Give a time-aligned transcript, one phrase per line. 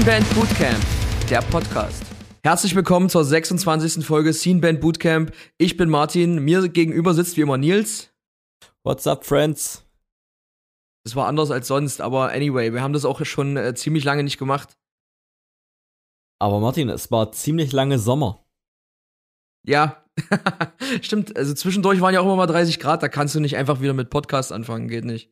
[0.00, 0.86] Scene Band Bootcamp,
[1.28, 2.02] der Podcast.
[2.42, 4.06] Herzlich willkommen zur 26.
[4.06, 5.30] Folge Scene Band Bootcamp.
[5.58, 8.10] Ich bin Martin, mir gegenüber sitzt wie immer Nils.
[8.82, 9.86] What's up, friends?
[11.04, 14.22] Das war anders als sonst, aber anyway, wir haben das auch schon äh, ziemlich lange
[14.22, 14.78] nicht gemacht.
[16.40, 18.42] Aber Martin, es war ziemlich lange Sommer.
[19.66, 20.02] Ja,
[21.02, 21.36] stimmt.
[21.36, 23.92] Also zwischendurch waren ja auch immer mal 30 Grad, da kannst du nicht einfach wieder
[23.92, 25.30] mit Podcast anfangen, geht nicht.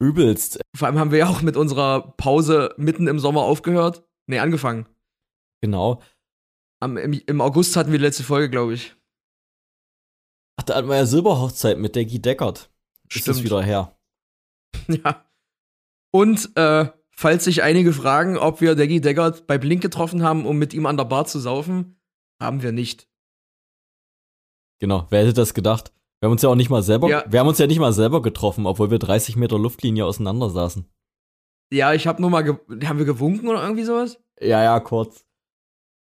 [0.00, 0.60] Übelst.
[0.74, 4.02] Vor allem haben wir ja auch mit unserer Pause mitten im Sommer aufgehört.
[4.26, 4.86] Nee, angefangen.
[5.60, 6.02] Genau.
[6.80, 8.96] Am, im, Im August hatten wir die letzte Folge, glaube ich.
[10.56, 12.70] Ach, da hatten wir ja Silberhochzeit mit der Guy Deckard.
[13.12, 13.96] Ist das wieder her.
[14.88, 15.24] Ja.
[16.12, 20.58] Und äh, falls sich einige fragen, ob wir Deggy Deckard bei Blink getroffen haben, um
[20.58, 22.00] mit ihm an der Bar zu saufen,
[22.40, 23.08] haben wir nicht.
[24.80, 25.92] Genau, wer hätte das gedacht?
[26.20, 27.24] Wir haben uns ja auch nicht mal selber, ja.
[27.26, 30.86] wir haben uns ja nicht mal selber getroffen, obwohl wir 30 Meter Luftlinie auseinander saßen.
[31.72, 32.46] Ja, ich hab nur mal,
[32.84, 34.18] haben wir gewunken oder irgendwie sowas?
[34.38, 35.24] Ja, ja, kurz.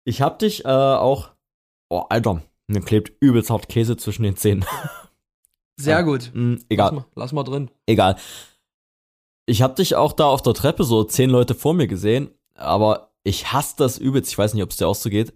[0.05, 1.29] Ich hab dich äh, auch,
[1.89, 4.65] oh, Alter, mir klebt übelst hart Käse zwischen den Zähnen.
[5.79, 6.31] Sehr gut.
[6.33, 6.87] Mh, hm, egal.
[6.87, 7.71] Lass mal, lass mal drin.
[7.85, 8.15] Egal.
[9.45, 13.11] Ich hab dich auch da auf der Treppe so zehn Leute vor mir gesehen, aber
[13.23, 14.31] ich hasse das übelst.
[14.31, 15.33] Ich weiß nicht, ob es dir auch so geht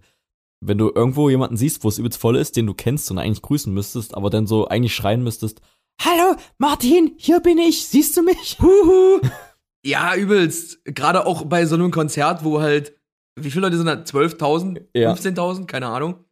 [0.66, 3.42] wenn du irgendwo jemanden siehst, wo es übelst voll ist, den du kennst und eigentlich
[3.42, 5.60] grüßen müsstest, aber dann so eigentlich schreien müsstest,
[6.00, 8.58] Hallo, Martin, hier bin ich, siehst du mich?
[8.60, 9.20] Huhu.
[9.84, 10.84] Ja, übelst.
[10.84, 12.98] Gerade auch bei so einem Konzert, wo halt,
[13.36, 13.94] wie viele Leute sind da?
[13.94, 14.86] 12.000?
[14.94, 15.12] Ja.
[15.12, 15.66] 15.000?
[15.66, 16.24] Keine Ahnung.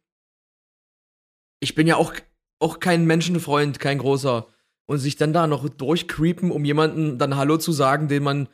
[1.59, 2.13] Ich bin ja auch,
[2.59, 4.47] auch kein Menschenfreund, kein großer.
[4.85, 8.49] Und sich dann da noch durchcreepen, um jemanden dann Hallo zu sagen, den man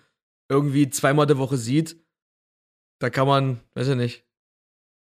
[0.47, 2.05] irgendwie zweimal der Woche sieht.
[3.00, 4.28] Da kann man, weiß ich nicht.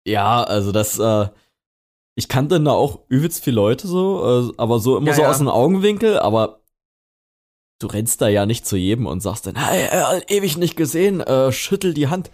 [0.06, 1.28] Ja, also das, äh,
[2.14, 5.30] ich kannte da auch übelst viele Leute so, äh, aber so immer ja, so ja.
[5.30, 6.62] aus dem Augenwinkel, aber
[7.80, 11.20] du rennst da ja nicht zu jedem und sagst dann, hey, äh, ewig nicht gesehen,
[11.20, 12.30] äh, schüttel die Hand.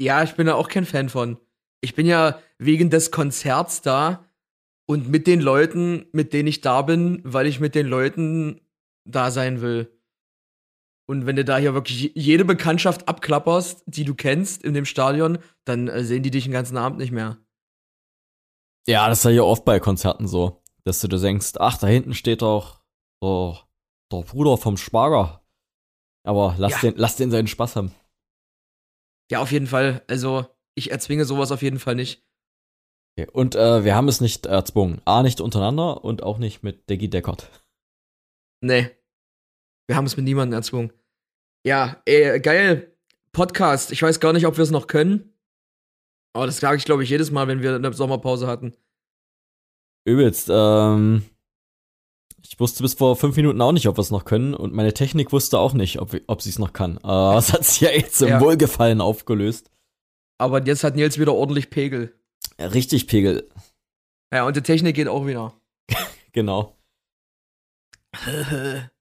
[0.00, 1.38] Ja, ich bin da auch kein Fan von.
[1.80, 4.24] Ich bin ja wegen des Konzerts da
[4.86, 8.60] und mit den Leuten, mit denen ich da bin, weil ich mit den Leuten
[9.04, 9.90] da sein will.
[11.10, 15.38] Und wenn du da hier wirklich jede Bekanntschaft abklapperst, die du kennst in dem Stadion,
[15.64, 17.36] dann äh, sehen die dich den ganzen Abend nicht mehr.
[18.86, 21.88] Ja, das ist ja hier oft bei Konzerten so, dass du dir denkst, ach, da
[21.88, 22.84] hinten steht doch
[23.20, 23.56] oh,
[24.12, 25.44] der Bruder vom Schwager.
[26.22, 26.90] Aber lass, ja.
[26.90, 27.92] den, lass den seinen Spaß haben.
[29.32, 30.04] Ja, auf jeden Fall.
[30.06, 32.24] Also, ich erzwinge sowas auf jeden Fall nicht.
[33.18, 33.28] Okay.
[33.32, 35.02] Und äh, wir haben es nicht erzwungen.
[35.06, 37.50] A, nicht untereinander und auch nicht mit Deggy Deckert.
[38.60, 38.90] Nee.
[39.88, 40.92] Wir haben es mit niemandem erzwungen.
[41.64, 42.96] Ja, ey, geil.
[43.32, 43.92] Podcast.
[43.92, 45.34] Ich weiß gar nicht, ob wir es noch können.
[46.32, 48.74] Aber das sage ich, glaube ich, jedes Mal, wenn wir eine Sommerpause hatten.
[50.04, 50.48] Übelst.
[50.50, 51.24] Ähm,
[52.42, 54.54] ich wusste bis vor fünf Minuten auch nicht, ob wir es noch können.
[54.54, 56.98] Und meine Technik wusste auch nicht, ob, ob sie es noch kann.
[57.02, 58.40] Aber es hat sich ja jetzt im ja.
[58.40, 59.70] Wohlgefallen aufgelöst.
[60.38, 62.14] Aber jetzt hat Nils wieder ordentlich Pegel.
[62.58, 63.48] Ja, richtig Pegel.
[64.32, 65.52] Ja, und die Technik geht auch wieder.
[66.32, 66.76] genau.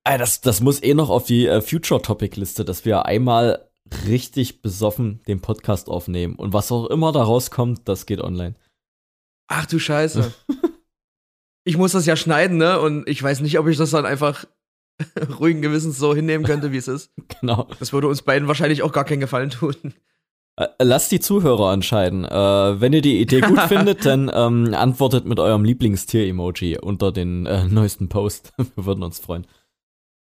[0.03, 3.69] Das, das muss eh noch auf die äh, Future-Topic-Liste, dass wir einmal
[4.07, 6.35] richtig besoffen den Podcast aufnehmen.
[6.35, 8.55] Und was auch immer da rauskommt, das geht online.
[9.47, 10.33] Ach du Scheiße.
[11.63, 12.79] ich muss das ja schneiden, ne?
[12.79, 14.45] Und ich weiß nicht, ob ich das dann einfach
[15.39, 17.11] ruhigen Gewissens so hinnehmen könnte, wie es ist.
[17.41, 17.67] Genau.
[17.79, 19.93] Das würde uns beiden wahrscheinlich auch gar keinen Gefallen tun.
[20.59, 22.25] Äh, lasst die Zuhörer entscheiden.
[22.25, 27.45] Äh, wenn ihr die Idee gut findet, dann ähm, antwortet mit eurem Lieblingstier-Emoji unter den
[27.45, 28.51] äh, neuesten Post.
[28.75, 29.47] wir würden uns freuen.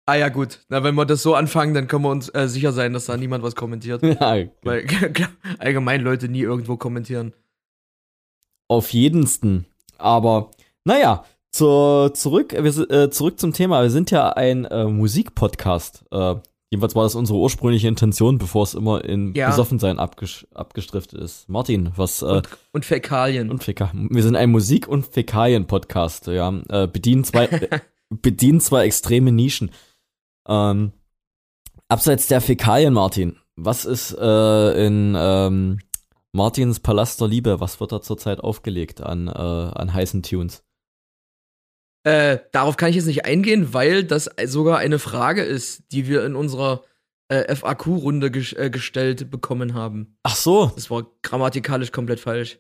[0.08, 0.62] Ah ja, gut.
[0.68, 3.18] Na, wenn wir das so anfangen, dann können wir uns äh, sicher sein, dass da
[3.18, 4.02] niemand was kommentiert.
[4.04, 4.50] Ja, okay.
[4.64, 4.88] Weil
[5.60, 7.34] allgemein Leute nie irgendwo kommentieren.
[8.68, 9.68] Auf jedensten.
[10.00, 10.50] Aber,
[10.86, 13.84] naja, zur, zurück, wir, äh, zurück zum Thema.
[13.84, 16.04] Wir sind ja ein äh, Musikpodcast.
[16.12, 16.36] Äh,
[16.76, 19.50] jedenfalls war das unsere ursprüngliche Intention, bevor es immer in ja.
[19.50, 21.48] Besoffensein abges abgestriftet ist.
[21.50, 22.22] Martin, was.
[22.22, 23.50] Äh, und, und Fäkalien.
[23.50, 24.10] Und Fäkalien.
[24.12, 26.28] Wir sind ein Musik- und Fäkalien-Podcast.
[26.28, 27.48] Ja, äh, bedienen zwei.
[28.10, 29.72] bedienen zwar extreme Nischen.
[30.48, 30.92] Ähm,
[31.88, 35.80] abseits der Fäkalien, Martin, was ist äh, in ähm,
[36.34, 40.64] Martins Palast der Liebe, was wird da zurzeit aufgelegt an, äh, an heißen Tunes?
[42.06, 46.24] Äh, darauf kann ich jetzt nicht eingehen, weil das sogar eine Frage ist, die wir
[46.24, 46.84] in unserer
[47.30, 50.16] äh, FAQ-Runde ges äh, gestellt bekommen haben.
[50.22, 50.72] Ach so.
[50.76, 52.60] Das war grammatikalisch komplett falsch.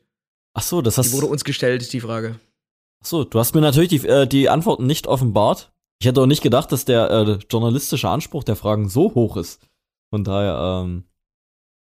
[0.55, 2.39] Ach so, das hast Die wurde uns gestellt, ist die Frage.
[3.03, 5.71] Ach so, du hast mir natürlich die, äh, die Antworten nicht offenbart.
[5.99, 9.61] Ich hätte auch nicht gedacht, dass der äh, journalistische Anspruch der Fragen so hoch ist.
[10.09, 11.03] Von daher, ähm.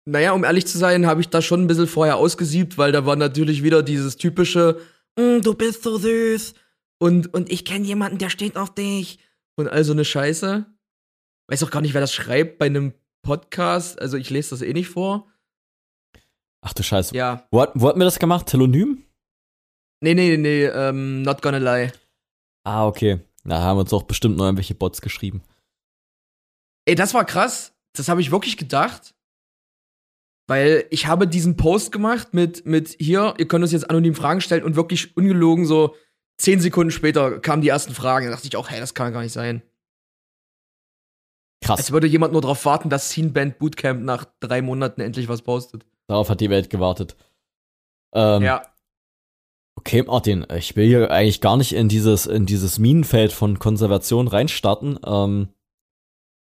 [0.04, 3.06] Naja, um ehrlich zu sein, habe ich das schon ein bisschen vorher ausgesiebt, weil da
[3.06, 4.76] war natürlich wieder dieses typische,
[5.18, 6.52] mm, du bist so süß
[6.98, 9.18] und, und ich kenne jemanden, der steht auf dich
[9.56, 10.66] und all so eine Scheiße.
[11.48, 14.72] Weiß auch gar nicht, wer das schreibt bei einem Podcast, also ich lese das eh
[14.72, 15.30] nicht vor.
[16.62, 17.14] Ach du Scheiße.
[17.14, 17.46] Ja.
[17.50, 18.46] Wo, wo hat mir das gemacht?
[18.46, 19.04] Telonym?
[20.02, 21.92] Nee, nee, nee, ähm, not gonna lie.
[22.64, 23.20] Ah, okay.
[23.44, 25.42] Da haben uns auch bestimmt noch irgendwelche Bots geschrieben.
[26.86, 27.74] Ey, das war krass.
[27.94, 29.14] Das habe ich wirklich gedacht.
[30.46, 34.40] Weil ich habe diesen Post gemacht mit, mit hier, ihr könnt uns jetzt anonym Fragen
[34.42, 35.94] stellen und wirklich ungelogen so
[36.36, 38.26] zehn Sekunden später kamen die ersten Fragen.
[38.26, 39.62] Da dachte ich auch, hey, das kann gar nicht sein.
[41.62, 41.78] Krass.
[41.78, 45.42] Als würde jemand nur darauf warten, dass Scene Band Bootcamp nach drei Monaten endlich was
[45.42, 45.86] postet.
[46.06, 47.16] Darauf hat die Welt gewartet.
[48.14, 48.62] Ähm, Ja.
[49.76, 54.28] Okay, Martin, ich will hier eigentlich gar nicht in dieses, in dieses Minenfeld von Konservation
[54.28, 54.98] reinstarten.
[55.04, 55.48] Ähm,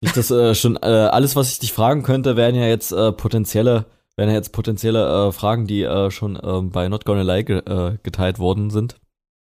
[0.01, 3.13] nicht, dass äh, schon äh, alles, was ich dich fragen könnte, wären ja jetzt äh,
[3.13, 3.85] potenzielle,
[4.17, 7.59] wären ja jetzt potenzielle äh, Fragen, die äh, schon ähm, bei Not Gonna Lie ge
[7.59, 8.97] äh, geteilt worden sind.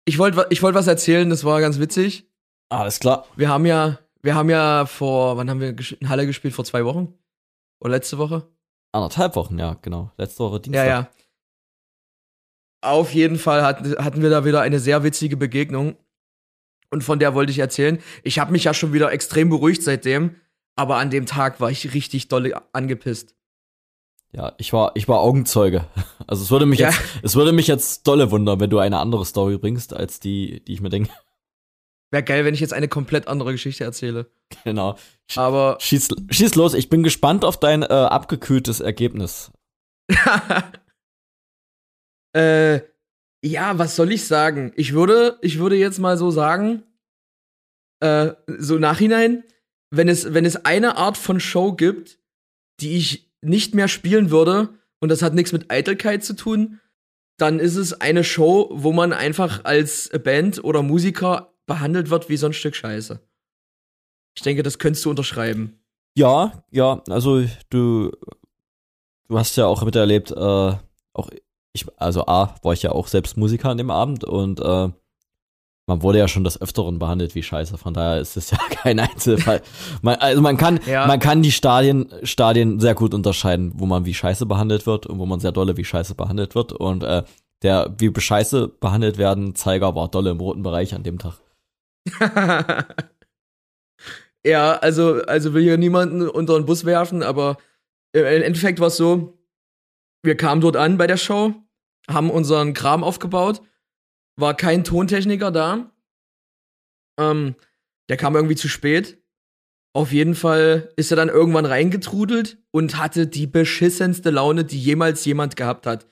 [0.05, 2.27] Ich wollte ich wollt was erzählen, das war ganz witzig.
[2.69, 3.27] Alles klar.
[3.37, 6.55] Wir haben ja, wir haben ja vor, wann haben wir in Halle gespielt?
[6.55, 7.15] Vor zwei Wochen?
[7.81, 8.49] Oder letzte Woche?
[8.93, 10.11] Anderthalb Wochen, ja, genau.
[10.17, 10.87] Letzte Woche Ja, Dienstag.
[10.87, 11.11] ja.
[12.85, 15.97] Auf jeden Fall hatten, hatten wir da wieder eine sehr witzige Begegnung.
[16.91, 18.03] Und von der wollte ich erzählen.
[18.23, 20.37] Ich habe mich ja schon wieder extrem beruhigt seitdem,
[20.77, 23.35] aber an dem Tag war ich richtig dolle angepisst.
[24.35, 25.87] Ja, ich war, ich war Augenzeuge.
[26.27, 26.89] Also es würde mich Ja.
[26.89, 30.65] jetzt, es würde mich jetzt dolle wundern, wenn du eine andere Story bringst, als die,
[30.65, 31.11] die ich mir denke.
[32.11, 34.31] Wäre geil, wenn ich jetzt eine komplett andere Geschichte erzähle.
[34.65, 34.97] Genau.
[35.37, 39.51] Aber Schieß, schieß los, ich bin gespannt auf dein äh, abgekühltes Ergebnis.
[42.35, 42.81] äh,
[43.45, 44.73] ja, was soll ich sagen?
[44.77, 46.85] Ich würde, ich würde jetzt mal so sagen,
[48.01, 49.45] äh, so nachhinein,
[49.91, 52.19] wenn es, wenn es eine Art von Show gibt,
[52.81, 56.81] die ich nicht mehr spielen würde, und das hat nichts mit Eitelkeit zu tun,
[57.37, 62.37] dann ist es eine Show, wo man einfach als Band oder Musiker behandelt wird wie
[62.37, 63.21] so ein Stück Scheiße.
[64.37, 65.81] Ich denke, das könntest du unterschreiben.
[66.17, 68.13] Ja, ja, also du,
[69.29, 71.31] du hast ja auch miterlebt, äh, auch
[71.73, 74.91] ich, also A, war ich ja auch selbst Musiker an dem Abend und äh,
[75.93, 78.99] man wurde ja schon des Öfteren behandelt wie Scheiße, von daher ist es ja kein
[78.99, 79.61] Einzelfall.
[80.01, 81.07] man, also man kann, Ja.
[81.07, 85.19] man kann die Stadien, Stadien sehr gut unterscheiden, wo man wie Scheiße behandelt wird und
[85.19, 87.25] wo man sehr dolle wie Scheiße behandelt wird und äh,
[87.63, 91.35] der wie Scheiße behandelt werden Zeiger war dolle im roten Bereich an dem Tag.
[94.47, 97.59] ja, also, also will hier niemanden unter den Bus werfen, aber
[98.13, 99.39] im Endeffekt war es so,
[100.23, 101.53] wir kamen dort an bei der Show,
[102.09, 103.61] haben unseren Kram aufgebaut,
[104.37, 105.93] war kein Tontechniker da.
[107.19, 107.55] Ähm,
[108.09, 109.23] der kam irgendwie zu spät.
[109.95, 115.25] Auf jeden Fall ist er dann irgendwann reingetrudelt und hatte die beschissenste Laune, die jemals
[115.25, 116.07] jemand gehabt hat,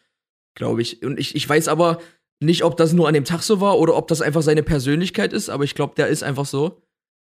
[0.55, 1.03] glaube ich.
[1.03, 1.99] Und ich, ich weiß aber
[2.43, 5.33] nicht, ob das nur an dem Tag so war oder ob das einfach seine Persönlichkeit
[5.33, 6.83] ist, aber ich glaube, der ist einfach so.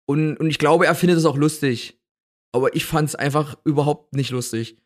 [0.06, 2.00] Und, und ich glaube, er findet es auch lustig.
[2.52, 4.76] Aber ich fand es einfach überhaupt nicht lustig.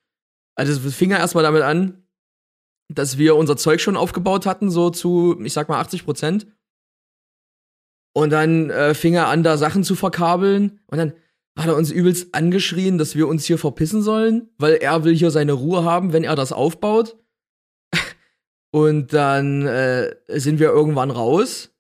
[0.54, 2.06] Also es fing ja erstmal damit an,
[2.88, 6.47] dass wir unser Zeug schon aufgebaut hatten, so zu, ich sag mal, 80 Prozent.
[8.15, 10.81] Und dann äh, fing er an, da Sachen zu verkabeln.
[10.87, 11.12] Und dann
[11.59, 15.31] hat er uns übelst angeschrien, dass wir uns hier verpissen sollen, weil er will hier
[15.31, 17.17] seine Ruhe haben, wenn er das aufbaut.
[18.70, 21.70] Und dann äh, sind wir irgendwann raus.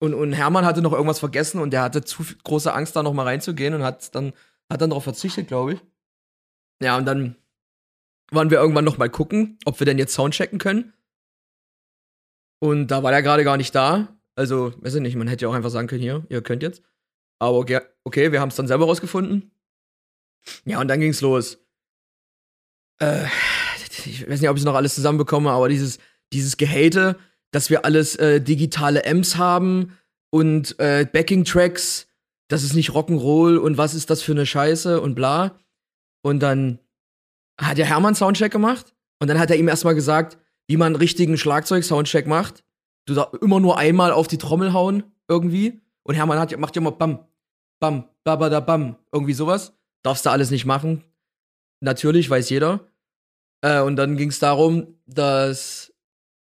[0.00, 3.14] Und, und Hermann hatte noch irgendwas vergessen und der hatte zu große Angst, da noch
[3.14, 4.34] mal reinzugehen und hat dann,
[4.68, 5.80] hat dann darauf verzichtet, glaube ich.
[6.82, 7.36] Ja, und dann
[8.30, 10.92] waren wir irgendwann noch mal gucken, ob wir denn jetzt Sound checken können.
[12.60, 14.16] Und da war er gerade gar nicht da.
[14.36, 16.82] Also, weiß ich nicht, man hätte ja auch einfach sagen können, hier, ihr könnt jetzt.
[17.38, 19.52] Aber okay, okay wir haben es dann selber rausgefunden.
[20.64, 21.58] Ja, und dann ging's los.
[23.00, 23.26] Äh,
[24.06, 25.98] ich weiß nicht, ob ich noch alles zusammenbekomme, aber dieses,
[26.32, 27.16] dieses Gehate,
[27.50, 29.96] dass wir alles äh, digitale Amps haben
[30.30, 32.08] und äh, Backing-Tracks,
[32.48, 35.58] das ist nicht Rock'n'Roll und was ist das für eine Scheiße und bla.
[36.22, 36.78] Und dann
[37.60, 40.96] hat der Hermann Soundcheck gemacht und dann hat er ihm erstmal gesagt, wie man einen
[40.96, 42.64] richtigen Schlagzeug-Soundcheck macht.
[43.06, 45.82] Du darfst immer nur einmal auf die Trommel hauen, irgendwie.
[46.02, 47.26] Und Hermann hat, macht ja immer Bam,
[47.80, 49.74] Bam, Babada Bam, irgendwie sowas.
[50.02, 51.04] Darfst du alles nicht machen.
[51.80, 52.88] Natürlich, weiß jeder.
[53.62, 55.92] Äh, und dann ging es darum, dass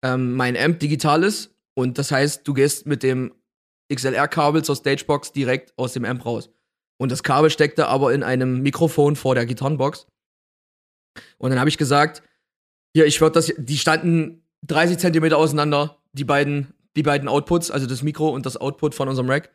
[0.02, 1.54] ähm, mein Amp digital ist.
[1.75, 3.34] Und das heißt, du gehst mit dem
[3.94, 6.50] XLR-Kabel zur Stagebox direkt aus dem Amp raus.
[6.98, 10.06] Und das Kabel steckte aber in einem Mikrofon vor der Gitarrenbox.
[11.38, 12.23] Und dann habe ich gesagt,
[12.94, 17.87] hier, ich würde das, die standen 30 Zentimeter auseinander, die beiden, die beiden Outputs, also
[17.87, 19.50] das Mikro und das Output von unserem Rack.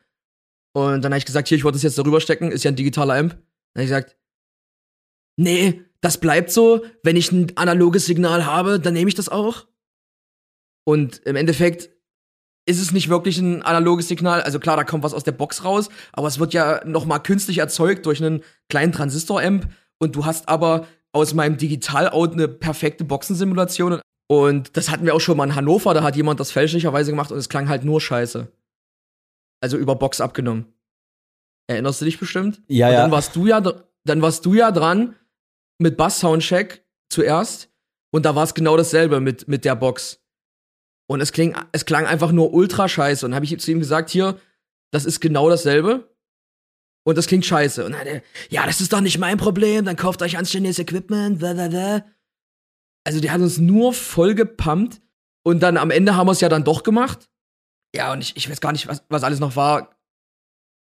[0.74, 2.76] Und dann habe ich gesagt, hier, ich wollte das jetzt darüber stecken, ist ja ein
[2.76, 3.32] digitaler Amp.
[3.32, 4.18] Dann habe ich gesagt,
[5.38, 6.86] nee, das bleibt so.
[7.04, 9.68] Wenn ich ein analoges Signal habe, dann nehme ich das auch.
[10.84, 11.90] Und im Endeffekt
[12.66, 14.42] ist es nicht wirklich ein analoges Signal.
[14.42, 17.20] Also klar, da kommt was aus der Box raus, aber es wird ja noch mal
[17.20, 19.68] künstlich erzeugt durch einen kleinen Transistor-Amp
[20.00, 24.00] und du hast aber aus meinem Digital-Out eine perfekte Boxensimulation.
[24.30, 27.32] Und das hatten wir auch schon mal in Hannover, da hat jemand das fälschlicherweise gemacht
[27.32, 28.52] und es klang halt nur scheiße.
[29.62, 30.74] Also über Box abgenommen.
[31.68, 32.62] Erinnerst du dich bestimmt?
[32.68, 33.02] Ja, und ja.
[33.02, 35.16] Dann warst du ja, dann warst du ja dran
[35.80, 37.70] mit Bass-Soundcheck zuerst
[38.14, 40.22] und da war es genau dasselbe mit, mit der Box.
[41.08, 43.26] Und es kling, es klang einfach nur ultra scheiße.
[43.26, 44.40] Und habe ich zu ihm gesagt, hier,
[44.92, 46.11] das ist genau dasselbe.
[47.04, 47.86] Und das klingt scheiße.
[47.86, 51.40] Und dann er, ja, das ist doch nicht mein Problem, dann kauft euch anständiges Equipment,
[51.40, 52.06] bla, bla, bla.
[53.04, 55.02] Also die hat uns nur voll gepumpt.
[55.44, 57.30] Und dann am Ende haben wir es ja dann doch gemacht.
[57.96, 59.96] Ja, und ich, ich weiß gar nicht, was, was alles noch war.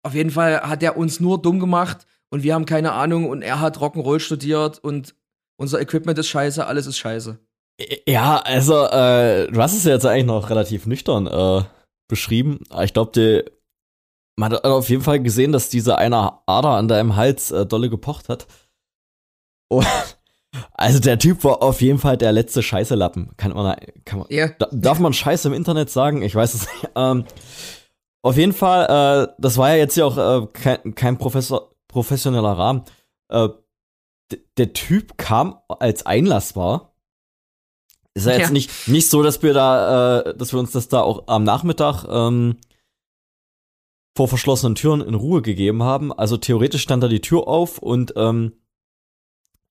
[0.04, 3.42] Auf jeden Fall hat er uns nur dumm gemacht und wir haben keine Ahnung und
[3.42, 5.16] er hat Rock'n'Roll studiert und
[5.58, 7.40] unser Equipment ist scheiße, alles ist scheiße.
[8.08, 11.64] Ja, also, äh, du hast es ja jetzt eigentlich noch relativ nüchtern äh,
[12.08, 12.60] beschrieben.
[12.84, 13.46] Ich glaube,
[14.40, 17.90] man hat auf jeden Fall gesehen, dass diese eine Ader an deinem Hals äh, dolle
[17.90, 18.48] gepocht hat.
[19.70, 19.84] Oh,
[20.74, 23.36] also der Typ war auf jeden Fall der letzte Scheißelappen.
[23.36, 24.56] Kann man, kann man yeah.
[24.72, 26.22] darf man Scheiße im Internet sagen?
[26.22, 26.90] Ich weiß es nicht.
[26.96, 27.26] Ähm,
[28.22, 28.86] auf jeden Fall,
[29.30, 32.84] äh, das war ja jetzt ja auch äh, kein, kein Professor, professioneller Rahmen.
[33.30, 33.50] Äh,
[34.58, 36.94] der Typ kam als einlassbar.
[38.14, 38.52] Ist ja jetzt ja.
[38.52, 42.06] nicht, nicht so, dass wir da, äh, dass wir uns das da auch am Nachmittag
[42.10, 42.58] ähm,
[44.16, 46.12] vor verschlossenen Türen in Ruhe gegeben haben.
[46.12, 48.54] Also theoretisch stand da die Tür auf und ähm,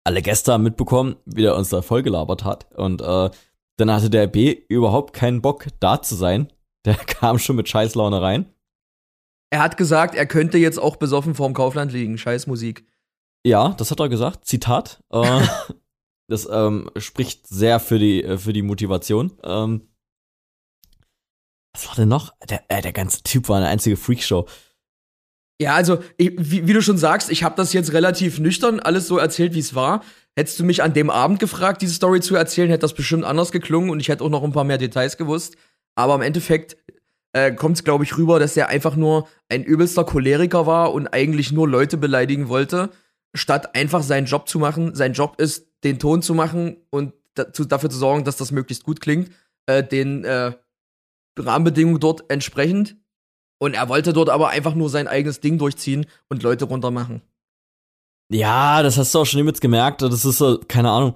[0.04, 2.72] alle Gäste haben mitbekommen, wie der uns da vollgelabert hat.
[2.74, 3.30] Und äh,
[3.76, 6.52] dann hatte der B überhaupt keinen Bock, da zu sein.
[6.84, 8.46] Der kam schon mit Scheißlaune rein.
[9.50, 12.16] Er hat gesagt, er könnte jetzt auch besoffen vorm Kaufland liegen.
[12.16, 12.86] Scheiß Musik.
[13.44, 14.46] Ja, das hat er gesagt.
[14.46, 15.02] Zitat.
[15.10, 15.40] Äh,
[16.28, 19.32] das ähm, spricht sehr für die, äh, für die Motivation.
[19.42, 19.87] Ähm,
[21.78, 22.32] was war denn noch?
[22.48, 24.46] Der, äh, der ganze Typ war eine einzige Freakshow.
[25.60, 29.08] Ja, also, ich, wie, wie, du schon sagst, ich habe das jetzt relativ nüchtern alles
[29.08, 30.02] so erzählt, wie es war.
[30.36, 33.50] Hättest du mich an dem Abend gefragt, diese Story zu erzählen, hätte das bestimmt anders
[33.50, 35.56] geklungen und ich hätte auch noch ein paar mehr Details gewusst.
[35.96, 36.76] Aber im Endeffekt
[37.32, 41.08] äh, kommt es, glaube ich, rüber, dass er einfach nur ein übelster Choleriker war und
[41.08, 42.90] eigentlich nur Leute beleidigen wollte,
[43.34, 44.94] statt einfach seinen Job zu machen.
[44.94, 49.00] Sein Job ist, den Ton zu machen und dafür zu sorgen, dass das möglichst gut
[49.00, 49.30] klingt,
[49.66, 50.52] äh, den äh,
[51.44, 52.96] Rahmenbedingungen dort entsprechend.
[53.60, 57.22] Und er wollte dort aber einfach nur sein eigenes Ding durchziehen und Leute runtermachen.
[58.30, 60.02] Ja, das hast du auch schon jetzt gemerkt.
[60.02, 61.14] Das ist so, keine Ahnung.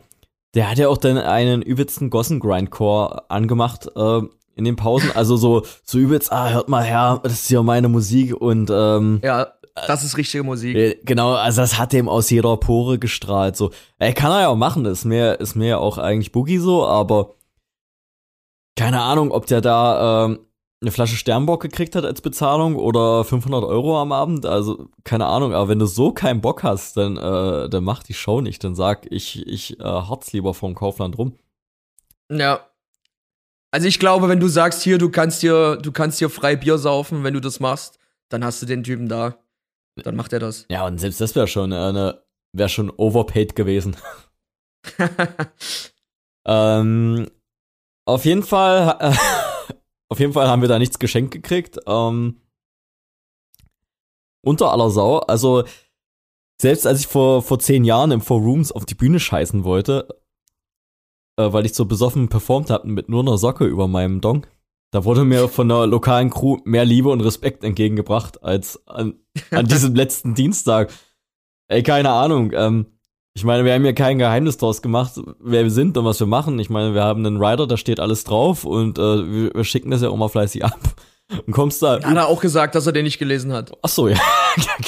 [0.55, 4.21] Der hat ja auch dann einen übelsten Gossen-Grindcore angemacht äh,
[4.55, 5.11] in den Pausen.
[5.15, 9.21] Also so, so übelst, ah, hört mal her, das ist ja meine Musik und ähm,
[9.23, 9.53] Ja,
[9.87, 11.01] das ist richtige Musik.
[11.07, 13.57] Genau, also das hat dem aus jeder Pore gestrahlt.
[13.57, 16.59] So, ey, kann er ja auch machen, ist mir, ist mir ja auch eigentlich Boogie
[16.59, 17.35] so, aber
[18.77, 20.47] keine Ahnung, ob der da ähm,
[20.83, 24.45] eine Flasche Sternbock gekriegt hat als Bezahlung oder 500 Euro am Abend.
[24.47, 28.15] Also keine Ahnung, aber wenn du so keinen Bock hast, dann, äh, dann mach die
[28.15, 28.65] Show nicht.
[28.65, 31.37] Dann sag ich, ich äh, harz lieber vom Kaufland rum.
[32.31, 32.67] Ja.
[33.71, 36.79] Also ich glaube, wenn du sagst, hier, du kannst dir, du kannst dir frei Bier
[36.79, 37.99] saufen, wenn du das machst,
[38.29, 39.37] dann hast du den Typen da.
[39.97, 40.67] Dann macht er das.
[40.71, 43.97] Ja, und selbst das wäre schon eine, wäre schon overpaid gewesen.
[46.47, 47.29] ähm,
[48.05, 49.15] auf jeden Fall, äh,
[50.09, 51.79] auf jeden Fall haben wir da nichts geschenkt gekriegt.
[51.87, 52.41] Ähm,
[54.45, 55.19] unter aller Sau.
[55.19, 55.65] Also,
[56.61, 60.09] selbst als ich vor, vor zehn Jahren im Four Rooms auf die Bühne scheißen wollte,
[61.37, 64.47] äh, weil ich so besoffen performt habe mit nur einer Socke über meinem Dong,
[64.93, 69.15] da wurde mir von der lokalen Crew mehr Liebe und Respekt entgegengebracht als an,
[69.51, 70.93] an diesem letzten Dienstag.
[71.69, 72.53] Ey, keine Ahnung.
[72.55, 72.92] Ähm,
[73.35, 76.27] ich meine, wir haben ja kein Geheimnis draus gemacht, wer wir sind und was wir
[76.27, 76.59] machen.
[76.59, 79.91] Ich meine, wir haben einen Rider, da steht alles drauf und äh, wir, wir, schicken
[79.91, 80.79] das ja auch mal fleißig ab.
[81.47, 81.95] Und kommst da.
[82.03, 83.73] Hat er auch gesagt, dass er den nicht gelesen hat.
[83.81, 84.19] Ach so, ja.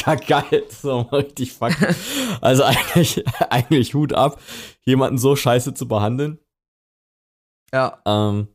[0.27, 0.65] geil.
[0.69, 1.73] So richtig fuck.
[2.43, 4.39] Also eigentlich, eigentlich Hut ab,
[4.85, 6.39] jemanden so scheiße zu behandeln.
[7.73, 7.99] Ja.
[8.05, 8.49] Ähm,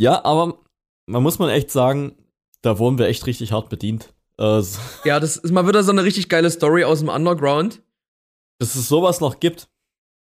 [0.00, 0.58] ja, aber
[1.06, 2.16] man muss man echt sagen,
[2.62, 4.12] da wurden wir echt richtig hart bedient.
[4.40, 4.62] Äh,
[5.04, 7.82] ja, das ist mal wieder so eine richtig geile Story aus dem Underground.
[8.60, 9.68] Dass es sowas noch gibt.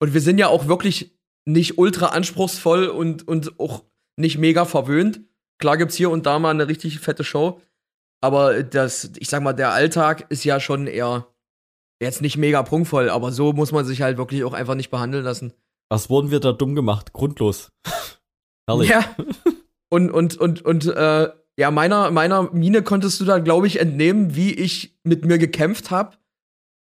[0.00, 3.84] Und wir sind ja auch wirklich nicht ultra anspruchsvoll und, und auch
[4.16, 5.20] nicht mega verwöhnt.
[5.58, 7.60] Klar gibt's hier und da mal eine richtig fette Show.
[8.20, 11.28] Aber das, ich sag mal, der Alltag ist ja schon eher
[12.00, 15.24] jetzt nicht mega prunkvoll, aber so muss man sich halt wirklich auch einfach nicht behandeln
[15.24, 15.52] lassen.
[15.88, 17.12] Was wurden wir da dumm gemacht?
[17.12, 17.70] Grundlos.
[18.68, 18.90] Herrlich.
[18.90, 19.04] Ja.
[19.88, 24.36] Und, und, und, und, äh, ja, meiner, meiner Mine konntest du da, glaube ich, entnehmen,
[24.36, 26.16] wie ich mit mir gekämpft habe.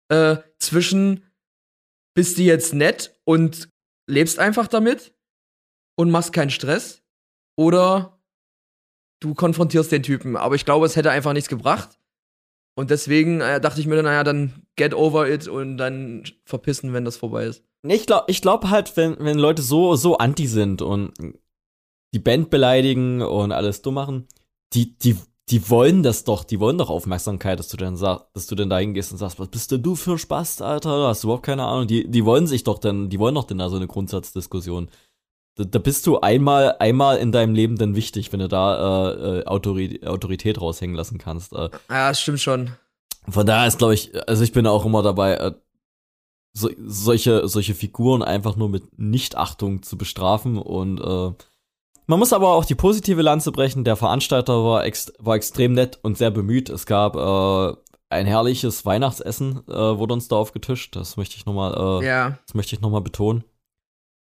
[0.09, 1.25] Äh, zwischen
[2.15, 3.71] bist du jetzt nett und
[4.07, 5.15] lebst einfach damit
[5.97, 7.03] und machst keinen Stress
[7.57, 8.21] oder
[9.21, 10.37] du konfrontierst den Typen.
[10.37, 11.99] Aber ich glaube, es hätte einfach nichts gebracht.
[12.77, 17.05] Und deswegen äh, dachte ich mir, naja, dann get over it und dann verpissen, wenn
[17.05, 17.65] das vorbei ist.
[17.83, 21.13] Ich glaube ich glaub halt, wenn, wenn Leute so, so anti sind und
[22.15, 24.29] die Band beleidigen und alles dumm machen,
[24.75, 25.17] die, die,
[25.51, 28.71] die wollen das doch, die wollen doch Aufmerksamkeit, dass du dann sagst, dass du dann
[28.71, 31.09] da hingehst und sagst, was bist denn du für ein Spaß, Alter?
[31.09, 31.87] Hast du überhaupt keine Ahnung.
[31.87, 34.91] Die, die wollen sich doch dann, die wollen doch dann da so eine Grundsatzdiskussion.
[35.57, 39.39] Da, da bist du einmal, einmal in deinem Leben dann wichtig, wenn du da äh,
[39.41, 41.53] äh Autorität, Autorität raushängen lassen kannst.
[41.53, 41.71] Äh.
[41.89, 42.73] Ja, das stimmt schon.
[43.29, 45.53] Von daher ist, glaube ich, also ich bin auch immer dabei, äh,
[46.53, 51.33] so, solche, solche Figuren einfach nur mit Nichtachtung zu bestrafen und äh,
[52.09, 53.85] man muss aber auch die positive Lanze brechen.
[53.85, 56.71] Der Veranstalter war, ex war extrem nett und sehr bemüht.
[56.71, 57.77] Es gab äh,
[58.09, 60.97] ein herrliches Weihnachtsessen, äh, wurde uns da aufgetischt.
[60.97, 62.39] Das möchte ich nochmal, äh, ja.
[62.47, 63.45] das möchte ich noch mal betonen.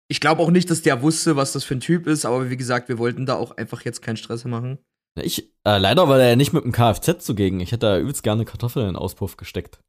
[0.08, 2.58] Ich glaube auch nicht, dass der wusste, was das für ein Typ ist, aber wie
[2.58, 4.80] gesagt, wir wollten da auch einfach jetzt keinen Stress machen.
[5.22, 7.60] Ich, äh, leider war er ja nicht mit dem Kfz zugegen.
[7.60, 9.82] Ich hätte da übelst gerne Kartoffeln in den Auspuff gesteckt.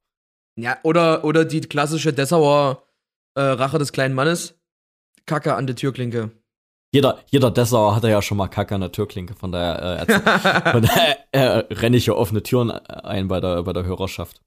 [0.57, 2.83] Ja, oder, oder die klassische Dessauer
[3.35, 4.59] äh, Rache des kleinen Mannes.
[5.27, 6.33] Kacke an der Türklinke
[6.95, 10.83] jeder, jeder Dessauer hatte ja schon mal Kacke an der Türklinke, von daher, äh, von
[10.83, 14.41] daher äh, renne ich ja offene Türen ein bei der, bei der Hörerschaft.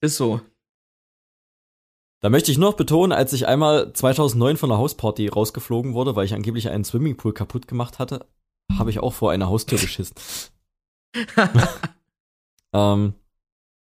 [0.00, 0.40] Ist so.
[2.20, 6.24] Da möchte ich noch betonen, als ich einmal 2009 von der Hausparty rausgeflogen wurde, weil
[6.24, 8.26] ich angeblich einen Swimmingpool kaputt gemacht hatte,
[8.76, 10.16] habe ich auch vor einer Haustür geschissen.
[12.72, 13.14] ähm,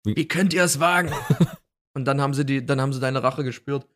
[0.05, 1.13] wie, wie könnt ihr es wagen?
[1.95, 3.87] Und dann haben sie die, dann haben sie deine Rache gespürt.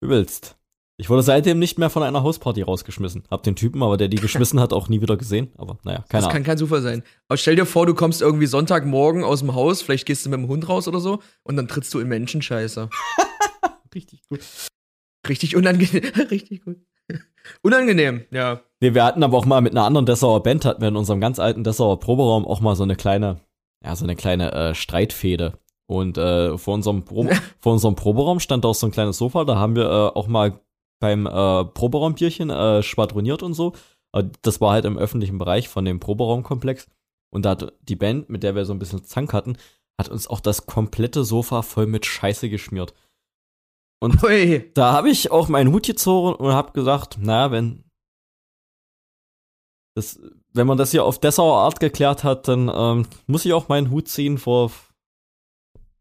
[0.00, 0.56] Übelst.
[0.98, 3.24] Ich wurde seitdem nicht mehr von einer Hausparty rausgeschmissen.
[3.30, 5.52] Hab den Typen, aber der die geschmissen hat, auch nie wieder gesehen.
[5.58, 6.28] Aber naja, keine Ahnung.
[6.28, 7.02] Das kann kein Zufall sein.
[7.28, 10.38] Aber stell dir vor, du kommst irgendwie Sonntagmorgen aus dem Haus, vielleicht gehst du mit
[10.38, 12.88] dem Hund raus oder so und dann trittst du in Menschenscheiße.
[13.94, 14.40] Richtig gut.
[15.28, 16.12] Richtig unangenehm.
[16.30, 16.78] Richtig gut.
[17.62, 18.62] Unangenehm, ja.
[18.80, 21.20] Nee, wir hatten aber auch mal mit einer anderen Dessauer Band, hatten wir in unserem
[21.20, 23.40] ganz alten Dessauer Proberaum auch mal so eine kleine,
[23.84, 25.58] ja, so eine kleine äh, Streitfehde.
[25.88, 27.28] Und äh, vor, unserem Pro
[27.60, 30.60] vor unserem Proberaum stand auch so ein kleines Sofa, da haben wir äh, auch mal
[31.00, 33.72] beim äh, Proberaumbierchen äh, schwadroniert und so.
[34.40, 36.86] Das war halt im öffentlichen Bereich von dem Proberaumkomplex.
[37.30, 39.58] Und da hat die Band, mit der wir so ein bisschen Zank hatten,
[39.98, 42.94] hat uns auch das komplette Sofa voll mit Scheiße geschmiert.
[44.00, 44.70] Und Ui.
[44.74, 47.84] da habe ich auch meinen Hut gezogen und habe gesagt, naja, wenn
[49.96, 50.20] das,
[50.52, 53.90] wenn man das hier auf Dessauer Art geklärt hat, dann ähm, muss ich auch meinen
[53.90, 54.70] Hut ziehen vor,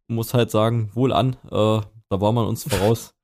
[0.08, 3.15] muss halt sagen, wohl an, äh, da war man uns voraus.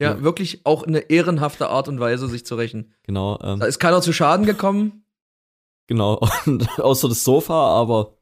[0.00, 2.94] Ja, ja, wirklich auch eine ehrenhafte Art und Weise, sich zu rächen.
[3.02, 3.38] Genau.
[3.42, 5.04] Ähm, da ist keiner zu Schaden gekommen.
[5.86, 8.16] Genau, und außer das Sofa, aber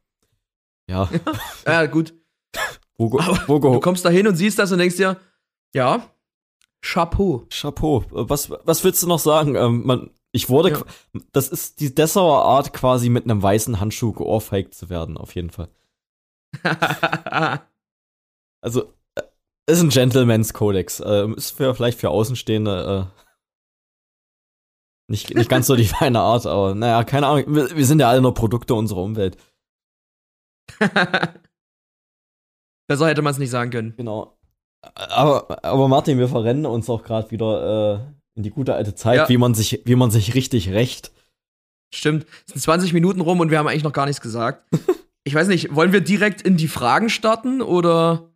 [0.88, 1.08] ja.
[1.66, 2.14] ja, gut.
[2.96, 5.18] Wo, wo, wo, du kommst da hin und siehst das und denkst dir,
[5.72, 6.02] ja,
[6.80, 7.46] Chapeau.
[7.50, 8.04] Chapeau.
[8.10, 9.54] Was, was willst du noch sagen?
[9.54, 10.82] Ähm, man, ich wurde, ja.
[11.32, 15.50] das ist die Dessauer Art, quasi mit einem weißen Handschuh geohrfeigt zu werden, auf jeden
[15.50, 15.68] Fall.
[18.60, 18.92] also,
[19.68, 21.02] ist ein Gentleman's Kodex.
[21.04, 23.18] Ähm, ist für, vielleicht für Außenstehende äh,
[25.10, 27.54] nicht, nicht ganz so die feine Art, aber naja, keine Ahnung.
[27.54, 29.36] Wir, wir sind ja alle nur Produkte unserer Umwelt.
[32.88, 33.94] Besser hätte man es nicht sagen können.
[33.96, 34.38] Genau.
[34.94, 38.00] Aber, aber Martin, wir verrennen uns auch gerade wieder äh,
[38.36, 39.28] in die gute alte Zeit, ja.
[39.28, 41.12] wie, man sich, wie man sich richtig rächt.
[41.92, 42.26] Stimmt.
[42.46, 44.64] Es sind 20 Minuten rum und wir haben eigentlich noch gar nichts gesagt.
[45.24, 48.27] ich weiß nicht, wollen wir direkt in die Fragen starten oder?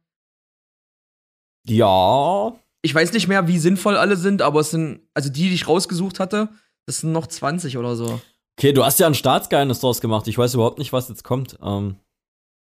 [1.67, 2.55] Ja.
[2.83, 5.69] Ich weiß nicht mehr, wie sinnvoll alle sind, aber es sind, also die, die ich
[5.69, 6.49] rausgesucht hatte,
[6.87, 8.21] das sind noch 20 oder so.
[8.59, 10.27] Okay, du hast ja ein Staatsgeheimnis draus gemacht.
[10.29, 11.59] Ich weiß überhaupt nicht, was jetzt kommt.
[11.63, 11.97] Ähm.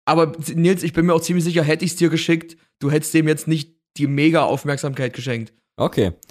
[0.06, 3.13] Aber Nils, ich bin mir auch ziemlich sicher, hätte ich es dir geschickt, du hättest
[3.13, 5.54] dem jetzt nicht die mega Aufmerksamkeit geschenkt.
[5.78, 6.13] Okay.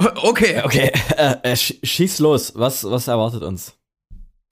[0.00, 0.62] Okay.
[0.64, 2.52] Okay, äh, äh, schieß los.
[2.54, 3.76] Was, was erwartet uns?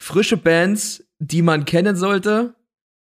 [0.02, 2.56] Frische Bands, die man kennen sollte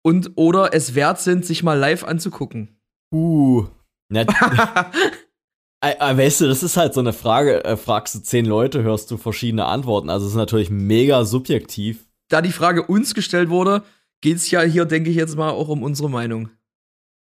[0.02, 2.80] und oder es wert sind, sich mal live anzugucken.
[3.12, 3.66] Uh.
[4.08, 4.26] Na,
[5.82, 9.16] weißt du, das ist halt so eine Frage, äh, fragst du zehn Leute, hörst du
[9.16, 10.10] verschiedene Antworten.
[10.10, 12.06] Also es ist natürlich mega subjektiv.
[12.28, 13.82] Da die Frage uns gestellt wurde,
[14.20, 16.50] geht es ja hier, denke ich jetzt mal, auch um unsere Meinung.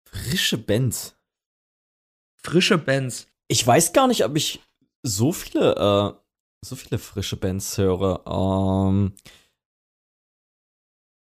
[0.04, 1.16] Frische Bands.
[2.42, 3.26] Frische Bands.
[3.48, 4.60] Ich weiß gar nicht, ob ich
[5.02, 6.20] so viele, äh,
[6.64, 8.22] so viele frische Bands höre.
[8.26, 9.12] Ähm,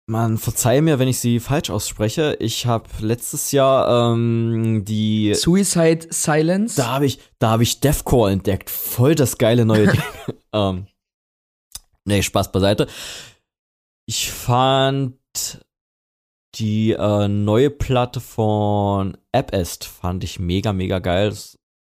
[0.08, 2.36] man verzeihe mir, wenn ich sie falsch ausspreche.
[2.40, 6.76] Ich habe letztes Jahr ähm, die Suicide Silence.
[6.76, 8.70] Da habe ich, da habe ich Deathcore entdeckt.
[8.70, 10.02] Voll das geile neue Ding.
[10.52, 10.86] ähm,
[12.04, 12.86] nee, Spaß beiseite.
[14.06, 15.18] Ich fand
[16.54, 21.36] die äh, neue Platte von Appest fand ich mega, mega geil.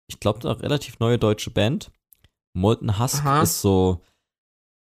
[0.09, 1.93] Ich glaube, eine relativ neue deutsche Band.
[2.55, 3.43] Molten Husk Aha.
[3.43, 4.03] ist so,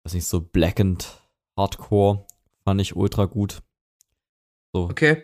[0.05, 1.21] weiß nicht, so blackened
[1.57, 2.25] Hardcore.
[2.65, 3.61] Fand ich ultra gut.
[4.73, 4.83] So.
[4.83, 5.23] Okay.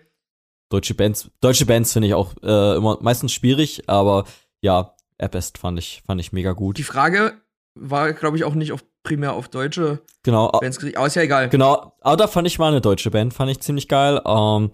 [0.70, 4.26] Deutsche Bands, deutsche Bands finde ich auch äh, immer meistens schwierig, aber
[4.62, 6.78] ja, Best fand ich, fand ich mega gut.
[6.78, 7.42] Die Frage
[7.76, 11.24] war, glaube ich, auch nicht auf, primär auf deutsche genau, Bands gerichtet, aber ist ja
[11.24, 11.50] egal.
[11.50, 14.22] Genau, aber da fand ich mal eine deutsche Band, fand ich ziemlich geil.
[14.26, 14.72] Ähm,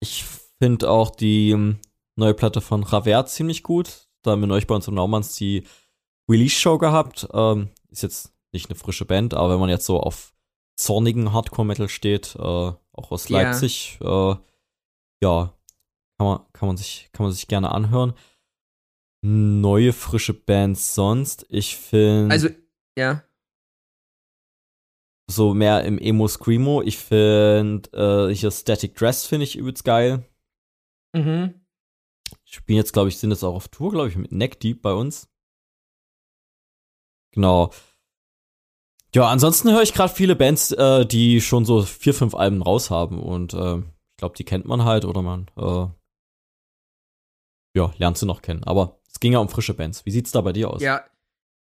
[0.00, 0.24] ich
[0.58, 1.78] finde auch die ähm,
[2.16, 4.08] neue Platte von Ravert ziemlich gut.
[4.22, 5.66] Da haben wir neulich bei uns im Naumanns die
[6.28, 7.28] Release-Show gehabt.
[7.32, 10.33] Ähm, ist jetzt nicht eine frische Band, aber wenn man jetzt so auf
[10.76, 14.32] zornigen Hardcore-Metal steht, äh, auch aus Leipzig, yeah.
[14.32, 14.36] äh,
[15.22, 15.58] ja,
[16.18, 18.14] kann man, kann, man sich, kann man sich gerne anhören.
[19.22, 21.46] Neue, frische Bands sonst.
[21.48, 22.32] Ich finde.
[22.32, 22.48] Also,
[22.96, 23.24] ja.
[25.30, 26.82] So mehr im Emo-Screamo.
[26.82, 30.28] Ich finde, äh, hier Static Dress finde ich übelst geil.
[31.14, 31.64] Mhm.
[32.44, 34.82] Ich bin jetzt, glaube ich, sind jetzt auch auf Tour, glaube ich, mit Neck Deep
[34.82, 35.28] bei uns.
[37.32, 37.72] Genau.
[39.14, 42.90] Ja, ansonsten höre ich gerade viele Bands, äh, die schon so vier, fünf Alben raus
[42.90, 45.86] haben und äh, ich glaube, die kennt man halt oder man äh,
[47.76, 48.64] ja, lernt sie noch kennen.
[48.64, 50.04] Aber es ging ja um frische Bands.
[50.04, 50.82] Wie sieht's da bei dir aus?
[50.82, 51.04] Ja,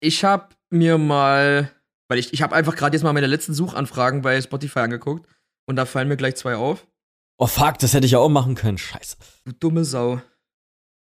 [0.00, 1.70] ich habe mir mal,
[2.09, 5.28] weil ich, ich habe einfach gerade jetzt mal meine letzten Suchanfragen bei Spotify angeguckt
[5.66, 6.87] und da fallen mir gleich zwei auf.
[7.38, 8.78] Oh fuck, das hätte ich ja auch machen können.
[8.78, 9.16] Scheiße.
[9.44, 10.20] Du dumme Sau.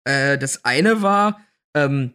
[0.05, 1.41] Äh, das eine war
[1.75, 2.13] ähm,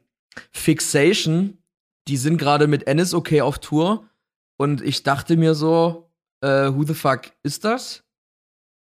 [0.52, 1.62] Fixation
[2.08, 4.10] die sind gerade mit Ennis okay auf Tour
[4.58, 6.10] und ich dachte mir so,
[6.42, 8.04] äh, who the fuck ist das?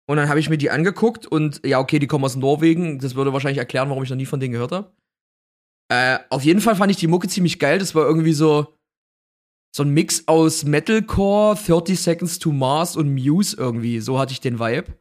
[0.08, 3.00] Und dann habe ich mir die angeguckt und ja, okay, die kommen aus Norwegen.
[3.00, 4.92] Das würde wahrscheinlich erklären, warum ich noch nie von denen gehört habe.
[5.88, 7.78] Äh, auf jeden Fall fand ich die Mucke ziemlich geil.
[7.78, 8.76] Das war irgendwie so
[9.76, 14.00] so ein Mix aus Metalcore, 30 Seconds to Mars und Muse irgendwie.
[14.00, 14.94] So hatte ich den Vibe.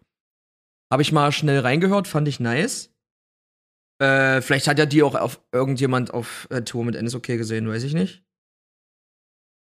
[0.92, 2.94] Habe ich mal schnell reingehört, fand ich nice.
[4.00, 7.84] Äh, vielleicht hat ja die auch auf irgendjemand auf äh, Tour mit NSOK gesehen, weiß
[7.84, 8.24] ich nicht.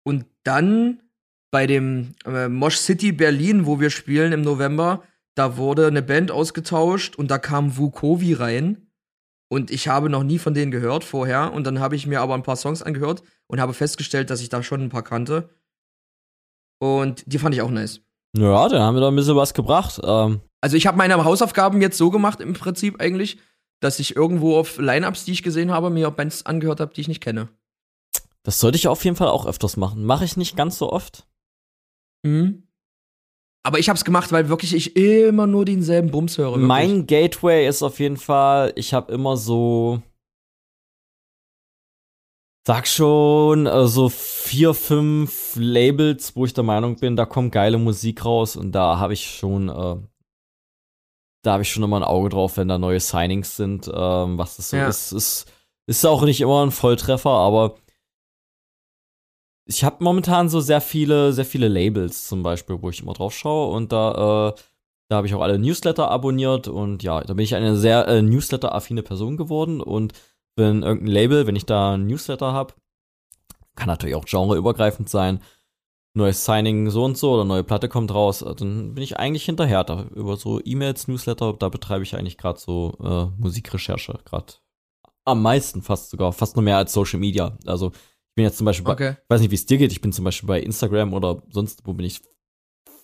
[0.05, 1.03] Und dann
[1.51, 5.03] bei dem äh, Mosh City Berlin, wo wir spielen im November,
[5.37, 8.91] da wurde eine Band ausgetauscht und da kam Vukovi rein.
[9.49, 11.53] Und ich habe noch nie von denen gehört vorher.
[11.53, 14.49] Und dann habe ich mir aber ein paar Songs angehört und habe festgestellt, dass ich
[14.49, 15.51] da schon ein paar kannte.
[16.81, 18.01] Und die fand ich auch nice.
[18.37, 20.01] Ja, dann haben wir da ein bisschen was gebracht.
[20.03, 20.41] Ähm.
[20.61, 23.39] Also ich habe meine Hausaufgaben jetzt so gemacht im Prinzip eigentlich,
[23.81, 27.09] dass ich irgendwo auf Lineups, die ich gesehen habe, mir Bands angehört habe, die ich
[27.09, 27.49] nicht kenne.
[28.43, 30.05] Das sollte ich auf jeden Fall auch öfters machen.
[30.05, 31.27] Mache ich nicht ganz so oft.
[32.23, 32.63] Mhm.
[33.65, 36.53] Aber ich habe es gemacht, weil wirklich ich immer nur denselben Bums höre.
[36.53, 36.67] Wirklich.
[36.67, 40.01] Mein Gateway ist auf jeden Fall, ich habe immer so
[42.67, 48.25] sag schon, also vier, fünf Labels, wo ich der Meinung bin, da kommt geile Musik
[48.25, 49.97] raus und da habe ich schon äh,
[51.47, 54.57] da habe ich schon immer ein Auge drauf, wenn da neue Signings sind, ähm, was
[54.57, 54.89] das so ja.
[54.89, 55.13] ist.
[55.13, 55.53] Ist,
[55.87, 57.77] ist auch nicht immer ein Volltreffer, aber
[59.65, 63.35] ich habe momentan so sehr viele, sehr viele Labels zum Beispiel, wo ich immer drauf
[63.35, 64.61] schaue und da, äh,
[65.09, 68.23] da habe ich auch alle Newsletter abonniert und ja, da bin ich eine sehr äh,
[68.23, 70.15] Newsletter-affine Person geworden und
[70.57, 72.75] wenn irgendein Label, wenn ich da ein Newsletter habe,
[73.77, 75.41] kann natürlich auch genreübergreifend sein,
[76.17, 79.45] neues Signing so und so oder neue Platte kommt raus, äh, dann bin ich eigentlich
[79.45, 79.85] hinterher.
[79.85, 84.55] Da, über so E-Mails, Newsletter, da betreibe ich eigentlich gerade so äh, Musikrecherche, gerade
[85.25, 87.59] am meisten fast sogar, fast noch mehr als Social Media.
[87.67, 89.11] Also ich bin jetzt zum Beispiel, okay.
[89.13, 91.43] bei, ich weiß nicht, wie es dir geht, ich bin zum Beispiel bei Instagram oder
[91.51, 92.23] sonst wo bin ich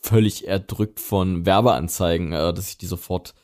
[0.03, 3.35] völlig erdrückt von Werbeanzeigen, äh, dass ich die sofort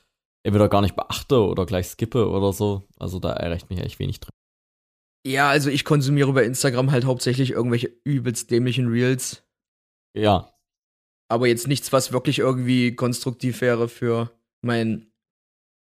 [0.44, 2.88] entweder gar nicht beachte oder gleich skippe oder so.
[2.98, 4.31] Also da erreicht mich echt wenig drin.
[5.26, 9.47] Ja, also ich konsumiere bei Instagram halt hauptsächlich irgendwelche übelst dämlichen Reels
[10.14, 10.53] ja.
[11.29, 14.31] Aber jetzt nichts, was wirklich irgendwie konstruktiv wäre für
[14.62, 15.12] meinen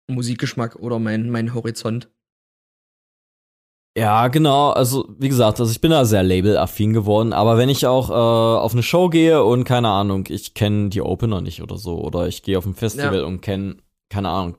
[0.08, 2.10] Musikgeschmack oder mein, mein Horizont.
[3.97, 4.71] Ja, genau.
[4.71, 8.13] Also, wie gesagt, also ich bin da sehr labelaffin geworden, aber wenn ich auch äh,
[8.13, 12.28] auf eine Show gehe und keine Ahnung, ich kenne die Opener nicht oder so, oder
[12.28, 13.23] ich gehe auf ein Festival ja.
[13.23, 13.78] und kenne,
[14.10, 14.58] keine Ahnung,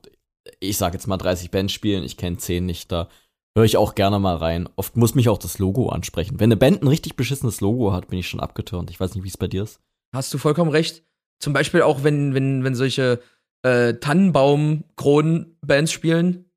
[0.59, 3.09] ich sag jetzt mal 30 Bands spielen, ich kenne 10 nicht, da
[3.57, 4.69] höre ich auch gerne mal rein.
[4.77, 6.39] Oft muss mich auch das Logo ansprechen.
[6.39, 8.91] Wenn eine Band ein richtig beschissenes Logo hat, bin ich schon abgetürnt.
[8.91, 9.81] Ich weiß nicht, wie es bei dir ist.
[10.15, 11.05] Hast du vollkommen recht.
[11.41, 13.23] Zum Beispiel auch, wenn, wenn, wenn solche
[13.63, 16.51] äh, Tannenbaum-Kronen-Bands spielen,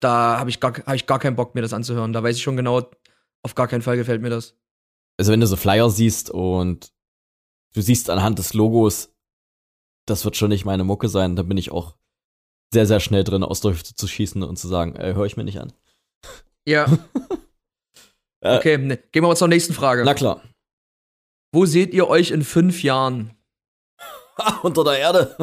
[0.00, 2.12] da habe ich, gar, hab ich gar keinen Bock, mir das anzuhören.
[2.12, 2.88] Da weiß ich schon genau,
[3.42, 4.56] auf gar keinen Fall gefällt mir das.
[5.18, 6.92] Also, wenn du so Flyer siehst und
[7.74, 9.12] du siehst anhand des Logos,
[10.06, 11.96] das wird schon nicht meine Mucke sein, dann bin ich auch
[12.74, 15.38] sehr, sehr schnell drin, aus der Hüfte zu schießen und zu sagen, äh, höre ich
[15.38, 15.72] mir nicht an.
[16.66, 16.86] Ja.
[18.40, 20.04] Äh, okay, ne, gehen wir mal zur nächsten Frage.
[20.04, 20.42] Na klar.
[21.50, 23.32] Wo seht ihr euch in fünf Jahren?
[24.62, 25.34] Unter der Erde.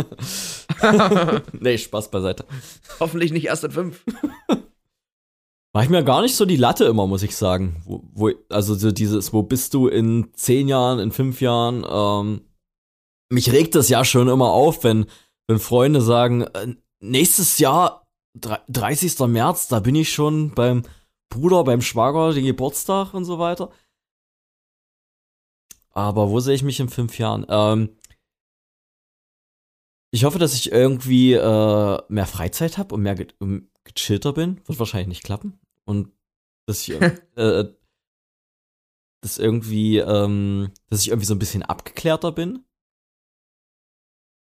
[1.60, 2.46] nee, Spaß beiseite.
[3.00, 4.06] Hoffentlich nicht erst in fünf.
[5.74, 7.82] Mach ich mir gar nicht so die Latte immer, muss ich sagen.
[7.86, 11.84] Wo, wo, also so dieses, wo bist du in zehn Jahren, in fünf Jahren?
[11.90, 12.42] Ähm,
[13.30, 15.06] mich regt das ja schon immer auf, wenn,
[15.48, 19.20] wenn Freunde sagen, äh, nächstes Jahr, 30.
[19.28, 20.84] März, da bin ich schon beim
[21.30, 23.72] Bruder, beim Schwager, den Geburtstag und so weiter.
[25.94, 27.46] Aber wo sehe ich mich in fünf Jahren?
[27.50, 27.98] Ähm,
[30.14, 34.62] ich hoffe, dass ich irgendwie äh, mehr Freizeit habe und mehr ge um, gechillter bin.
[34.68, 35.60] Wird wahrscheinlich nicht klappen.
[35.86, 36.14] Und
[36.68, 36.92] dass ich,
[37.36, 37.74] äh,
[39.22, 42.66] dass irgendwie, ähm, dass ich irgendwie so ein bisschen abgeklärter bin.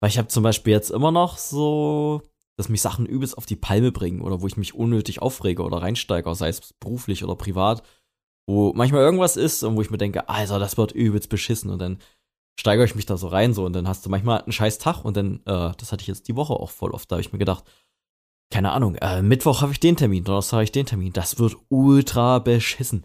[0.01, 2.21] Weil ich habe zum Beispiel jetzt immer noch so,
[2.57, 5.77] dass mich Sachen übelst auf die Palme bringen oder wo ich mich unnötig aufrege oder
[5.77, 7.83] reinsteige, sei es beruflich oder privat,
[8.47, 11.79] wo manchmal irgendwas ist und wo ich mir denke, Alter, das wird übelst beschissen und
[11.79, 11.99] dann
[12.59, 15.03] steigere ich mich da so rein so und dann hast du manchmal einen scheiß Tag
[15.03, 17.33] und dann, äh, das hatte ich jetzt die Woche auch voll oft, da habe ich
[17.33, 17.65] mir gedacht,
[18.51, 21.57] keine Ahnung, äh, Mittwoch habe ich den Termin, Donnerstag habe ich den Termin, das wird
[21.69, 23.03] ultra beschissen.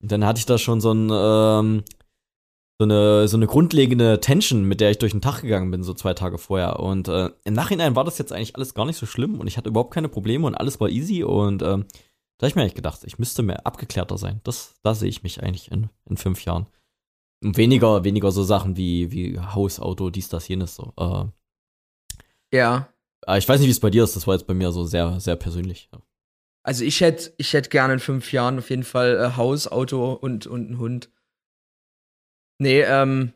[0.00, 1.84] Und dann hatte ich da schon so ein, ähm,
[2.82, 5.94] so eine, so eine grundlegende Tension, mit der ich durch den Tag gegangen bin, so
[5.94, 6.80] zwei Tage vorher.
[6.80, 9.56] Und äh, im Nachhinein war das jetzt eigentlich alles gar nicht so schlimm und ich
[9.56, 11.86] hatte überhaupt keine Probleme und alles war easy und ähm,
[12.38, 14.40] da habe ich mir eigentlich gedacht, ich müsste mehr abgeklärter sein.
[14.42, 16.66] Das, da sehe ich mich eigentlich in, in fünf Jahren.
[17.44, 20.92] Und weniger, weniger so Sachen wie, wie Haus, Auto, dies, das, jenes so.
[20.96, 22.88] Äh, ja.
[23.36, 25.20] Ich weiß nicht, wie es bei dir ist, das war jetzt bei mir so sehr,
[25.20, 25.88] sehr persönlich.
[25.92, 26.00] Ja.
[26.64, 30.12] Also ich hätte ich hätt gerne in fünf Jahren auf jeden Fall äh, Haus, Auto
[30.12, 31.10] und, und einen Hund.
[32.62, 33.32] Nee, ähm,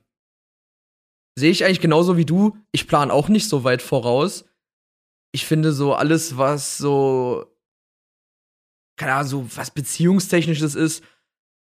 [1.37, 2.57] sehe ich eigentlich genauso wie du.
[2.71, 4.45] Ich plane auch nicht so weit voraus.
[5.35, 7.53] Ich finde so alles, was so,
[8.97, 11.03] keine Ahnung, so was beziehungstechnisches ist,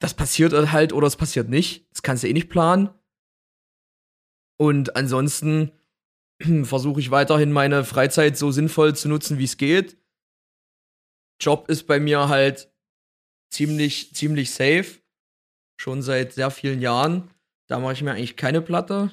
[0.02, 1.90] das passiert halt oder es passiert nicht.
[1.92, 2.90] Das kannst du eh nicht planen.
[4.60, 5.72] Und ansonsten
[6.64, 9.96] versuche ich weiterhin meine Freizeit so sinnvoll zu nutzen, wie es geht.
[11.40, 12.70] Job ist bei mir halt
[13.50, 15.00] ziemlich, ziemlich safe.
[15.80, 17.30] Schon seit sehr vielen Jahren.
[17.68, 19.10] Da mache ich mir eigentlich keine Platte.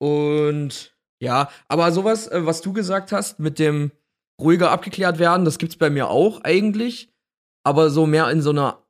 [0.00, 3.92] Und ja, aber sowas, äh, was du gesagt hast, mit dem
[4.40, 7.12] ruhiger abgeklärt werden, das gibt's bei mir auch eigentlich.
[7.64, 8.84] Aber so mehr in so einer,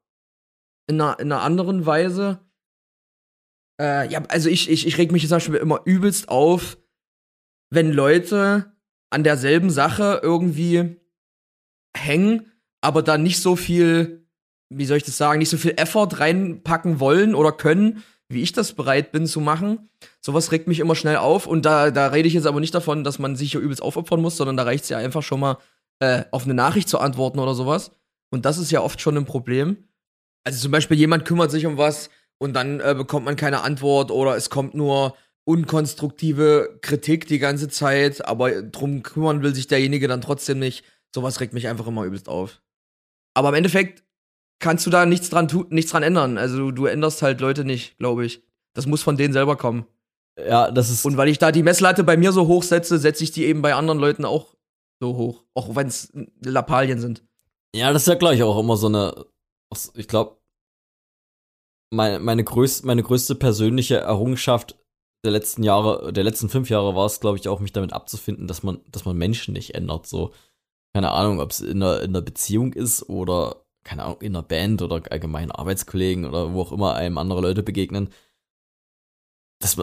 [0.89, 2.41] in einer, in einer anderen Weise.
[3.79, 6.79] Äh, ja, also ich, ich, ich reg mich zum Beispiel immer übelst auf,
[7.71, 8.73] wenn Leute
[9.11, 10.97] an derselben Sache irgendwie
[11.95, 14.27] hängen, aber da nicht so viel,
[14.71, 18.53] wie soll ich das sagen, nicht so viel Effort reinpacken wollen oder können, wie ich
[18.53, 19.91] das bereit bin zu machen.
[20.21, 21.47] Sowas regt mich immer schnell auf.
[21.47, 24.21] Und da, da rede ich jetzt aber nicht davon, dass man sich hier übelst aufopfern
[24.21, 25.59] muss, sondern da reicht es ja einfach schon mal,
[26.01, 27.93] äh, auf eine Nachricht zu antworten oder sowas.
[28.31, 29.77] Und das ist ja oft schon ein Problem.
[30.45, 34.11] Also zum Beispiel, jemand kümmert sich um was und dann äh, bekommt man keine Antwort
[34.11, 35.15] oder es kommt nur
[35.45, 40.85] unkonstruktive Kritik die ganze Zeit, aber drum kümmern will sich derjenige dann trotzdem nicht.
[41.15, 42.61] Sowas regt mich einfach immer übelst auf.
[43.35, 44.02] Aber im Endeffekt
[44.63, 46.39] kannst du da nichts dran, nichts dran ändern.
[46.39, 48.43] Also du, du änderst halt Leute nicht, glaube ich.
[48.75, 49.85] Das muss von denen selber kommen.
[50.39, 51.05] Ja, das ist.
[51.05, 53.61] Und weil ich da die Messlatte bei mir so hoch setze, setze ich die eben
[53.61, 54.57] bei anderen Leuten auch
[55.01, 55.45] so hoch.
[55.55, 56.11] Auch wenn es
[56.43, 57.23] Lappalien sind.
[57.75, 59.27] Ja, das ist ja gleich auch immer so eine.
[59.95, 60.39] Ich glaube,
[61.91, 64.79] meine, meine, größ, meine größte persönliche Errungenschaft
[65.25, 68.47] der letzten Jahre, der letzten fünf Jahre war es, glaube ich, auch mich damit abzufinden,
[68.47, 70.07] dass man, dass man Menschen nicht ändert.
[70.07, 70.33] So,
[70.95, 74.43] keine Ahnung, ob es in einer, in einer Beziehung ist oder keine Ahnung, in einer
[74.43, 78.09] Band oder allgemein Arbeitskollegen oder wo auch immer einem andere Leute begegnen,
[79.59, 79.79] das,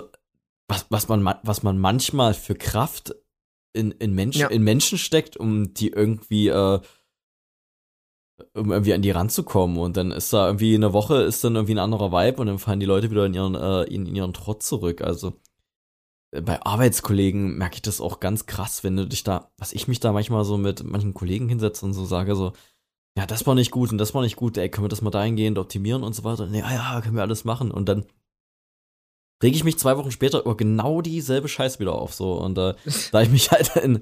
[0.67, 3.15] was, was, man, was man manchmal für Kraft
[3.73, 4.47] in, in, Menschen, ja.
[4.47, 6.79] in Menschen steckt, um die irgendwie, äh,
[8.53, 9.77] um irgendwie an die ranzukommen.
[9.77, 12.59] Und dann ist da irgendwie eine Woche, ist dann irgendwie ein anderer Vibe und dann
[12.59, 15.01] fallen die Leute wieder in ihren, äh, in, in ihren Trott zurück.
[15.01, 15.33] Also
[16.31, 19.87] äh, bei Arbeitskollegen merke ich das auch ganz krass, wenn du dich da, was ich
[19.87, 22.53] mich da manchmal so mit manchen Kollegen hinsetze und so sage, so,
[23.19, 25.09] ja, das war nicht gut und das war nicht gut, ey, können wir das mal
[25.09, 26.47] dahingehend optimieren und so weiter.
[26.47, 27.69] Nee, ja, ja, können wir alles machen.
[27.69, 28.05] Und dann
[29.43, 32.35] rege ich mich zwei Wochen später über genau dieselbe Scheiß wieder auf, so.
[32.35, 32.75] Und äh,
[33.11, 34.01] da ich mich halt in, äh,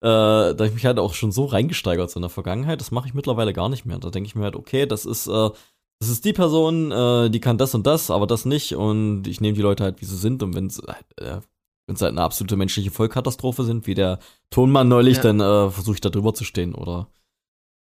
[0.00, 3.14] da ich mich halt auch schon so reingesteigert so in der Vergangenheit, das mache ich
[3.14, 3.98] mittlerweile gar nicht mehr.
[3.98, 5.50] Da denke ich mir halt, okay, das ist, äh,
[5.98, 8.76] das ist die Person, äh, die kann das und das, aber das nicht.
[8.76, 10.40] Und ich nehme die Leute halt, wie sie sind.
[10.44, 11.40] Und wenn es äh,
[11.88, 14.20] wenn es halt eine absolute menschliche Vollkatastrophe sind, wie der
[14.50, 15.22] Tonmann neulich, ja.
[15.24, 17.08] dann äh, versuche ich da drüber zu stehen oder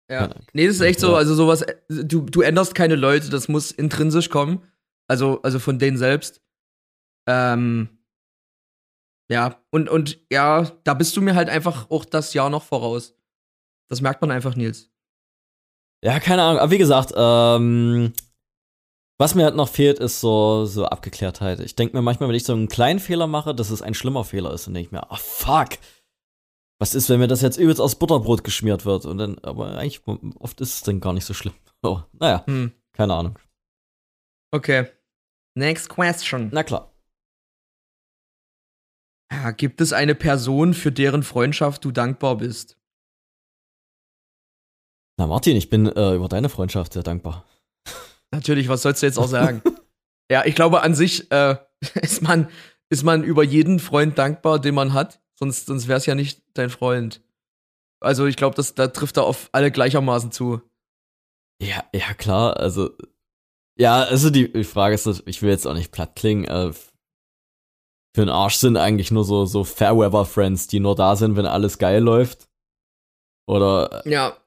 [0.10, 0.30] ja.
[0.54, 4.30] Nee, das ist echt so, also sowas, du, du änderst keine Leute, das muss intrinsisch
[4.30, 4.64] kommen.
[5.08, 6.42] Also, also von denen selbst.
[7.28, 7.90] Ähm,
[9.32, 13.16] ja, und, und ja, da bist du mir halt einfach auch das Jahr noch voraus.
[13.90, 14.92] Das merkt man einfach, Nils.
[16.04, 16.60] Ja, keine Ahnung.
[16.60, 18.14] Aber wie gesagt, ähm,
[19.18, 21.62] was mir halt noch fehlt, ist so, so Abgeklärtheit.
[21.62, 24.26] Ich denke mir manchmal, wenn ich so einen kleinen Fehler mache, dass es ein schlimmer
[24.26, 25.78] Fehler ist, dann denke ich mir, ah, oh, fuck
[26.84, 29.06] was ist, wenn mir das jetzt übelst aus Butterbrot geschmiert wird?
[29.06, 31.54] Und dann, aber eigentlich, oft ist es dann gar nicht so schlimm.
[31.86, 32.72] Oh, naja, hm.
[32.94, 33.38] keine Ahnung.
[34.52, 34.88] Okay.
[35.58, 36.50] Next question.
[36.54, 36.94] Na klar.
[39.30, 42.78] Ja, gibt es eine Person, für deren Freundschaft du dankbar bist?
[45.18, 47.46] Na, Martin, ich bin äh, über deine Freundschaft sehr dankbar.
[48.32, 49.62] Natürlich, was sollst du jetzt auch sagen?
[50.32, 51.58] ja, ich glaube, an sich äh,
[52.02, 52.50] ist, man,
[52.90, 55.23] ist man über jeden Freund dankbar, den man hat.
[55.40, 57.22] Sonst, sonst wäre es ja nicht dein Freund.
[58.00, 60.62] Also, ich glaube, da trifft er auf alle gleichermaßen zu.
[61.62, 62.58] Ja, ja, klar.
[62.58, 62.92] Also,
[63.78, 66.46] ja, also die, die Frage ist, ich will jetzt auch nicht platt klingen.
[66.46, 66.74] Äh,
[68.16, 71.80] für den Arsch sind eigentlich nur so, so Fairweather-Friends, die nur da sind, wenn alles
[71.80, 72.48] geil läuft.
[73.48, 74.08] Oder.
[74.08, 74.38] Ja.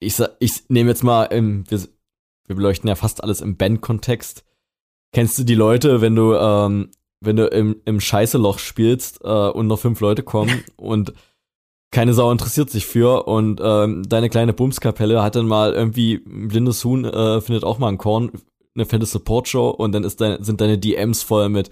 [0.00, 1.80] Ich, ich nehme jetzt mal im, wir,
[2.46, 4.44] wir beleuchten ja fast alles im Band-Kontext.
[5.12, 6.90] Kennst du die Leute, wenn du, ähm,
[7.24, 11.12] wenn du im, im Scheißeloch spielst äh, und noch fünf Leute kommen und
[11.90, 16.48] keine Sau interessiert sich für und ähm, deine kleine Bumskapelle hat dann mal irgendwie ein
[16.48, 18.32] blindes Huhn äh, findet auch mal ein Korn,
[18.74, 21.70] eine fette Support-Show und dann ist dein, sind deine DMs voll mit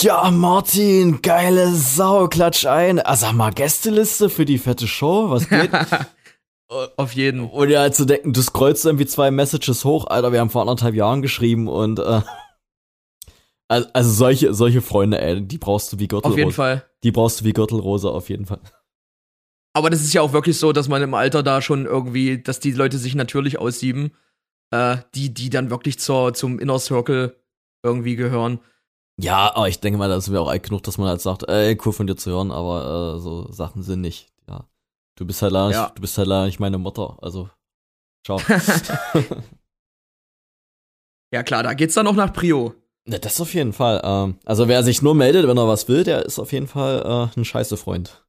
[0.00, 2.98] ja, Martin, geile Sau, klatsch ein.
[2.98, 5.70] Ah, sag mal, Gästeliste für die fette Show, was geht?
[6.96, 7.48] Auf jeden.
[7.48, 10.96] Und ja, zu denken, du scrollst irgendwie zwei Messages hoch, Alter, wir haben vor anderthalb
[10.96, 12.22] Jahren geschrieben und äh,
[13.68, 16.34] also, also solche, solche Freunde, ey, die brauchst du wie Gürtelrose.
[16.34, 16.84] Auf jeden Fall.
[17.02, 18.60] Die brauchst du wie Gürtelrose, auf jeden Fall.
[19.74, 22.60] Aber das ist ja auch wirklich so, dass man im Alter da schon irgendwie, dass
[22.60, 24.12] die Leute sich natürlich aussieben,
[24.70, 27.36] äh, die, die dann wirklich zur, zum Inner Circle
[27.82, 28.60] irgendwie gehören.
[29.18, 31.76] Ja, aber ich denke mal, das wäre auch alt genug, dass man halt sagt, ey,
[31.84, 34.68] cool von dir zu hören, aber äh, so Sachen sind nicht, ja.
[35.16, 35.82] Du bist halt leider, ja.
[35.84, 37.48] nicht, du bist halt leider nicht meine Mutter, also
[38.24, 38.38] ciao.
[41.32, 42.74] ja klar, da geht's dann auch nach Prio.
[43.08, 44.00] Ja, das auf jeden Fall.
[44.04, 47.02] Ähm, also wer sich nur meldet, wenn er was will, der ist auf jeden Fall
[47.34, 48.26] äh, ein scheiße Freund.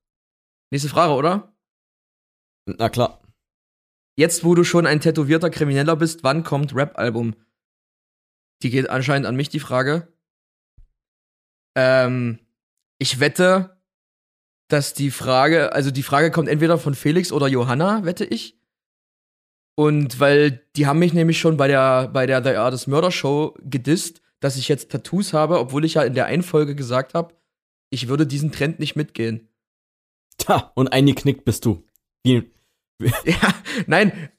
[0.71, 1.55] Nächste Frage, oder?
[2.65, 3.21] Na klar.
[4.17, 7.35] Jetzt, wo du schon ein tätowierter Krimineller bist, wann kommt Rap-Album?
[8.63, 10.13] Die geht anscheinend an mich, die Frage.
[11.75, 12.39] Ähm,
[12.99, 13.81] ich wette,
[14.67, 18.59] dass die Frage, also die Frage kommt entweder von Felix oder Johanna, wette ich.
[19.75, 23.55] Und weil die haben mich nämlich schon bei der, bei der The Artist Murder Show
[23.61, 27.33] gedisst, dass ich jetzt Tattoos habe, obwohl ich ja in der einen Folge gesagt habe,
[27.89, 29.49] ich würde diesen Trend nicht mitgehen.
[30.37, 31.83] Tja, und eingeknickt bist du.
[33.25, 33.53] Ja,
[33.85, 34.31] nein,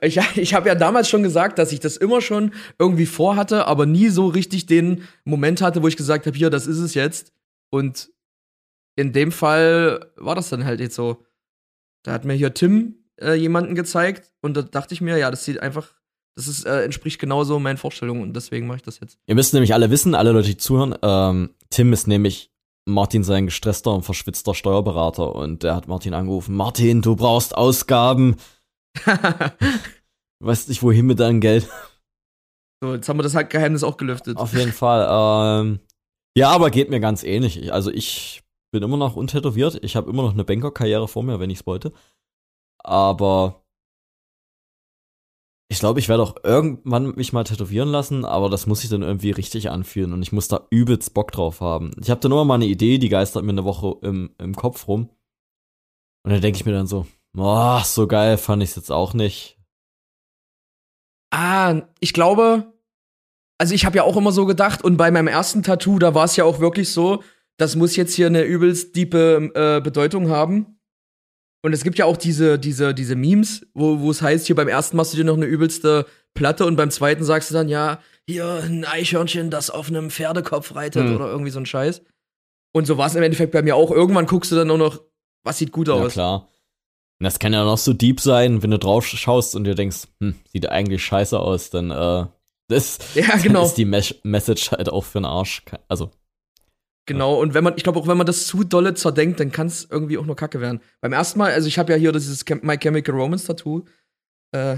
[0.00, 3.86] ich, ich habe ja damals schon gesagt, dass ich das immer schon irgendwie vorhatte, aber
[3.86, 7.32] nie so richtig den Moment hatte, wo ich gesagt habe, hier, das ist es jetzt.
[7.70, 8.10] Und
[8.96, 11.24] in dem Fall war das dann halt jetzt so.
[12.04, 15.44] Da hat mir hier Tim äh, jemanden gezeigt und da dachte ich mir, ja, das
[15.44, 15.94] sieht einfach,
[16.36, 19.18] das ist, äh, entspricht genauso meinen Vorstellungen und deswegen mache ich das jetzt.
[19.26, 22.50] Ihr müsst nämlich alle wissen, alle Leute, die zuhören, ähm, Tim ist nämlich
[22.84, 28.36] Martin sein gestresster und verschwitzter Steuerberater und der hat Martin angerufen, Martin, du brauchst Ausgaben
[30.40, 31.68] weißt nicht, wohin mit deinem Geld.
[32.82, 34.36] So, jetzt haben wir das halt Geheimnis auch gelüftet.
[34.36, 35.06] Auf jeden Fall.
[35.62, 35.80] Ähm,
[36.36, 37.72] ja, aber geht mir ganz ähnlich.
[37.72, 38.42] Also ich
[38.72, 39.78] bin immer noch untätowiert.
[39.84, 41.92] Ich habe immer noch eine Bankerkarriere vor mir, wenn ich es wollte.
[42.82, 43.61] Aber
[45.72, 49.02] ich glaube, ich werde auch irgendwann mich mal tätowieren lassen, aber das muss sich dann
[49.02, 51.92] irgendwie richtig anfühlen und ich muss da übelst Bock drauf haben.
[52.00, 54.86] Ich habe da nur mal eine Idee, die geistert mir eine Woche im, im Kopf
[54.86, 55.10] rum.
[56.24, 59.14] Und dann denke ich mir dann so, Boah, so geil fand ich es jetzt auch
[59.14, 59.58] nicht.
[61.30, 62.74] Ah, ich glaube,
[63.58, 66.26] also ich habe ja auch immer so gedacht und bei meinem ersten Tattoo, da war
[66.26, 67.22] es ja auch wirklich so,
[67.56, 70.78] das muss jetzt hier eine übelst diepe äh, Bedeutung haben.
[71.64, 74.96] Und es gibt ja auch diese, diese, diese Memes, wo es heißt, hier beim ersten
[74.96, 78.62] machst du dir noch eine übelste Platte und beim zweiten sagst du dann, ja, hier
[78.64, 81.14] ein Eichhörnchen, das auf einem Pferdekopf reitet hm.
[81.14, 82.02] oder irgendwie so ein Scheiß.
[82.74, 83.90] Und so war es im Endeffekt bei mir auch.
[83.90, 85.00] Irgendwann guckst du dann nur noch,
[85.44, 86.02] was sieht gut aus.
[86.02, 86.48] Ja, klar.
[87.20, 90.34] Das kann ja noch so deep sein, wenn du drauf schaust und dir denkst, hm,
[90.50, 92.26] sieht eigentlich scheiße aus, dann, äh,
[92.68, 93.64] das ja, genau.
[93.64, 95.62] ist die Mes Message halt auch für den Arsch.
[95.88, 96.10] Also.
[97.06, 99.66] Genau, und wenn man, ich glaube auch, wenn man das zu dolle zerdenkt, dann kann
[99.66, 100.80] es irgendwie auch nur kacke werden.
[101.00, 103.84] Beim ersten Mal, also ich habe ja hier dieses My Chemical Romance Tattoo
[104.52, 104.76] äh,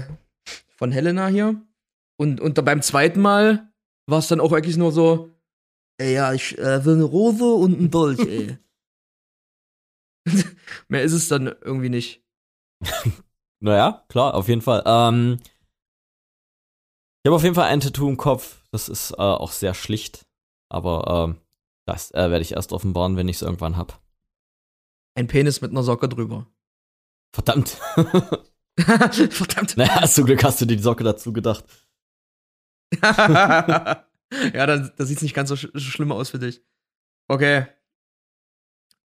[0.75, 1.61] von Helena hier.
[2.17, 3.71] Und, und beim zweiten Mal
[4.07, 5.35] war es dann auch wirklich nur so,
[5.97, 8.57] ey, ja, ich äh, will eine Rose und ein Dolch, ey.
[10.87, 12.23] Mehr ist es dann irgendwie nicht.
[13.59, 14.81] naja, klar, auf jeden Fall.
[14.85, 15.37] Ähm,
[17.23, 18.63] ich habe auf jeden Fall ein Tattoo im Kopf.
[18.71, 20.25] Das ist äh, auch sehr schlicht.
[20.69, 21.44] Aber ähm,
[21.85, 24.01] das äh, werde ich erst offenbaren, wenn ich es irgendwann hab.
[25.15, 26.47] Ein Penis mit einer Socke drüber.
[27.31, 27.69] Verdammt.
[28.77, 29.77] Verdammt.
[29.77, 31.63] Naja, zum Glück hast du dir die Socke dazu gedacht.
[33.01, 36.61] ja, dann, da sieht es nicht ganz so, sch schlimm aus für dich.
[37.27, 37.67] Okay.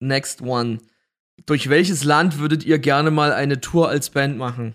[0.01, 0.79] Next one.
[1.47, 4.75] Durch welches Land würdet ihr gerne mal eine Tour als Band machen?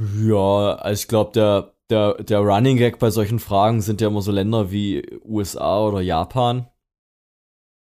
[0.00, 4.32] Ja, ich glaube, der der, der Running Gag bei solchen Fragen sind ja immer so
[4.32, 6.68] Länder wie USA oder Japan.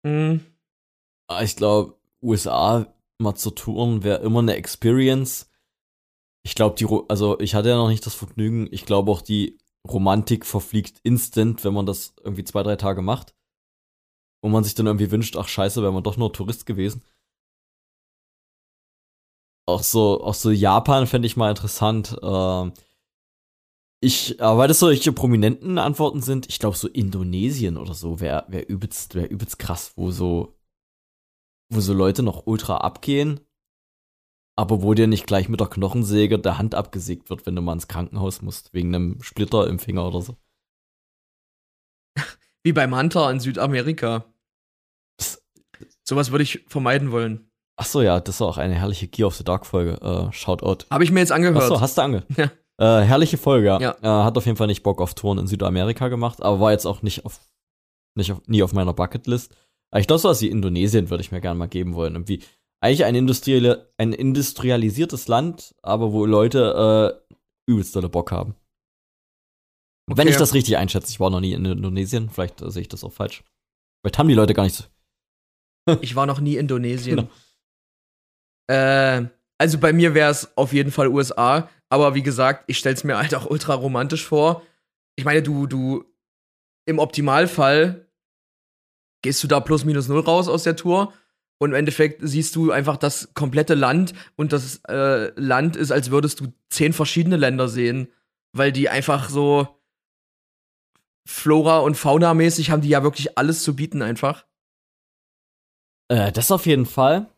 [0.04, 0.46] Mhm.
[1.42, 5.50] Ich glaube, USA mal zu touren wäre immer eine Experience.
[6.44, 8.68] Ich glaube, die, also ich hatte ja noch nicht das Vergnügen.
[8.72, 13.36] Ich glaube auch die Romantik verfliegt instant, wenn man das irgendwie zwei, drei Tage macht.
[14.44, 17.04] Und man sich dann irgendwie wünscht, ach scheiße, wäre man doch nur Tourist gewesen.
[19.68, 22.18] Auch so, auch so Japan fände ich mal interessant.
[22.22, 22.72] Äh,
[24.04, 28.46] ich, aber weil das solche prominenten Antworten sind, ich glaube so Indonesien oder so wäre
[28.48, 30.58] wär übelst, wär übelst krass, wo so,
[31.72, 33.40] wo so Leute noch ultra abgehen,
[34.58, 37.74] aber wo dir nicht gleich mit der Knochensäge der Hand abgesägt wird, wenn du mal
[37.74, 40.36] ins Krankenhaus musst, wegen einem Splitter im Finger oder so.
[42.64, 44.26] Wie beim Hunter in Südamerika.
[46.04, 47.52] Sowas würde ich vermeiden wollen.
[47.78, 50.00] Ach so, ja, das ist auch eine herrliche Gear of the Dark Folge.
[50.02, 50.86] Uh, Shoutout.
[50.90, 51.64] Habe ich mir jetzt angehört.
[51.64, 52.26] Ach so, hast du angehört?
[52.36, 52.52] Ja.
[52.80, 53.96] Äh, herrliche Folge, ja.
[54.02, 56.86] Äh, hat auf jeden Fall nicht Bock auf Touren in Südamerika gemacht, aber war jetzt
[56.86, 57.40] auch nicht auf,
[58.16, 59.56] nicht auf, nie auf meiner Bucketlist.
[59.96, 62.16] Ich glaube, so was wie Indonesien würde ich mir gerne mal geben wollen.
[62.16, 62.44] Irgendwie
[62.82, 68.56] eigentlich ein, Industrial, ein industrialisiertes Land, aber wo Leute äh, übelst dolle Bock haben.
[70.10, 70.18] Okay.
[70.18, 72.90] Wenn ich das richtig einschätze, ich war noch nie in Indonesien, vielleicht äh, sehe ich
[72.90, 73.44] das auch falsch.
[74.02, 74.86] Vielleicht haben die Leute gar nicht so.
[76.02, 77.30] ich war noch nie in Indonesien.
[78.68, 78.80] Genau.
[78.80, 79.28] Äh,
[79.62, 83.04] also bei mir wäre es auf jeden Fall USA, aber wie gesagt, ich stelle es
[83.04, 84.64] mir halt auch ultra romantisch vor.
[85.16, 86.04] Ich meine, du, du,
[86.88, 88.08] im Optimalfall
[89.22, 91.14] gehst du da plus minus null raus aus der Tour
[91.60, 96.10] und im Endeffekt siehst du einfach das komplette Land und das äh, Land ist, als
[96.10, 98.08] würdest du zehn verschiedene Länder sehen,
[98.54, 99.68] weil die einfach so
[101.28, 104.44] Flora und Fauna mäßig haben die ja wirklich alles zu bieten einfach.
[106.08, 107.31] Äh, das auf jeden Fall.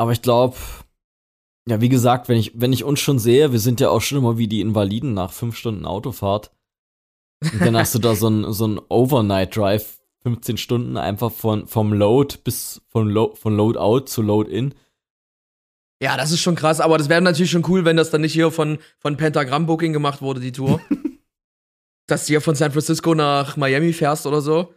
[0.00, 0.56] Aber ich glaube,
[1.68, 4.16] ja, wie gesagt, wenn ich, wenn ich uns schon sehe, wir sind ja auch schon
[4.16, 6.52] immer wie die Invaliden nach fünf Stunden Autofahrt.
[7.42, 11.66] Und dann hast du da so ein, so ein Overnight Drive, 15 Stunden einfach von,
[11.66, 14.74] vom Load bis von, Lo von Load out zu Load in.
[16.02, 18.32] Ja, das ist schon krass, aber das wäre natürlich schon cool, wenn das dann nicht
[18.32, 20.80] hier von, von Pentagram Booking gemacht wurde, die Tour.
[22.06, 24.72] Dass du hier von San Francisco nach Miami fährst oder so.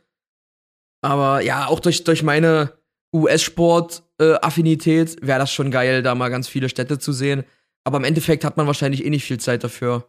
[1.02, 2.74] Aber ja, auch durch, durch meine
[3.14, 7.44] US-Sport-Affinität äh, wäre das schon geil, da mal ganz viele Städte zu sehen.
[7.84, 10.08] Aber im Endeffekt hat man wahrscheinlich eh nicht viel Zeit dafür.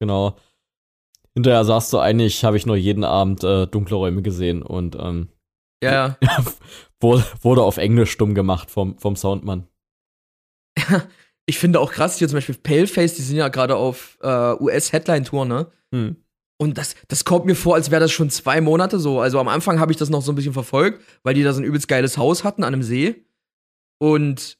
[0.00, 0.36] Genau.
[1.34, 5.28] Hinterher sagst du eigentlich, habe ich nur jeden Abend äh, dunkle Räume gesehen und ähm,
[5.82, 6.18] ja.
[7.00, 9.66] wurde auf Englisch stumm gemacht vom, vom Soundmann.
[11.46, 15.46] ich finde auch krass, hier zum Beispiel Paleface, die sind ja gerade auf äh, US-Headline-Tour,
[15.46, 15.70] ne?
[15.92, 16.16] Hm.
[16.62, 19.18] Und das, das kommt mir vor, als wäre das schon zwei Monate so.
[19.18, 21.60] Also am Anfang habe ich das noch so ein bisschen verfolgt, weil die da so
[21.60, 23.26] ein übelst geiles Haus hatten an einem See.
[23.98, 24.58] Und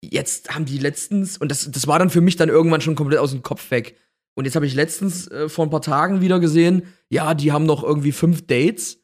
[0.00, 3.18] jetzt haben die letztens, und das, das war dann für mich dann irgendwann schon komplett
[3.18, 3.98] aus dem Kopf weg.
[4.34, 7.66] Und jetzt habe ich letztens äh, vor ein paar Tagen wieder gesehen, ja, die haben
[7.66, 8.94] noch irgendwie fünf Dates.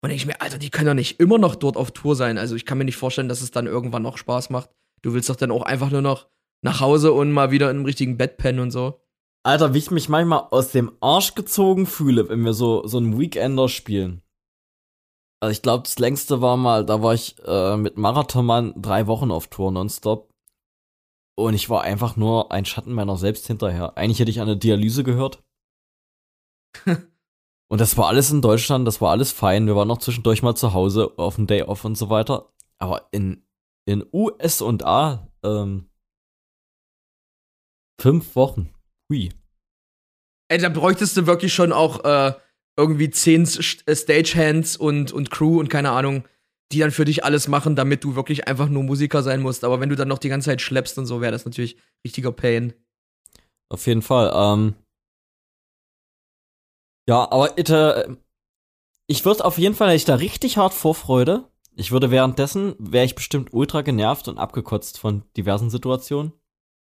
[0.00, 2.38] Und denke ich mir, Alter, die können doch nicht immer noch dort auf Tour sein.
[2.38, 4.70] Also ich kann mir nicht vorstellen, dass es dann irgendwann noch Spaß macht.
[5.02, 6.26] Du willst doch dann auch einfach nur noch
[6.60, 9.01] nach Hause und mal wieder in einem richtigen Bett pennen und so.
[9.44, 13.18] Alter, wie ich mich manchmal aus dem Arsch gezogen fühle, wenn wir so, so einen
[13.18, 14.22] Weekender spielen.
[15.40, 19.32] Also ich glaube, das längste war mal, da war ich äh, mit Marathonmann drei Wochen
[19.32, 20.32] auf Tour nonstop.
[21.34, 23.96] Und ich war einfach nur ein Schatten meiner selbst hinterher.
[23.96, 25.42] Eigentlich hätte ich eine Dialyse gehört.
[26.86, 29.66] und das war alles in Deutschland, das war alles fein.
[29.66, 32.52] Wir waren noch zwischendurch mal zu Hause auf dem Day Off und so weiter.
[32.78, 33.44] Aber in,
[33.84, 35.90] in US und A, ähm,
[38.00, 38.72] fünf Wochen.
[39.12, 39.30] Hui.
[40.48, 42.32] Ey, da bräuchtest du wirklich schon auch äh,
[42.78, 46.26] irgendwie zehn äh, Stagehands und, und Crew und keine Ahnung,
[46.72, 49.64] die dann für dich alles machen, damit du wirklich einfach nur Musiker sein musst.
[49.64, 52.32] Aber wenn du dann noch die ganze Zeit schleppst und so, wäre das natürlich richtiger
[52.32, 52.72] Pain.
[53.68, 54.32] Auf jeden Fall.
[54.34, 54.74] Ähm
[57.06, 58.16] ja, aber äh,
[59.06, 61.50] ich würde auf jeden Fall, hätte ich da richtig hart Vorfreude.
[61.74, 66.32] Ich würde währenddessen, wäre ich bestimmt ultra genervt und abgekotzt von diversen Situationen.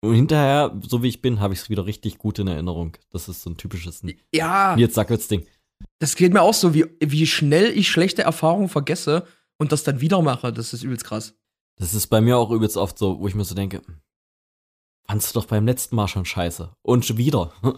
[0.03, 2.97] Und hinterher, so wie ich bin, habe ich es wieder richtig gut in Erinnerung.
[3.11, 4.75] Das ist so ein typisches ja.
[4.75, 5.45] Nils Sackels-Ding.
[5.99, 9.25] Das geht mir auch so, wie, wie schnell ich schlechte Erfahrungen vergesse
[9.57, 10.51] und das dann wieder mache.
[10.51, 11.35] Das ist übelst krass.
[11.77, 13.81] Das ist bei mir auch übelst oft so, wo ich mir so denke,
[15.07, 16.75] fandst du doch beim letzten Mal schon scheiße.
[16.81, 17.53] Und schon wieder.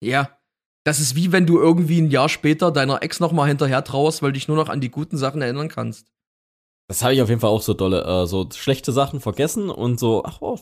[0.00, 0.36] ja.
[0.84, 4.32] Das ist wie wenn du irgendwie ein Jahr später deiner Ex nochmal hinterher trauerst, weil
[4.32, 6.12] du dich nur noch an die guten Sachen erinnern kannst.
[6.90, 10.00] Das habe ich auf jeden Fall auch so dolle, äh, so schlechte Sachen vergessen und
[10.00, 10.58] so, ach, oh,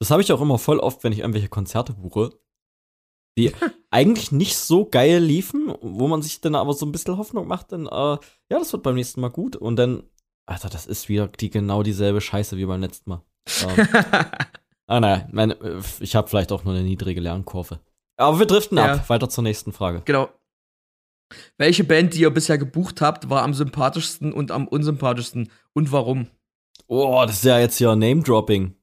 [0.00, 2.30] das habe ich auch immer voll oft, wenn ich irgendwelche Konzerte buche,
[3.38, 3.52] die
[3.90, 7.70] eigentlich nicht so geil liefen, wo man sich dann aber so ein bisschen Hoffnung macht,
[7.70, 8.18] dann, äh, ja,
[8.58, 10.02] das wird beim nächsten Mal gut und dann,
[10.44, 13.22] Alter, das ist wieder die genau dieselbe Scheiße wie beim letzten Mal.
[13.62, 13.86] Ähm,
[14.90, 15.56] Ah, naja, meine,
[16.00, 17.78] ich habe vielleicht auch nur eine niedrige Lernkurve.
[18.16, 18.94] Aber wir driften ja.
[18.94, 19.08] ab.
[19.08, 20.02] Weiter zur nächsten Frage.
[20.04, 20.30] Genau.
[21.58, 26.28] Welche Band, die ihr bisher gebucht habt, war am sympathischsten und am unsympathischsten und warum?
[26.86, 28.74] Oh, das ist ja jetzt hier Name-Dropping.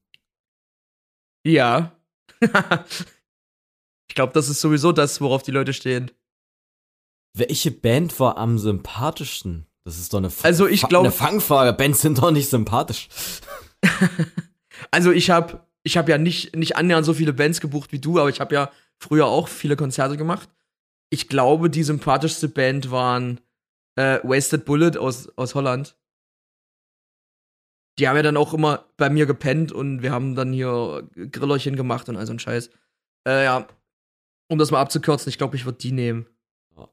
[1.45, 1.91] Ja.
[2.41, 6.11] ich glaube, das ist sowieso das, worauf die Leute stehen.
[7.33, 9.67] Welche Band war am sympathischsten?
[9.83, 11.71] Das ist doch eine, also ich glaub, eine Fangfrage.
[11.71, 13.07] Bands sind doch nicht sympathisch.
[14.91, 18.19] also ich habe ich hab ja nicht, nicht annähernd so viele Bands gebucht wie du,
[18.19, 20.49] aber ich habe ja früher auch viele Konzerte gemacht.
[21.09, 23.39] Ich glaube, die sympathischste Band waren
[23.95, 25.97] äh, Wasted Bullet aus, aus Holland.
[27.99, 31.75] Die haben ja dann auch immer bei mir gepennt und wir haben dann hier Grillerchen
[31.75, 32.69] gemacht und all so ein Scheiß.
[33.27, 33.67] Äh, ja,
[34.49, 36.27] um das mal abzukürzen, ich glaube, ich würde die nehmen.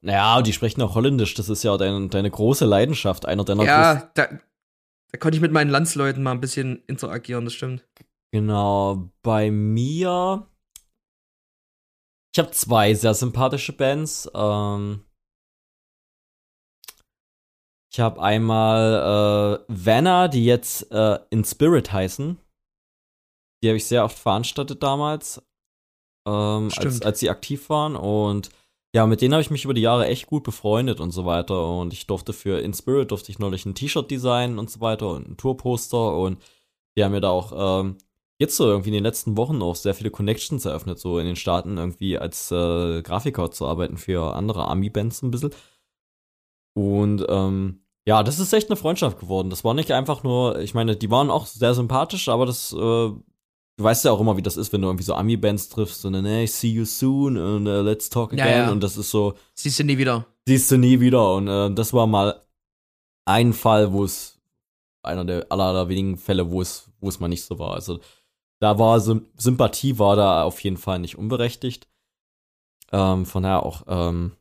[0.00, 4.10] Naja, die sprechen auch Holländisch, das ist ja dein, deine große Leidenschaft, einer deiner Ja,
[4.14, 4.28] da,
[5.12, 7.86] da konnte ich mit meinen Landsleuten mal ein bisschen interagieren, das stimmt.
[8.32, 10.46] Genau, bei mir.
[12.34, 14.28] Ich habe zwei sehr sympathische Bands.
[14.34, 15.04] Ähm,
[17.92, 22.36] ich habe einmal äh, Vanna, die jetzt äh, In Spirit heißen.
[23.62, 25.40] Die habe ich sehr oft veranstaltet damals,
[26.26, 27.94] ähm, als, als sie aktiv waren.
[27.94, 28.50] Und
[28.96, 31.68] ja, mit denen habe ich mich über die Jahre echt gut befreundet und so weiter.
[31.68, 35.10] Und ich durfte für In Spirit durfte ich neulich ein T-Shirt designen und so weiter
[35.10, 36.16] und ein Tourposter.
[36.16, 36.42] Und
[36.96, 37.96] die haben mir da auch ähm,
[38.38, 41.36] jetzt so irgendwie in den letzten Wochen auch sehr viele Connections eröffnet, so in den
[41.36, 45.50] Staaten irgendwie als äh, Grafiker zu arbeiten für andere Army-Bands ein bisschen.
[46.74, 49.50] Und ähm, ja, das ist echt eine Freundschaft geworden.
[49.50, 53.12] Das war nicht einfach nur, ich meine, die waren auch sehr sympathisch, aber das äh,
[53.76, 56.12] du weißt ja auch immer, wie das ist, wenn du irgendwie so Ami-Bands triffst und
[56.14, 58.46] dann, hey, see you soon und uh, let's talk again.
[58.46, 58.70] Ja, ja.
[58.70, 59.34] Und das ist so.
[59.54, 60.26] Siehst du nie wieder.
[60.46, 61.34] Siehst du nie wieder.
[61.34, 62.40] Und äh, das war mal
[63.24, 64.40] ein Fall, wo es,
[65.02, 67.74] einer der aller, aller wenigen Fälle, wo es, wo es mal nicht so war.
[67.74, 68.00] Also
[68.60, 71.88] da war Sympathie war da auf jeden Fall nicht unberechtigt.
[72.92, 74.32] Ähm, von daher auch ähm,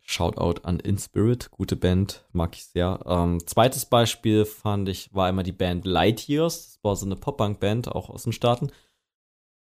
[0.00, 2.98] Shoutout an Inspirit, gute Band, mag ich sehr.
[3.06, 6.66] Ähm, zweites Beispiel fand ich, war immer die Band Light Years.
[6.66, 8.72] Das war so eine Pop-Punk-Band, auch aus den Staaten.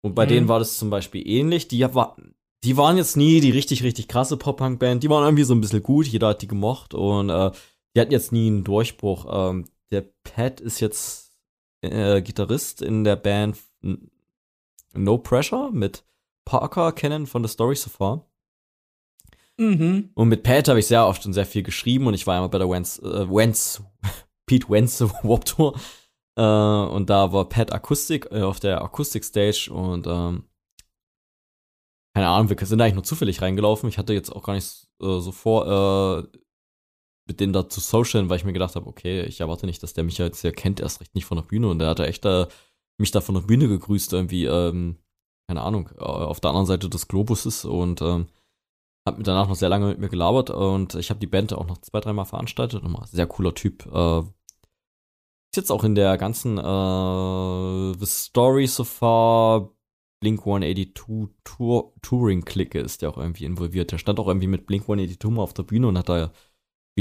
[0.02, 0.30] Und bei mhm.
[0.30, 1.68] denen war das zum Beispiel ähnlich.
[1.68, 2.16] Die, war,
[2.64, 5.04] die waren jetzt nie die richtig, richtig krasse Pop-Punk-Band.
[5.04, 7.52] Die waren irgendwie so ein bisschen gut, jeder hat die gemocht und äh,
[7.94, 9.26] die hatten jetzt nie einen Durchbruch.
[9.30, 11.34] Ähm, der Pat ist jetzt
[11.82, 13.58] äh, Gitarrist in der Band
[14.94, 16.04] No Pressure mit
[16.46, 18.28] Parker kennen von The Story So Far.
[19.58, 20.10] Mhm.
[20.16, 22.50] Und mit Pat habe ich sehr oft und sehr viel geschrieben und ich war einmal
[22.50, 23.84] bei der Wentz, äh, Wentz
[24.46, 25.80] Pete Wentz Warp Tour.
[26.36, 30.46] Äh, und da war Pat Akustik äh, auf der Akustik-Stage und ähm,
[32.14, 33.88] keine Ahnung, wir sind eigentlich nur zufällig reingelaufen.
[33.88, 36.38] Ich hatte jetzt auch gar nicht äh, so vor, äh,
[37.28, 39.94] mit denen da zu socialen, weil ich mir gedacht habe, okay, ich erwarte nicht, dass
[39.94, 41.70] der mich jetzt ja kennt, erst recht nicht von der Bühne.
[41.70, 42.48] Und der hatte echt äh,
[43.02, 44.97] mich da von der Bühne gegrüßt, irgendwie, ähm,
[45.47, 48.28] keine Ahnung, äh, auf der anderen Seite des Globuses und ähm,
[49.06, 51.68] hat mir danach noch sehr lange mit mir gelabert und ich habe die Band auch
[51.68, 52.84] noch zwei, dreimal veranstaltet.
[52.84, 53.86] Nochmal sehr cooler Typ.
[53.91, 59.72] Äh, ist jetzt auch in der ganzen äh, The Story so far
[60.22, 60.93] Blink 182
[61.43, 63.91] Tour, Touring-Clique ist der auch irgendwie involviert.
[63.91, 66.32] Der stand auch irgendwie mit Blink 182 mal auf der Bühne und hat da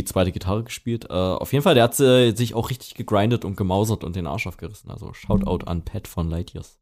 [0.00, 1.06] wie zweite Gitarre gespielt.
[1.10, 4.26] Äh, auf jeden Fall, der hat äh, sich auch richtig gegrindet und gemausert und den
[4.26, 4.90] Arsch aufgerissen.
[4.90, 6.80] Also Shoutout an Pat von Lightyears.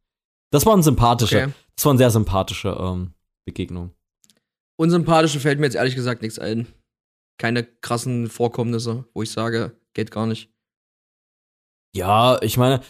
[0.50, 1.52] Das war ein sympathischer, okay.
[1.74, 3.12] das war eine sehr sympathische ähm,
[3.44, 3.92] Begegnung.
[4.78, 6.68] Unsympathische fällt mir jetzt ehrlich gesagt nichts ein.
[7.38, 10.50] Keine krassen Vorkommnisse, wo ich sage, geht gar nicht.
[11.94, 12.80] Ja, ich meine,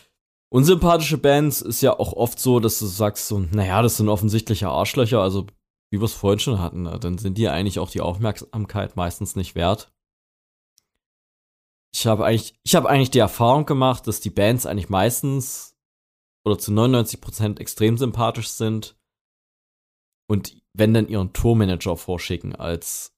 [0.50, 4.68] unsympathische Bands ist ja auch oft so, dass du sagst so, naja, das sind offensichtliche
[4.68, 5.46] Arschlöcher, also
[5.90, 9.36] wie wir es vorhin schon hatten, ne, dann sind die eigentlich auch die Aufmerksamkeit meistens
[9.36, 9.90] nicht wert.
[11.94, 15.76] Ich habe eigentlich, ich habe eigentlich die Erfahrung gemacht, dass die Bands eigentlich meistens
[16.44, 18.96] oder zu 99% extrem sympathisch sind
[20.30, 23.14] und wenn dann ihren Tourmanager vorschicken als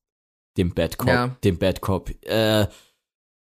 [0.56, 1.28] dem Bad Cop, ja.
[1.44, 2.66] dem Bad Cop, äh,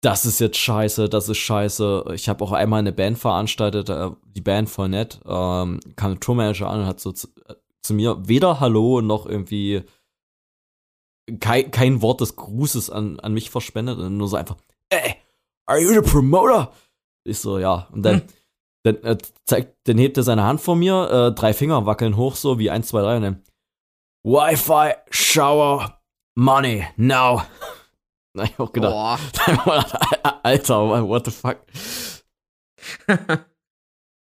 [0.03, 2.05] das ist jetzt scheiße, das ist scheiße.
[2.14, 6.20] Ich habe auch einmal eine Band veranstaltet, äh, die Band voll nett, ähm, kam ein
[6.20, 9.83] Tourmanager an und hat so zu, äh, zu mir weder Hallo noch irgendwie
[11.41, 14.57] kein, kein Wort des Grußes an, an mich verspendet, und nur so einfach,
[15.67, 16.73] are you the promoter?
[17.25, 17.89] Ich so, ja.
[17.93, 18.27] Und dann, hm.
[18.85, 22.37] dann, äh, zeigt, dann hebt er seine Hand vor mir, äh, drei Finger wackeln hoch,
[22.37, 23.43] so wie eins, zwei, drei, und dann,
[24.25, 26.01] Wi-Fi, Shower,
[26.35, 27.43] Money, now.
[28.37, 29.41] Na, ich auch gedacht,
[30.43, 31.59] Alter, what the fuck.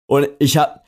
[0.06, 0.84] und ich hab,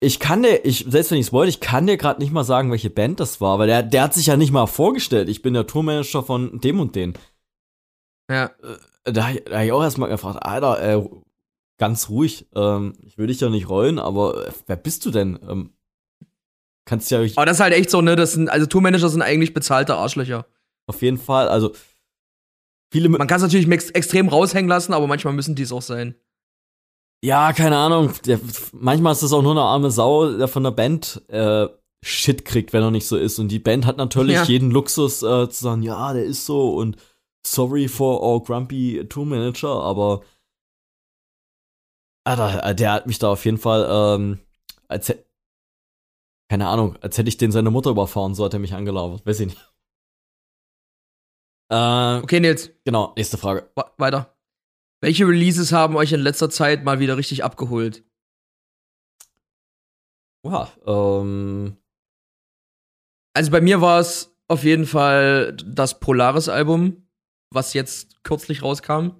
[0.00, 2.44] ich kann dir, ich, selbst wenn ich es wollte, ich kann dir gerade nicht mal
[2.44, 5.28] sagen, welche Band das war, weil der, der hat sich ja nicht mal vorgestellt.
[5.28, 7.12] Ich bin der Tourmanager von dem und den.
[8.30, 8.50] Ja.
[9.04, 11.08] Da, da habe ich auch erstmal gefragt, Alter, äh,
[11.78, 12.46] ganz ruhig.
[12.54, 15.38] Ähm, ich will dich ja nicht rollen, aber äh, wer bist du denn?
[15.48, 15.70] Ähm,
[16.84, 17.20] kannst ja.
[17.36, 18.16] Aber das ist halt echt so, ne?
[18.16, 20.46] Das sind, also Tourmanager sind eigentlich bezahlte Arschlöcher.
[20.86, 21.72] Auf jeden Fall, also
[22.92, 23.08] viele.
[23.08, 26.14] Man kann es natürlich extrem raushängen lassen, aber manchmal müssen die es auch sein.
[27.24, 28.12] Ja, keine Ahnung.
[28.26, 28.40] Der,
[28.72, 31.68] manchmal ist das auch nur eine arme Sau, der von der Band äh,
[32.04, 33.38] Shit kriegt, wenn er nicht so ist.
[33.38, 34.44] Und die Band hat natürlich ja.
[34.44, 36.96] jeden Luxus äh, zu sagen, ja, der ist so und
[37.46, 40.22] sorry for our grumpy Tour Manager, aber
[42.24, 44.38] Alter, äh, der hat mich da auf jeden Fall, ähm,
[44.88, 45.12] als
[46.48, 49.24] keine Ahnung, als hätte ich den seine Mutter überfahren, so hat er mich angelaufen.
[49.24, 49.72] Weiß ich nicht.
[51.70, 52.70] Äh, okay, Nils.
[52.84, 53.70] Genau, nächste Frage.
[53.96, 54.36] weiter.
[55.00, 58.04] Welche Releases haben euch in letzter Zeit mal wieder richtig abgeholt?
[60.44, 61.76] Wow, ähm.
[63.34, 67.01] Also bei mir war es auf jeden Fall das Polaris-Album,
[67.54, 69.10] was jetzt kürzlich rauskam.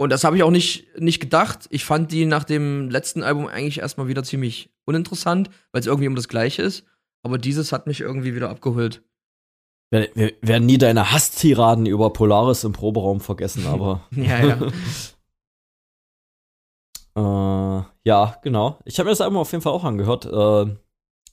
[0.00, 1.66] Und das habe ich auch nicht, nicht gedacht.
[1.70, 6.08] Ich fand die nach dem letzten Album eigentlich erstmal wieder ziemlich uninteressant, weil es irgendwie
[6.08, 6.84] um das Gleiche ist.
[7.22, 9.02] Aber dieses hat mich irgendwie wieder abgeholt.
[9.90, 14.06] Wir, wir werden nie deine Hasstiraden über Polaris im Proberaum vergessen, aber.
[14.12, 14.58] ja, ja.
[17.80, 18.78] äh, ja, genau.
[18.84, 20.26] Ich habe mir das Album auf jeden Fall auch angehört.
[20.26, 20.72] Äh,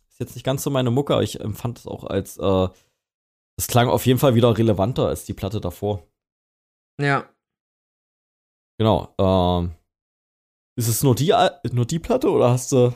[0.09, 2.37] ist jetzt nicht ganz so meine Mucke, aber ich empfand es auch als.
[2.37, 2.69] Äh,
[3.57, 6.07] es klang auf jeden Fall wieder relevanter als die Platte davor.
[6.99, 7.29] Ja.
[8.77, 9.13] Genau.
[9.17, 9.75] Ähm,
[10.77, 11.33] ist es nur die,
[11.71, 12.93] nur die Platte oder hast du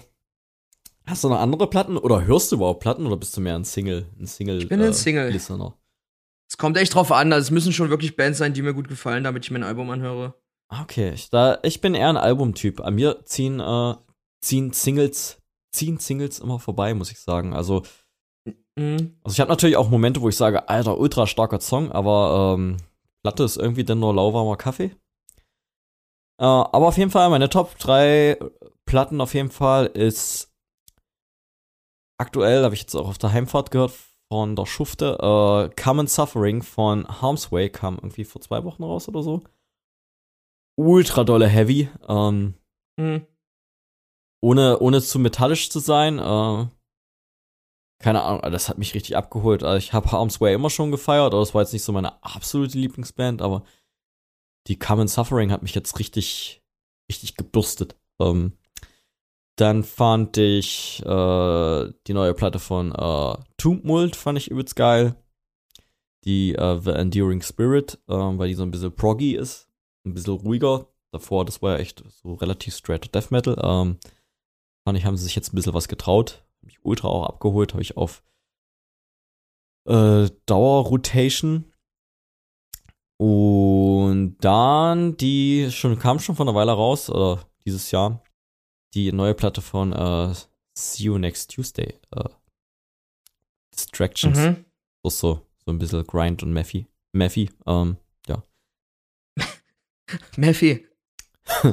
[1.10, 3.66] Hast du noch andere Platten oder hörst du überhaupt Platten oder bist du mehr ein
[3.66, 4.60] Single, ein Single?
[4.60, 5.32] Ich bin ein äh, Single.
[5.32, 5.76] Listener?
[6.48, 7.34] Es kommt echt drauf an.
[7.34, 9.90] Also es müssen schon wirklich Bands sein, die mir gut gefallen, damit ich mein Album
[9.90, 10.36] anhöre.
[10.70, 12.82] Okay, ich, da, ich bin eher ein Albumtyp.
[12.82, 13.96] An mir ziehen, äh,
[14.42, 15.42] ziehen Singles,
[15.72, 17.56] ziehen Singles immer vorbei, muss ich sagen.
[17.56, 17.82] Also,
[18.80, 19.18] mhm.
[19.24, 22.78] also ich habe natürlich auch Momente, wo ich sage, alter, ultra starker Song, aber ähm,
[23.24, 24.92] Platte ist irgendwie dann nur lauwarmer Kaffee.
[26.40, 28.38] Äh, aber auf jeden Fall, meine Top 3
[28.86, 30.52] Platten auf jeden Fall ist
[32.18, 33.94] aktuell, habe ich jetzt auch auf der Heimfahrt gehört
[34.32, 39.08] von der Schufte, äh, Common Suffering von Harm's Way kam irgendwie vor zwei Wochen raus
[39.10, 39.42] oder so.
[40.78, 41.90] Ultra dolle Heavy.
[42.08, 42.54] Ähm,
[42.98, 43.26] mhm.
[44.42, 46.20] ohne, ohne zu metallisch zu sein.
[46.20, 46.68] Äh,
[48.00, 49.64] keine Ahnung, das hat mich richtig abgeholt.
[49.64, 52.24] Also ich habe Harm's Way immer schon gefeiert, aber das war jetzt nicht so meine
[52.24, 53.64] absolute Lieblingsband, aber
[54.68, 56.64] die Common Suffering hat mich jetzt richtig,
[57.10, 57.98] richtig gebürstet.
[58.22, 58.54] Ähm,
[59.58, 65.16] dann fand ich äh, die neue Platte von äh, Tumult, fand ich übelst geil.
[66.24, 69.68] Die äh, The Enduring Spirit, äh, weil die so ein bisschen proggy ist,
[70.06, 70.88] ein bisschen ruhiger.
[71.12, 73.58] Davor, das war ja echt so relativ straight Death Metal.
[73.62, 73.98] Ähm,
[74.86, 76.46] fand ich, haben sie sich jetzt ein bisschen was getraut.
[76.62, 78.24] Mich ultra auch abgeholt, habe ich auf
[79.88, 81.72] äh, Dauer-Rotation.
[83.18, 88.24] Und dann, die schon kam schon vor einer Weile raus, oder dieses Jahr,
[88.94, 90.34] die neue Platte von uh,
[90.78, 92.00] See You Next Tuesday.
[92.16, 92.30] Uh,
[93.74, 94.38] Distractions.
[94.38, 94.66] Mhm.
[95.04, 96.88] So, so, so ein bisschen Grind und Meffy.
[97.12, 97.98] Meffy, ähm,
[98.28, 98.44] ja.
[100.38, 100.88] Meffy.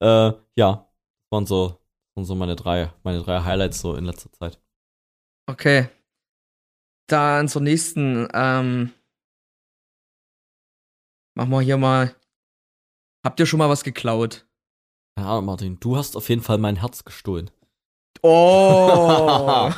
[0.00, 0.92] äh, ja,
[1.30, 1.81] waren so,
[2.14, 4.60] waren so meine drei, meine drei Highlights so in letzter Zeit.
[5.46, 5.88] Okay.
[7.08, 8.92] Dann zur nächsten, ähm,
[11.34, 12.14] machen wir hier mal.
[13.24, 14.46] Habt ihr schon mal was geklaut?
[15.18, 17.50] Ja, Martin, du hast auf jeden Fall mein Herz gestohlen.
[18.22, 19.70] Oh!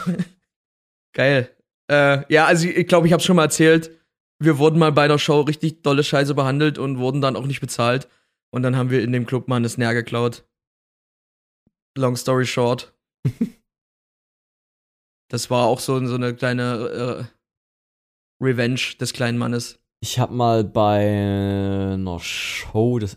[1.12, 1.54] Geil.
[1.90, 3.90] Äh, ja, also ich glaube, ich habe schon mal erzählt,
[4.38, 7.60] wir wurden mal bei einer Show richtig dolle Scheiße behandelt und wurden dann auch nicht
[7.60, 8.08] bezahlt.
[8.50, 10.44] Und dann haben wir in dem Club mal eine Snare geklaut.
[11.96, 12.92] Long story short.
[15.30, 17.28] das war auch so, so eine kleine
[18.40, 19.78] äh, Revenge des kleinen Mannes.
[20.00, 23.16] Ich habe mal bei einer Show, das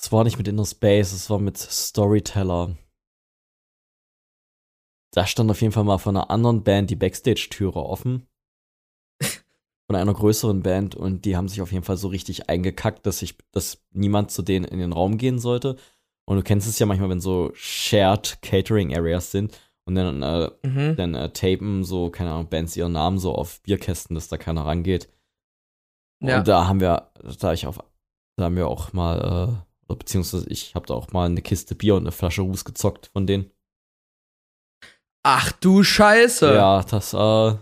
[0.00, 2.76] es war nicht mit Inner Space, es war mit Storyteller.
[5.12, 8.28] Da stand auf jeden Fall mal von einer anderen Band die Backstage-Türe offen.
[9.88, 13.22] Von einer größeren Band und die haben sich auf jeden Fall so richtig eingekackt, dass
[13.22, 15.76] ich, dass niemand zu denen in den Raum gehen sollte.
[16.26, 20.50] Und du kennst es ja manchmal, wenn so Shared Catering Areas sind und dann, äh,
[20.62, 20.96] mhm.
[20.96, 24.66] dann äh, tapen so, keine Ahnung, Bands ihren Namen so auf Bierkästen, dass da keiner
[24.66, 25.08] rangeht.
[26.22, 26.38] Ja.
[26.38, 27.10] Und da haben wir,
[27.40, 27.78] da ich auf,
[28.36, 31.94] da haben wir auch mal äh, Beziehungsweise ich habe da auch mal eine Kiste Bier
[31.94, 33.50] und eine Flasche Ruß gezockt von denen.
[35.22, 36.54] Ach du Scheiße.
[36.54, 37.56] Ja, das, äh.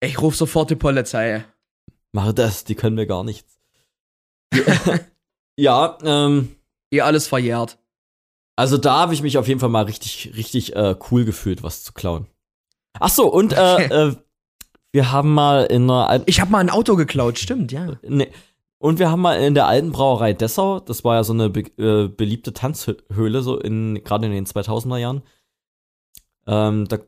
[0.00, 1.44] Ich ruf sofort die Polizei.
[2.12, 3.58] Mache das, die können mir gar nichts.
[5.56, 6.56] ja, ähm.
[6.90, 7.78] Ihr alles verjährt.
[8.56, 11.84] Also da habe ich mich auf jeden Fall mal richtig, richtig äh, cool gefühlt, was
[11.84, 12.26] zu klauen.
[12.98, 14.16] Ach so, und äh, äh,
[14.92, 16.22] wir haben mal in einer.
[16.26, 17.98] Ich habe mal ein Auto geklaut, stimmt, ja.
[18.02, 18.32] Nee,
[18.78, 21.60] Und wir haben mal in der alten Brauerei Dessau, das war ja so eine be
[21.78, 25.22] äh, beliebte Tanzhöhle, so in, gerade in den 2000er Jahren.
[26.46, 26.98] Ähm, da,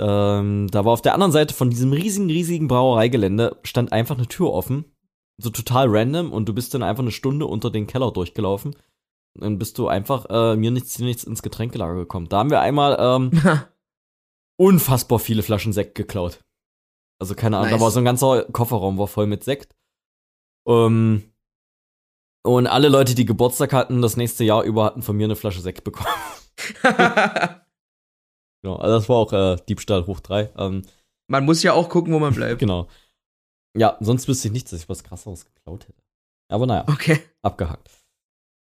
[0.00, 4.28] ähm, da war auf der anderen Seite von diesem riesigen, riesigen Brauereigelände stand einfach eine
[4.28, 4.84] Tür offen.
[5.40, 8.76] So total random und du bist dann einfach eine Stunde unter den Keller durchgelaufen.
[9.34, 12.28] Dann bist du einfach äh, mir nichts, nichts ins Getränkelager gekommen.
[12.28, 13.30] Da haben wir einmal ähm,
[14.56, 16.40] unfassbar viele Flaschen Sekt geklaut.
[17.20, 17.78] Also keine Ahnung, nice.
[17.78, 19.76] da war so ein ganzer Kofferraum war voll mit Sekt.
[20.66, 21.32] Ähm,
[22.44, 25.60] und alle Leute, die Geburtstag hatten, das nächste Jahr über hatten von mir eine Flasche
[25.60, 26.08] Sekt bekommen.
[28.62, 30.50] genau, also das war auch äh, Diebstahl hoch drei.
[30.56, 30.82] Ähm,
[31.28, 32.58] man muss ja auch gucken, wo man bleibt.
[32.58, 32.88] genau.
[33.76, 36.02] Ja, sonst wüsste ich nicht, dass ich was krasseres geklaut hätte.
[36.50, 36.84] Aber naja.
[36.88, 37.20] Okay.
[37.42, 37.90] Abgehakt.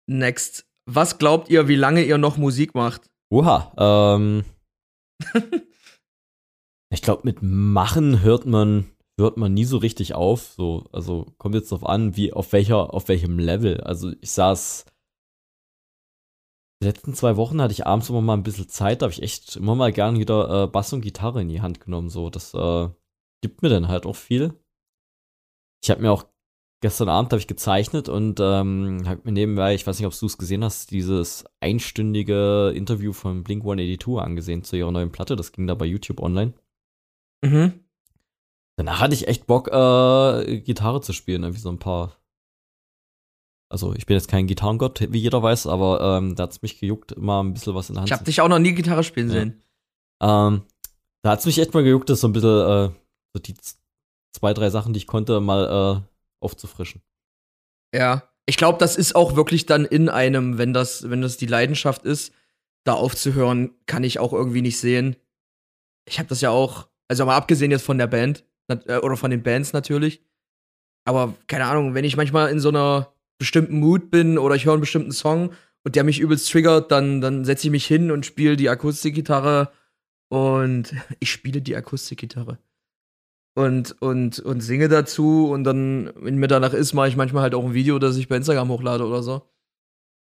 [0.06, 0.66] Next.
[0.86, 3.10] Was glaubt ihr, wie lange ihr noch Musik macht?
[3.30, 4.44] Oha, ähm.
[6.90, 10.52] ich glaube, mit Machen hört man hört man nie so richtig auf.
[10.56, 13.80] So, also kommt jetzt drauf an, wie auf welcher, auf welchem Level.
[13.80, 14.84] Also ich saß
[16.82, 19.22] die letzten zwei Wochen hatte ich abends immer mal ein bisschen Zeit, da habe ich
[19.22, 22.10] echt immer mal gern wieder äh, Bass und Gitarre in die Hand genommen.
[22.10, 22.88] So, das äh,
[23.40, 24.54] gibt mir dann halt auch viel.
[25.82, 26.24] Ich habe mir auch
[26.80, 30.26] gestern Abend habe ich gezeichnet und ähm, habe mir nebenbei, ich weiß nicht, ob du
[30.26, 35.36] es gesehen hast, dieses einstündige Interview von Blink 182 angesehen zu ihrer neuen Platte.
[35.36, 36.54] Das ging da bei YouTube online.
[37.44, 37.84] Mhm.
[38.76, 42.16] Danach hatte ich echt Bock, äh, Gitarre zu spielen, irgendwie so ein paar.
[43.72, 47.12] Also, ich bin jetzt kein Gitarrengott, wie jeder weiß, aber ähm, da hat's mich gejuckt,
[47.12, 48.10] immer ein bisschen was in der Hand.
[48.10, 49.32] Ich habe dich auch noch nie Gitarre spielen ja.
[49.32, 49.62] sehen.
[50.20, 50.62] Ähm,
[51.22, 52.90] da hat's mich echt mal gejuckt, das so ein bisschen, äh,
[53.32, 53.54] so die
[54.34, 57.00] zwei, drei Sachen, die ich konnte, mal äh, aufzufrischen.
[57.94, 61.46] Ja, ich glaube, das ist auch wirklich dann in einem, wenn das, wenn das die
[61.46, 62.34] Leidenschaft ist,
[62.84, 65.16] da aufzuhören, kann ich auch irgendwie nicht sehen.
[66.04, 69.30] Ich habe das ja auch, also mal abgesehen jetzt von der Band, äh, oder von
[69.30, 70.22] den Bands natürlich.
[71.06, 74.74] Aber keine Ahnung, wenn ich manchmal in so einer bestimmten Mood bin oder ich höre
[74.74, 75.52] einen bestimmten Song
[75.84, 79.72] und der mich übelst triggert, dann, dann setze ich mich hin und spiele die Akustikgitarre
[80.28, 82.58] und ich spiele die Akustikgitarre.
[83.54, 87.54] Und, und, und singe dazu und dann, wenn mir danach ist, mache ich manchmal halt
[87.54, 89.42] auch ein Video, das ich bei Instagram hochlade oder so.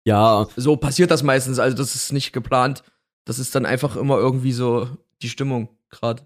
[0.05, 0.47] Ja.
[0.55, 2.83] So passiert das meistens, also das ist nicht geplant.
[3.25, 4.87] Das ist dann einfach immer irgendwie so
[5.21, 6.25] die Stimmung gerade.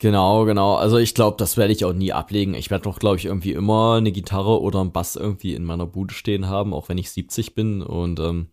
[0.00, 0.74] Genau, genau.
[0.74, 2.54] Also ich glaube, das werde ich auch nie ablegen.
[2.54, 5.86] Ich werde doch, glaube ich, irgendwie immer eine Gitarre oder einen Bass irgendwie in meiner
[5.86, 7.80] Bude stehen haben, auch wenn ich 70 bin.
[7.82, 8.48] Und ähm,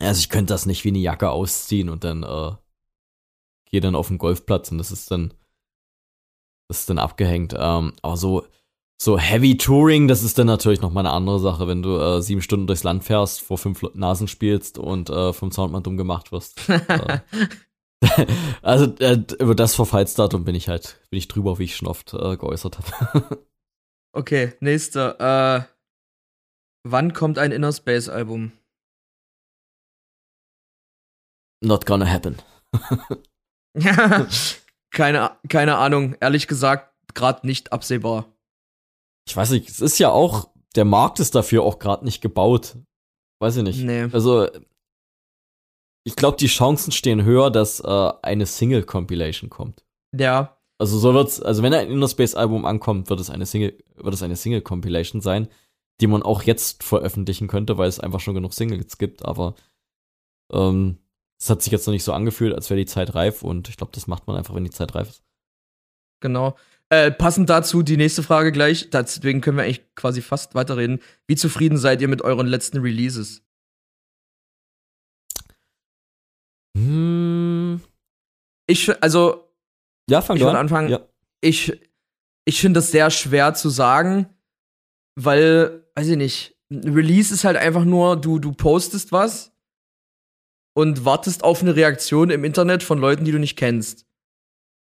[0.00, 2.52] also ich könnte das nicht wie eine Jacke ausziehen und dann äh,
[3.70, 5.34] gehe dann auf den Golfplatz und das ist dann
[6.68, 7.54] das ist dann abgehängt.
[7.58, 8.44] Ähm, aber so
[9.00, 12.22] so Heavy Touring, das ist dann natürlich noch mal eine andere Sache, wenn du äh,
[12.22, 16.32] sieben Stunden durchs Land fährst, vor fünf Nasen spielst und äh, vom Soundmann dumm gemacht
[16.32, 16.60] wirst.
[16.68, 17.18] äh,
[18.62, 22.12] also äh, über das Verfallsdatum bin ich halt, bin ich drüber, wie ich schon oft
[22.14, 23.46] äh, geäußert habe.
[24.12, 25.20] okay, nächster.
[25.58, 25.64] Äh,
[26.84, 28.52] wann kommt ein Inner Space Album?
[31.62, 32.36] Not gonna happen.
[34.90, 38.26] keine, keine Ahnung, ehrlich gesagt, gerade nicht absehbar.
[39.26, 42.76] Ich weiß nicht, es ist ja auch, der Markt ist dafür auch gerade nicht gebaut.
[43.40, 43.82] Weiß ich nicht.
[43.82, 44.08] Nee.
[44.12, 44.48] Also
[46.04, 49.84] ich glaube, die Chancen stehen höher, dass äh, eine Single-Compilation kommt.
[50.16, 50.58] Ja.
[50.78, 54.14] Also so wird's, also wenn ein Inner Space Album ankommt, wird es eine Single, wird
[54.14, 55.48] es eine Single Compilation sein,
[56.00, 59.54] die man auch jetzt veröffentlichen könnte, weil es einfach schon genug Singles gibt, aber
[60.52, 60.98] ähm,
[61.40, 63.76] es hat sich jetzt noch nicht so angefühlt, als wäre die Zeit reif und ich
[63.76, 65.22] glaube, das macht man einfach, wenn die Zeit reif ist.
[66.20, 66.56] Genau.
[66.90, 71.00] Äh, passend dazu die nächste Frage gleich, deswegen können wir eigentlich quasi fast weiterreden.
[71.26, 73.42] Wie zufrieden seid ihr mit euren letzten Releases?
[76.76, 77.80] Hm.
[78.66, 79.48] Ich, also.
[80.08, 80.56] Ja, fang ich an.
[80.56, 80.88] anfangen.
[80.88, 81.00] Ja.
[81.40, 81.80] Ich,
[82.44, 84.28] ich finde das sehr schwer zu sagen,
[85.16, 89.52] weil, weiß ich nicht, Release ist halt einfach nur, du, du postest was
[90.76, 94.06] und wartest auf eine Reaktion im Internet von Leuten, die du nicht kennst.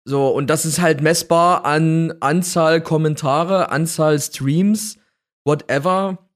[0.07, 4.99] So, und das ist halt messbar an Anzahl Kommentare, Anzahl Streams,
[5.45, 6.31] whatever.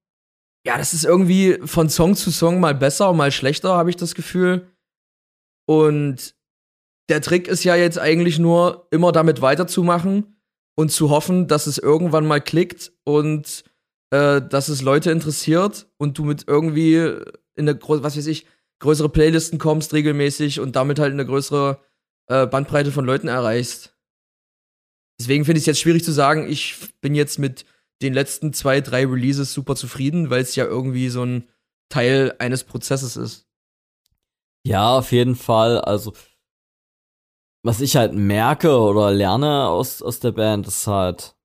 [0.66, 4.14] Ja, das ist irgendwie von Song zu Song mal besser, mal schlechter, habe ich das
[4.14, 4.71] Gefühl.
[5.72, 6.34] Und
[7.08, 10.36] der Trick ist ja jetzt eigentlich nur, immer damit weiterzumachen
[10.74, 13.64] und zu hoffen, dass es irgendwann mal klickt und
[14.10, 16.96] äh, dass es Leute interessiert und du mit irgendwie
[17.54, 18.46] in eine, was weiß ich,
[18.80, 21.80] größere Playlisten kommst regelmäßig und damit halt eine größere
[22.26, 23.96] äh, Bandbreite von Leuten erreichst.
[25.18, 27.64] Deswegen finde ich es jetzt schwierig zu sagen, ich bin jetzt mit
[28.02, 31.48] den letzten zwei, drei Releases super zufrieden, weil es ja irgendwie so ein
[31.88, 33.46] Teil eines Prozesses ist.
[34.66, 35.80] Ja, auf jeden Fall.
[35.80, 36.12] Also,
[37.64, 41.36] was ich halt merke oder lerne aus, aus der Band, ist halt,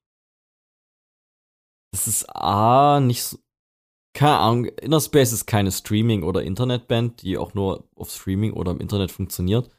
[1.93, 3.37] es ist A, nicht so,
[4.15, 8.71] keine Ahnung, Inner Space ist keine Streaming- oder Internetband, die auch nur auf Streaming oder
[8.71, 9.69] im Internet funktioniert.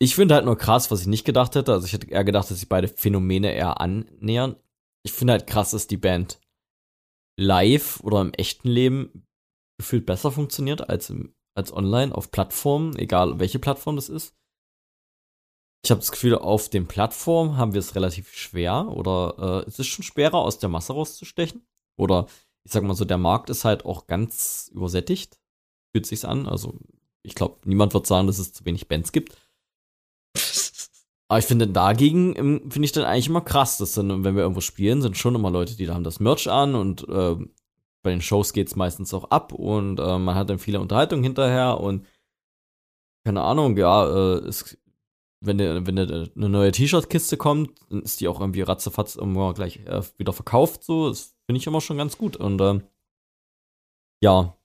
[0.00, 1.72] Ich finde halt nur krass, was ich nicht gedacht hätte.
[1.72, 4.56] Also ich hätte eher gedacht, dass sich beide Phänomene eher annähern.
[5.04, 6.40] Ich finde halt krass, dass die Band
[7.38, 9.26] live oder im echten Leben
[9.78, 14.34] gefühlt besser funktioniert als, im, als online auf Plattformen, egal welche Plattform das ist.
[15.84, 19.78] Ich habe das Gefühl, auf den Plattformen haben wir es relativ schwer oder äh, es
[19.78, 21.64] ist schon schwerer, aus der Masse rauszustechen.
[21.96, 22.26] Oder
[22.64, 25.38] ich sag mal so, der Markt ist halt auch ganz übersättigt.
[25.92, 26.46] Fühlt sich's an.
[26.46, 26.74] Also
[27.22, 29.36] ich glaube, niemand wird sagen, dass es zu wenig Bands gibt.
[31.28, 34.42] Aber ich finde dagegen ähm, finde ich dann eigentlich immer krass, dass dann, wenn wir
[34.42, 37.36] irgendwo spielen, sind schon immer Leute, die da haben das Merch an und äh,
[38.08, 41.22] bei den Shows geht es meistens auch ab und äh, man hat dann viele Unterhaltungen
[41.22, 42.06] hinterher und
[43.26, 44.78] keine Ahnung, ja, äh, es,
[45.44, 49.80] wenn, wenn de, eine neue T-Shirt-Kiste kommt, dann ist die auch irgendwie ratzefatz immer gleich
[49.84, 52.82] äh, wieder verkauft, so, das finde ich immer schon ganz gut und ähm,
[54.22, 54.56] ja,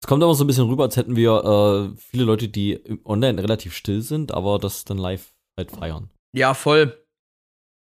[0.00, 3.42] es kommt aber so ein bisschen rüber, als hätten wir äh, viele Leute, die online
[3.42, 6.10] relativ still sind, aber das dann live halt feiern.
[6.32, 7.04] Ja, voll.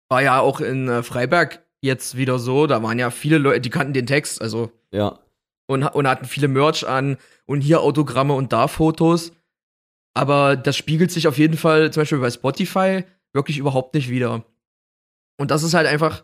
[0.10, 2.68] War ja auch in äh, Freiberg jetzt wieder so.
[2.68, 4.72] Da waren ja viele Leute, die kannten den Text, also.
[4.92, 5.20] Ja.
[5.68, 9.32] Und, und hatten viele Merch an und hier Autogramme und da Fotos.
[10.16, 13.04] Aber das spiegelt sich auf jeden Fall zum Beispiel bei Spotify
[13.34, 14.44] wirklich überhaupt nicht wieder.
[15.38, 16.24] Und das ist halt einfach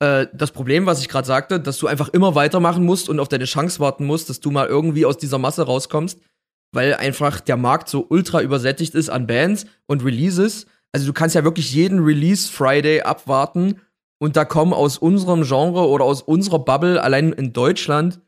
[0.00, 3.28] äh, das Problem, was ich gerade sagte, dass du einfach immer weitermachen musst und auf
[3.28, 6.20] deine Chance warten musst, dass du mal irgendwie aus dieser Masse rauskommst,
[6.72, 10.66] weil einfach der Markt so ultra übersättigt ist an Bands und Releases.
[10.92, 13.80] Also du kannst ja wirklich jeden Release Friday abwarten
[14.20, 18.20] und da kommen aus unserem Genre oder aus unserer Bubble allein in Deutschland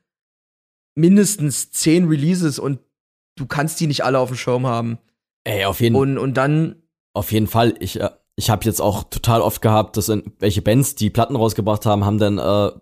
[0.95, 2.81] mindestens zehn Releases und
[3.37, 4.99] du kannst die nicht alle auf dem Schirm haben.
[5.45, 6.03] Ey, auf jeden Fall.
[6.03, 6.83] Und, und dann.
[7.15, 7.75] Auf jeden Fall.
[7.81, 11.85] Ich, äh, ich habe jetzt auch total oft gehabt, dass welche Bands, die Platten rausgebracht
[11.85, 12.73] haben, haben dann, äh,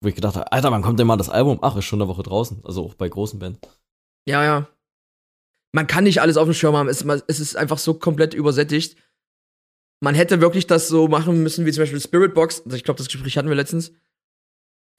[0.00, 1.58] wo ich gedacht habe, Alter, wann kommt denn mal das Album?
[1.62, 2.62] Ach, ist schon eine Woche draußen.
[2.64, 3.60] Also auch bei großen Bands.
[4.28, 4.68] Ja, ja.
[5.72, 6.88] Man kann nicht alles auf dem Schirm haben.
[6.88, 8.96] Es, es ist einfach so komplett übersättigt.
[10.02, 12.62] Man hätte wirklich das so machen müssen, wie zum Beispiel Spirit Box.
[12.64, 13.92] Also ich glaube, das Gespräch hatten wir letztens.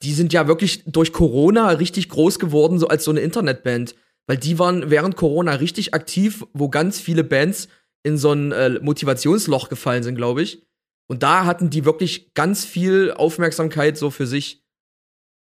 [0.02, 3.94] Die sind ja wirklich durch Corona richtig groß geworden, so als so eine Internetband.
[4.26, 7.68] Weil die waren während Corona richtig aktiv, wo ganz viele Bands
[8.02, 10.66] in so ein äh, Motivationsloch gefallen sind, glaube ich.
[11.06, 14.64] Und da hatten die wirklich ganz viel Aufmerksamkeit so für sich.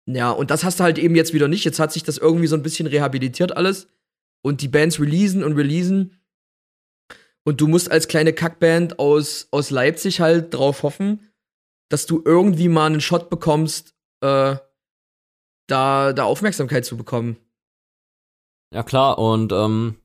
[0.06, 1.64] Ja, und das hast du halt eben jetzt wieder nicht.
[1.64, 3.88] Jetzt hat sich das irgendwie so ein bisschen rehabilitiert alles.
[4.40, 6.18] Und die Bands releasen und releasen.
[7.46, 11.30] Und du musst als kleine Kackband aus, aus Leipzig halt drauf hoffen,
[11.90, 14.56] dass du irgendwie mal einen Shot bekommst, äh,
[15.68, 17.36] da, da Aufmerksamkeit zu bekommen.
[18.72, 20.00] Ja, klar, und ähm,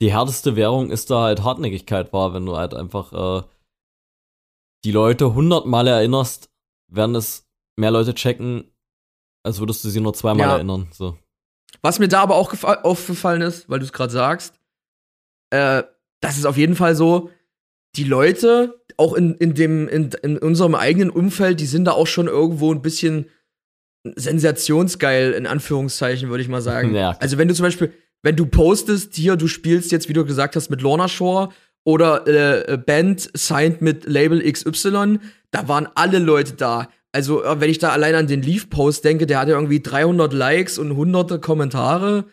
[0.00, 3.46] die härteste Währung ist da halt Hartnäckigkeit war, wenn du halt einfach äh,
[4.84, 6.50] die Leute hundertmal erinnerst,
[6.88, 8.70] werden es mehr Leute checken,
[9.44, 10.54] als würdest du sie nur zweimal ja.
[10.54, 10.88] erinnern.
[10.92, 11.18] So.
[11.82, 12.52] Was mir da aber auch
[12.84, 14.60] aufgefallen ist, weil du es gerade sagst,
[15.50, 15.82] äh,
[16.26, 17.30] das ist auf jeden Fall so,
[17.94, 22.08] die Leute, auch in, in, dem, in, in unserem eigenen Umfeld, die sind da auch
[22.08, 23.26] schon irgendwo ein bisschen
[24.16, 26.94] sensationsgeil, in Anführungszeichen, würde ich mal sagen.
[26.96, 27.16] Ja.
[27.20, 30.56] Also wenn du zum Beispiel, wenn du postest, hier, du spielst jetzt, wie du gesagt
[30.56, 31.50] hast, mit Lorna Shore
[31.84, 35.20] oder äh, äh Band signed mit Label XY,
[35.52, 36.88] da waren alle Leute da.
[37.12, 40.76] Also, äh, wenn ich da allein an den Leaf-Post denke, der hatte irgendwie 300 Likes
[40.78, 42.24] und hunderte Kommentare.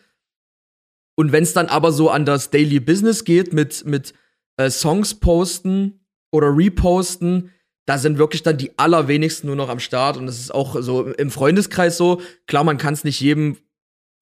[1.16, 4.14] Und wenn es dann aber so an das Daily Business geht mit, mit
[4.56, 7.50] äh, Songs posten oder reposten,
[7.86, 10.16] da sind wirklich dann die allerwenigsten nur noch am Start.
[10.16, 12.20] Und das ist auch so im Freundeskreis so.
[12.46, 13.58] Klar, man kann es nicht jedem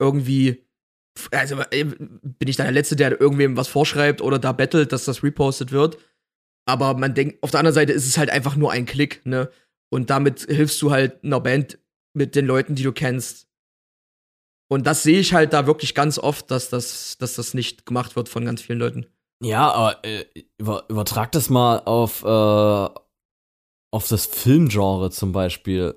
[0.01, 0.67] irgendwie
[1.31, 5.05] also äh, bin ich da der Letzte, der irgendwem was vorschreibt oder da bettelt, dass
[5.05, 5.99] das repostet wird.
[6.67, 9.51] Aber man denkt, auf der anderen Seite ist es halt einfach nur ein Klick, ne?
[9.91, 11.79] Und damit hilfst du halt einer Band
[12.15, 13.47] mit den Leuten, die du kennst.
[14.73, 18.17] Und das sehe ich halt da wirklich ganz oft, dass das, dass das nicht gemacht
[18.17, 19.05] wird von ganz vielen Leuten.
[19.45, 20.25] Ja, aber äh,
[20.57, 23.01] über, übertrag das mal auf, äh,
[23.91, 25.95] auf das Filmgenre zum Beispiel.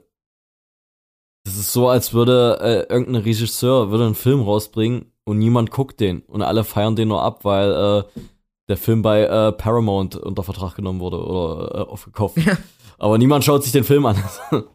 [1.46, 6.02] Das ist so, als würde äh, irgendein Regisseur würde einen Film rausbringen und niemand guckt
[6.02, 8.20] den und alle feiern den nur ab, weil äh,
[8.68, 12.36] der Film bei äh, Paramount unter Vertrag genommen wurde oder äh, aufgekauft.
[12.46, 12.58] Ja.
[12.98, 14.22] Aber niemand schaut sich den Film an.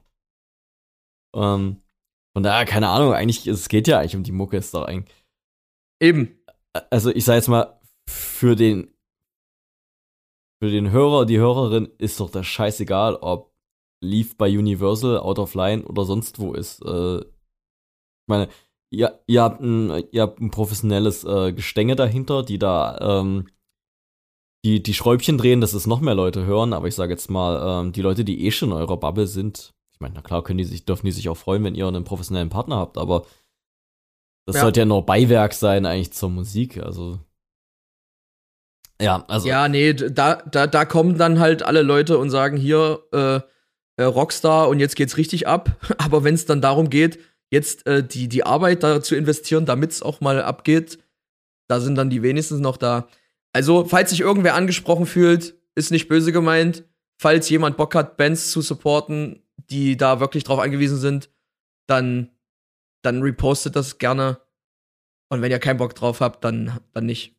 [1.35, 1.83] ähm,
[2.41, 5.14] von daher, keine Ahnung, eigentlich, es geht ja eigentlich um die Mucke, ist doch eigentlich.
[6.01, 6.41] Eben.
[6.88, 7.78] Also ich sag jetzt mal,
[8.09, 8.95] für den
[10.59, 13.53] für den Hörer, die Hörerin ist doch das scheißegal, ob
[14.03, 16.82] lief bei Universal, Out of Line oder sonst wo ist.
[16.82, 18.49] Äh, ich meine,
[18.91, 23.49] ihr, ihr, habt ein, ihr habt ein professionelles äh, Gestänge dahinter, die da ähm,
[24.64, 27.82] die, die Schräubchen drehen, dass es noch mehr Leute hören, aber ich sage jetzt mal,
[27.82, 30.57] ähm, die Leute, die eh schon in eurer Bubble sind, ich meine, na klar, können
[30.57, 33.27] die sich, dürfen die sich auch freuen, wenn ihr einen professionellen Partner habt, aber
[34.47, 34.63] das ja.
[34.63, 37.21] sollte ja nur Beiwerk sein eigentlich zur Musik, also.
[38.99, 39.47] Ja, also.
[39.47, 43.41] Ja, nee, da, da, da kommen dann halt alle Leute und sagen hier, äh,
[44.03, 45.77] äh Rockstar und jetzt geht's richtig ab.
[45.99, 47.19] Aber wenn es dann darum geht,
[47.51, 50.99] jetzt äh, die, die Arbeit da zu investieren, damit es auch mal abgeht,
[51.69, 53.07] da sind dann die wenigstens noch da.
[53.53, 56.85] Also, falls sich irgendwer angesprochen fühlt, ist nicht böse gemeint.
[57.19, 61.31] Falls jemand Bock hat, Bands zu supporten, die da wirklich drauf angewiesen sind,
[61.87, 62.31] dann,
[63.03, 64.41] dann repostet das gerne.
[65.29, 67.37] Und wenn ihr keinen Bock drauf habt, dann, dann nicht.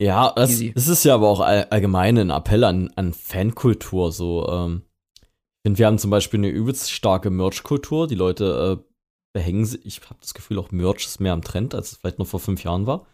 [0.00, 4.12] Ja, es, es ist ja aber auch all, allgemein ein Appell an, an Fankultur.
[4.12, 4.82] So, ähm,
[5.20, 8.06] ich finde, wir haben zum Beispiel eine übelst starke Merch-Kultur.
[8.06, 8.92] Die Leute äh,
[9.32, 9.84] behängen sich.
[9.84, 12.38] Ich habe das Gefühl, auch Merch ist mehr am Trend, als es vielleicht noch vor
[12.38, 13.06] fünf Jahren war.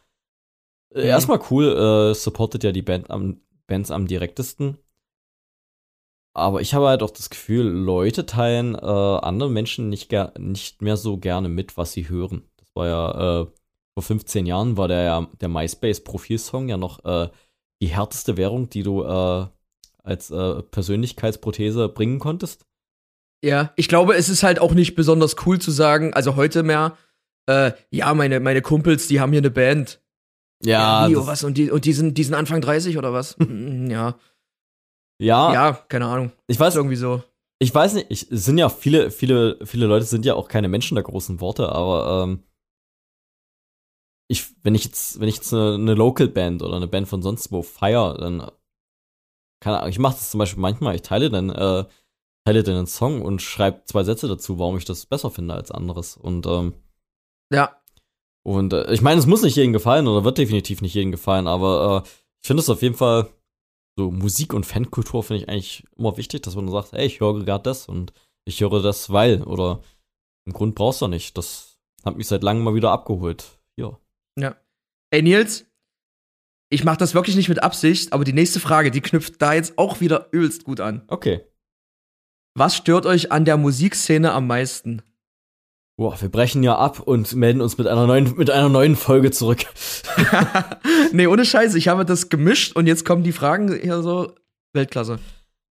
[0.94, 1.08] Äh, mhm.
[1.08, 4.76] Erstmal cool, äh, supportet ja die Band am, Bands am direktesten.
[6.34, 10.96] Aber ich habe halt auch das Gefühl, Leute teilen äh, anderen Menschen nicht, nicht mehr
[10.96, 12.42] so gerne mit, was sie hören.
[12.56, 13.46] Das war ja äh,
[13.94, 17.28] vor 15 Jahren war der der MySpace-Profilsong ja noch äh,
[17.80, 19.46] die härteste Währung, die du äh,
[20.02, 22.66] als äh, Persönlichkeitsprothese bringen konntest.
[23.42, 26.96] Ja, ich glaube, es ist halt auch nicht besonders cool zu sagen, also heute mehr,
[27.46, 30.00] äh, ja, meine, meine Kumpels, die haben hier eine Band.
[30.62, 31.06] Ja.
[31.06, 31.44] ja was?
[31.44, 33.36] Und die, und die sind, die sind Anfang 30 oder was?
[33.38, 34.16] Mm, ja.
[35.18, 35.52] Ja.
[35.52, 36.32] Ja, keine Ahnung.
[36.46, 36.76] Ich weiß.
[36.76, 37.22] Irgendwie so.
[37.60, 40.68] Ich weiß nicht, ich, es sind ja viele, viele, viele Leute sind ja auch keine
[40.68, 42.42] Menschen der großen Worte, aber ähm,
[44.28, 47.22] ich, wenn ich jetzt, wenn ich jetzt eine, eine Local Band oder eine Band von
[47.22, 48.50] sonst wo feier, dann
[49.64, 51.84] keine Ahnung, ich mache das zum Beispiel manchmal, ich teile dann, äh,
[52.44, 55.70] teile dann einen Song und schreibe zwei Sätze dazu, warum ich das besser finde als
[55.70, 56.18] anderes.
[56.18, 56.74] Und ähm,
[57.50, 57.80] ja.
[58.42, 61.46] Und äh, ich meine, es muss nicht jedem gefallen oder wird definitiv nicht jedem gefallen,
[61.46, 62.08] aber äh,
[62.42, 63.30] ich finde es auf jeden Fall
[63.96, 67.44] so Musik und Fankultur finde ich eigentlich immer wichtig, dass man sagt, hey, ich höre
[67.44, 68.12] gerade das und
[68.44, 69.82] ich höre das, weil oder
[70.46, 71.38] im Grund brauchst du nicht.
[71.38, 73.58] Das hat mich seit langem mal wieder abgeholt.
[73.76, 73.98] Ja.
[74.38, 74.56] Ja.
[75.10, 75.66] Ey, Nils,
[76.70, 79.78] ich mache das wirklich nicht mit Absicht, aber die nächste Frage, die knüpft da jetzt
[79.78, 81.04] auch wieder übelst gut an.
[81.08, 81.46] Okay.
[82.56, 85.02] Was stört euch an der Musikszene am meisten?
[85.96, 89.30] Boah, wir brechen ja ab und melden uns mit einer neuen, mit einer neuen Folge
[89.30, 89.64] zurück.
[91.12, 94.32] nee, ohne Scheiße, ich habe das gemischt und jetzt kommen die Fragen hier so
[94.72, 95.20] Weltklasse.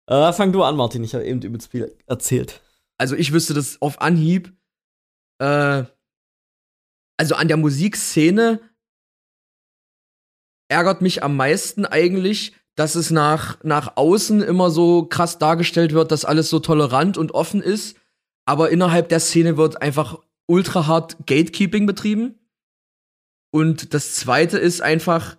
[0.08, 2.62] Äh, fang du an, Martin, ich habe eben übelst viel erzählt.
[3.00, 4.54] Also ich wüsste das auf Anhieb,
[5.40, 5.86] äh,
[7.18, 8.62] also an der Musikszene
[10.70, 16.12] ärgert mich am meisten eigentlich, dass es nach, nach außen immer so krass dargestellt wird,
[16.12, 17.98] dass alles so tolerant und offen ist,
[18.52, 22.38] aber innerhalb der Szene wird einfach ultra hart Gatekeeping betrieben.
[23.54, 25.38] Und das zweite ist einfach,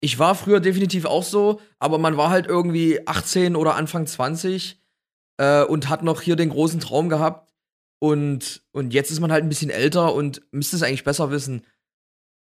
[0.00, 4.78] ich war früher definitiv auch so, aber man war halt irgendwie 18 oder Anfang 20
[5.38, 7.48] äh, und hat noch hier den großen Traum gehabt,
[8.00, 11.64] und, und jetzt ist man halt ein bisschen älter und müsste es eigentlich besser wissen.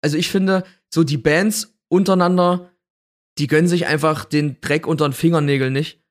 [0.02, 0.64] Also ich finde,
[0.94, 2.72] so die Bands untereinander,
[3.40, 6.04] die gönnen sich einfach den Dreck unter den Fingernägeln nicht.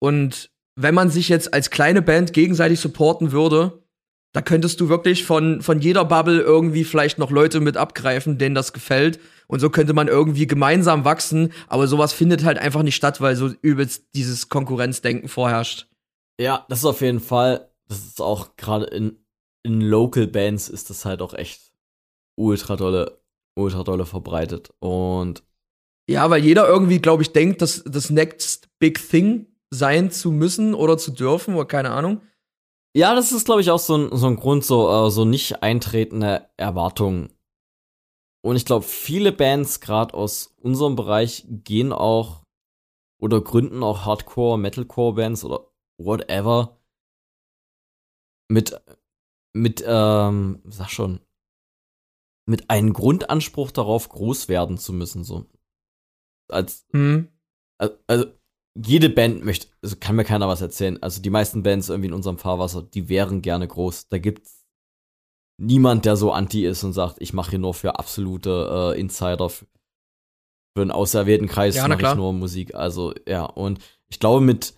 [0.00, 3.84] Und wenn man sich jetzt als kleine Band gegenseitig supporten würde,
[4.32, 8.56] da könntest du wirklich von, von jeder Bubble irgendwie vielleicht noch Leute mit abgreifen, denen
[8.56, 9.20] das gefällt.
[9.46, 11.52] Und so könnte man irgendwie gemeinsam wachsen.
[11.68, 15.86] Aber sowas findet halt einfach nicht statt, weil so übelst dieses Konkurrenzdenken vorherrscht.
[16.40, 19.18] Ja, das ist auf jeden Fall das ist auch gerade in,
[19.62, 21.72] in Local Bands ist das halt auch echt
[22.36, 23.20] ultra dolle,
[23.54, 24.72] ultra dolle verbreitet.
[24.80, 25.42] Und
[26.08, 30.74] ja, weil jeder irgendwie, glaube ich, denkt, dass das Next Big Thing sein zu müssen
[30.74, 32.22] oder zu dürfen oder keine Ahnung.
[32.96, 35.62] Ja, das ist, glaube ich, auch so ein, so ein Grund, so, uh, so nicht
[35.62, 37.32] eintretende Erwartungen.
[38.44, 42.44] Und ich glaube, viele Bands, gerade aus unserem Bereich, gehen auch
[43.20, 46.78] oder gründen auch Hardcore, Metalcore-Bands oder whatever,
[48.48, 48.80] mit,
[49.54, 51.20] mit, ähm, sag schon,
[52.46, 55.46] mit einem Grundanspruch darauf, groß werden zu müssen, so.
[56.48, 57.32] Als, mhm.
[57.78, 58.26] also,
[58.74, 61.00] jede Band möchte, also kann mir keiner was erzählen.
[61.02, 64.08] Also die meisten Bands irgendwie in unserem Fahrwasser, die wären gerne groß.
[64.08, 64.64] Da gibt's
[65.58, 69.48] niemand, der so anti ist und sagt, ich mache hier nur für absolute äh, Insider,
[69.48, 69.66] für,
[70.76, 72.74] einen auserwählten Kreis ja, mache ich nur Musik.
[72.74, 74.74] Also ja, und ich glaube, mit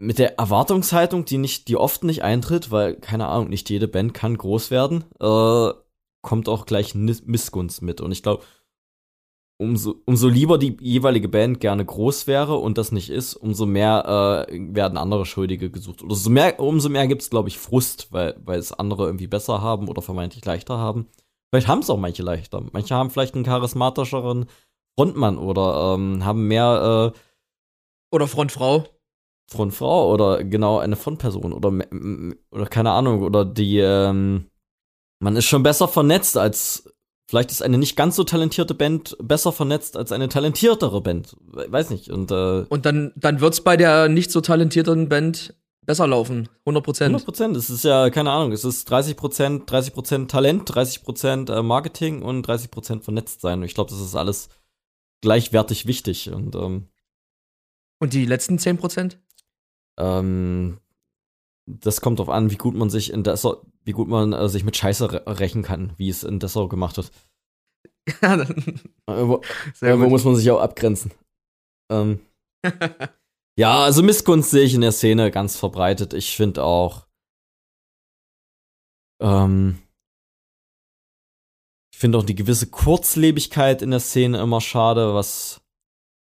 [0.00, 4.14] mit der Erwartungshaltung, die nicht, die oft nicht eintritt, weil, keine Ahnung, nicht jede Band
[4.14, 5.74] kann groß werden, äh,
[6.22, 8.00] kommt auch gleich Missgunst mit.
[8.00, 8.42] Und ich glaube,
[9.60, 14.46] umso, umso lieber die jeweilige Band gerne groß wäre und das nicht ist, umso mehr
[14.48, 16.02] äh, werden andere Schuldige gesucht.
[16.02, 19.26] Oder so mehr, umso mehr gibt es, glaube ich, Frust, weil, weil es andere irgendwie
[19.26, 21.08] besser haben oder vermeintlich leichter haben.
[21.50, 22.64] Vielleicht haben es auch manche leichter.
[22.72, 24.46] Manche haben vielleicht einen charismatischeren
[24.98, 27.12] Frontmann oder ähm, haben mehr.
[27.14, 27.18] Äh,
[28.12, 28.84] oder Frontfrau.
[29.50, 31.72] Frontfrau oder genau eine Frontperson oder,
[32.50, 33.22] oder keine Ahnung.
[33.22, 33.78] Oder die.
[33.78, 34.46] Ähm,
[35.22, 36.90] man ist schon besser vernetzt als.
[37.30, 41.36] Vielleicht ist eine nicht ganz so talentierte Band besser vernetzt als eine talentiertere Band.
[41.46, 42.10] Weiß nicht.
[42.10, 45.54] Und, äh, und dann, dann wird es bei der nicht so talentierten Band
[45.86, 46.48] besser laufen.
[46.64, 47.10] 100 Prozent.
[47.10, 47.56] 100 Prozent.
[47.56, 51.62] Es ist ja, keine Ahnung, es ist 30 Prozent, 30 Prozent Talent, 30 Prozent äh,
[51.62, 53.60] Marketing und 30 Prozent vernetzt sein.
[53.60, 54.48] Und ich glaube, das ist alles
[55.20, 56.32] gleichwertig wichtig.
[56.32, 56.88] Und, ähm,
[58.00, 59.20] und die letzten 10 Prozent?
[60.00, 60.80] Ähm,
[61.66, 64.64] das kommt darauf an, wie gut man sich in Dessau, wie gut man äh, sich
[64.64, 67.10] mit Scheiße rächen kann, wie es in Dessau gemacht wird.
[68.22, 68.46] äh,
[69.06, 69.40] wo,
[69.80, 71.12] äh, wo muss man sich auch abgrenzen?
[71.90, 72.20] Ähm,
[73.60, 76.14] Ja, also Missgunst sehe ich in der Szene ganz verbreitet.
[76.14, 77.06] Ich finde auch,
[79.20, 79.78] ähm,
[81.92, 85.60] ich finde auch die gewisse Kurzlebigkeit in der Szene immer schade, was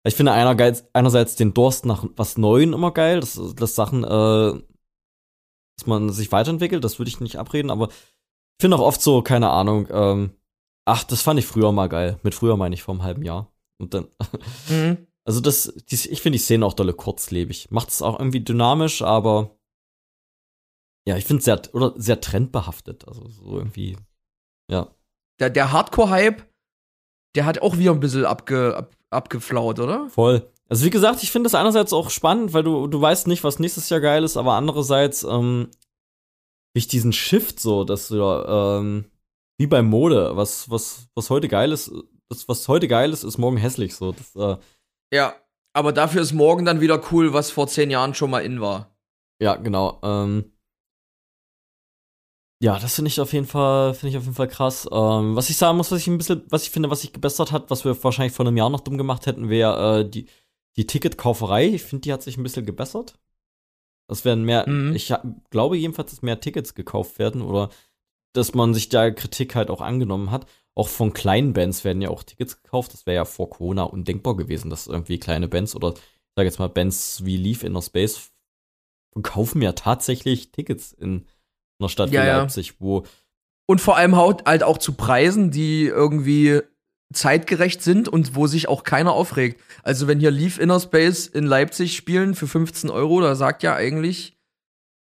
[0.07, 4.63] ich finde einerseits, einerseits den Durst nach was Neuem immer geil, dass, dass Sachen, äh,
[5.77, 9.23] dass man sich weiterentwickelt, das würde ich nicht abreden, aber ich finde auch oft so,
[9.23, 10.31] keine Ahnung, ähm,
[10.85, 12.19] ach, das fand ich früher mal geil.
[12.23, 13.53] Mit früher meine ich vor einem halben Jahr.
[13.79, 14.09] Und dann,
[14.69, 15.07] mhm.
[15.25, 17.71] Also das, die, ich finde die Szene auch dolle kurzlebig.
[17.71, 19.57] Macht es auch irgendwie dynamisch, aber
[21.07, 23.07] ja, ich finde es sehr, oder sehr trendbehaftet.
[23.07, 23.97] Also so irgendwie,
[24.71, 24.89] ja.
[25.41, 26.43] Der, der Hardcore-Hype,
[27.35, 30.09] der hat auch wieder ein bisschen abge, ab, abgeflaut, oder?
[30.11, 30.52] Voll.
[30.69, 33.59] Also wie gesagt, ich finde das einerseits auch spannend, weil du, du weißt nicht, was
[33.59, 35.71] nächstes Jahr geil ist, aber andererseits, ähm,
[36.75, 39.05] ich diesen Shift so, dass du, ähm,
[39.59, 41.93] wie bei Mode, was, was, was heute geil ist,
[42.31, 44.13] das, was heute geil ist, ist morgen hässlich so.
[44.13, 44.57] Das, äh,
[45.13, 45.35] ja,
[45.75, 48.97] aber dafür ist morgen dann wieder cool, was vor zehn Jahren schon mal in war.
[49.41, 50.01] Ja, genau.
[50.03, 50.53] Ähm,
[52.63, 54.89] ja, das finde ich auf jeden Fall, finde ich auf jeden Fall krass.
[54.91, 57.51] Ähm, was ich sagen muss, was ich ein bisschen, was ich finde, was sich gebessert
[57.51, 60.27] hat, was wir wahrscheinlich vor einem Jahr noch dumm gemacht hätten, wäre äh, die,
[60.77, 61.67] die Ticketkauferei.
[61.67, 63.19] Ich finde, die hat sich ein bisschen gebessert.
[64.09, 64.95] Es werden mehr, mhm.
[64.95, 65.13] ich
[65.51, 67.71] glaube jedenfalls, dass mehr Tickets gekauft werden oder
[68.35, 72.09] dass man sich der Kritik halt auch angenommen hat auch von kleinen Bands werden ja
[72.09, 72.93] auch Tickets gekauft.
[72.95, 76.59] Das wäre ja vor Corona undenkbar gewesen, dass irgendwie kleine Bands oder ich sage jetzt
[76.59, 78.31] mal Bands wie Leaf Inner Space
[79.23, 81.27] kaufen ja tatsächlich Tickets in
[81.79, 83.05] einer Stadt ja, wie Leipzig, wo
[83.67, 86.63] und vor allem halt auch zu Preisen, die irgendwie
[87.13, 89.61] zeitgerecht sind und wo sich auch keiner aufregt.
[89.83, 93.75] Also wenn hier Leaf Inner Space in Leipzig spielen für 15 Euro, da sagt ja
[93.75, 94.37] eigentlich,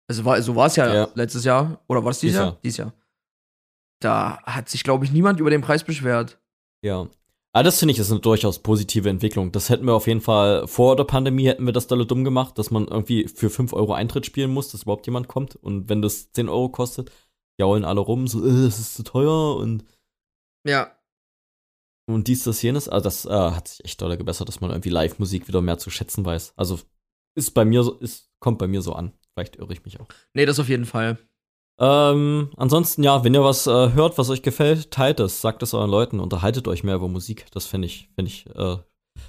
[0.08, 2.46] also war, so war es ja, ja, letztes Jahr, oder war es dieses, Jahr?
[2.46, 2.60] Jahr?
[2.64, 2.94] Dieses Jahr
[4.00, 6.40] da hat sich, glaube ich, niemand über den Preis beschwert.
[6.82, 7.08] Ja.
[7.52, 9.52] Aber das finde ich ist eine durchaus positive Entwicklung.
[9.52, 12.58] Das hätten wir auf jeden Fall vor der Pandemie hätten wir das dolle dumm gemacht,
[12.58, 15.56] dass man irgendwie für 5 Euro Eintritt spielen muss, dass überhaupt jemand kommt.
[15.56, 17.12] Und wenn das 10 Euro kostet,
[17.60, 19.84] jaulen alle rum, so, äh, das ist zu teuer und.
[20.66, 20.92] Ja.
[22.10, 22.90] Und dies, das, jenes.
[22.90, 25.92] Also das äh, hat sich echt dolle gebessert, dass man irgendwie Live-Musik wieder mehr zu
[25.92, 26.54] schätzen weiß.
[26.56, 26.80] Also
[27.36, 29.14] ist bei mir so, ist, kommt bei mir so an.
[29.36, 30.08] Vielleicht irre ich mich auch.
[30.34, 31.20] Nee, das auf jeden Fall.
[31.80, 35.76] Ähm, ansonsten, ja, wenn ihr was äh, hört, was euch gefällt, teilt es, sagt es
[35.76, 37.46] euren Leuten, unterhaltet euch mehr über Musik.
[37.52, 38.78] Das finde ich, finde ich, äh,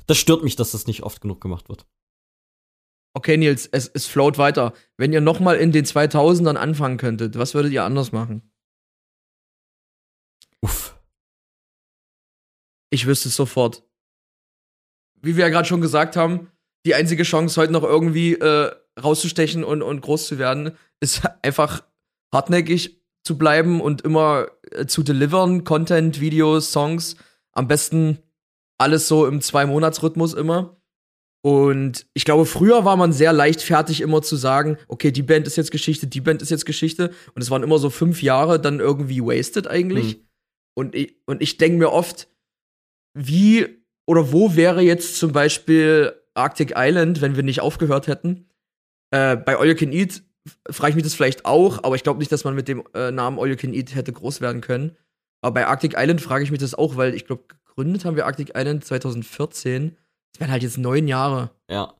[0.06, 1.86] das stört mich, dass das nicht oft genug gemacht wird.
[3.14, 4.72] Okay, Nils, es, es float weiter.
[4.96, 8.50] Wenn ihr noch mal in den 2000ern anfangen könntet, was würdet ihr anders machen?
[10.62, 10.99] Uff.
[12.90, 13.84] Ich wüsste es sofort.
[15.22, 16.50] Wie wir ja gerade schon gesagt haben,
[16.84, 21.84] die einzige Chance, heute noch irgendwie äh, rauszustechen und, und groß zu werden, ist einfach
[22.32, 27.16] hartnäckig zu bleiben und immer äh, zu delivern, Content, Videos, Songs.
[27.52, 28.18] Am besten
[28.78, 30.80] alles so im Zwei-Monats-Rhythmus immer.
[31.42, 35.56] Und ich glaube, früher war man sehr leichtfertig, immer zu sagen, okay, die Band ist
[35.56, 37.12] jetzt Geschichte, die Band ist jetzt Geschichte.
[37.34, 40.16] Und es waren immer so fünf Jahre dann irgendwie wasted eigentlich.
[40.18, 40.22] Mhm.
[40.74, 42.28] Und ich, und ich denke mir oft,
[43.14, 48.48] wie oder wo wäre jetzt zum Beispiel Arctic Island, wenn wir nicht aufgehört hätten?
[49.10, 50.22] Äh, bei All You Can Eat
[50.70, 53.10] frage ich mich das vielleicht auch, aber ich glaube nicht, dass man mit dem äh,
[53.10, 54.96] Namen All You Can Eat hätte groß werden können.
[55.42, 58.26] Aber bei Arctic Island frage ich mich das auch, weil ich glaube, gegründet haben wir
[58.26, 59.96] Arctic Island 2014.
[60.32, 61.50] Das wären halt jetzt neun Jahre.
[61.70, 61.94] Ja.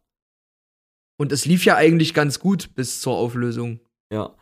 [1.18, 3.80] Und es lief ja eigentlich ganz gut bis zur Auflösung.
[4.12, 4.34] Ja.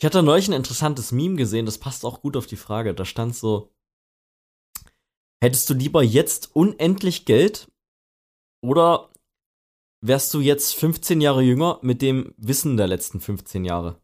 [0.00, 2.94] Ich hatte neulich ein interessantes Meme gesehen, das passt auch gut auf die Frage.
[2.94, 3.70] Da stand so:
[5.44, 7.70] Hättest du lieber jetzt unendlich Geld
[8.62, 9.12] oder
[10.00, 14.00] wärst du jetzt 15 Jahre jünger mit dem Wissen der letzten 15 Jahre?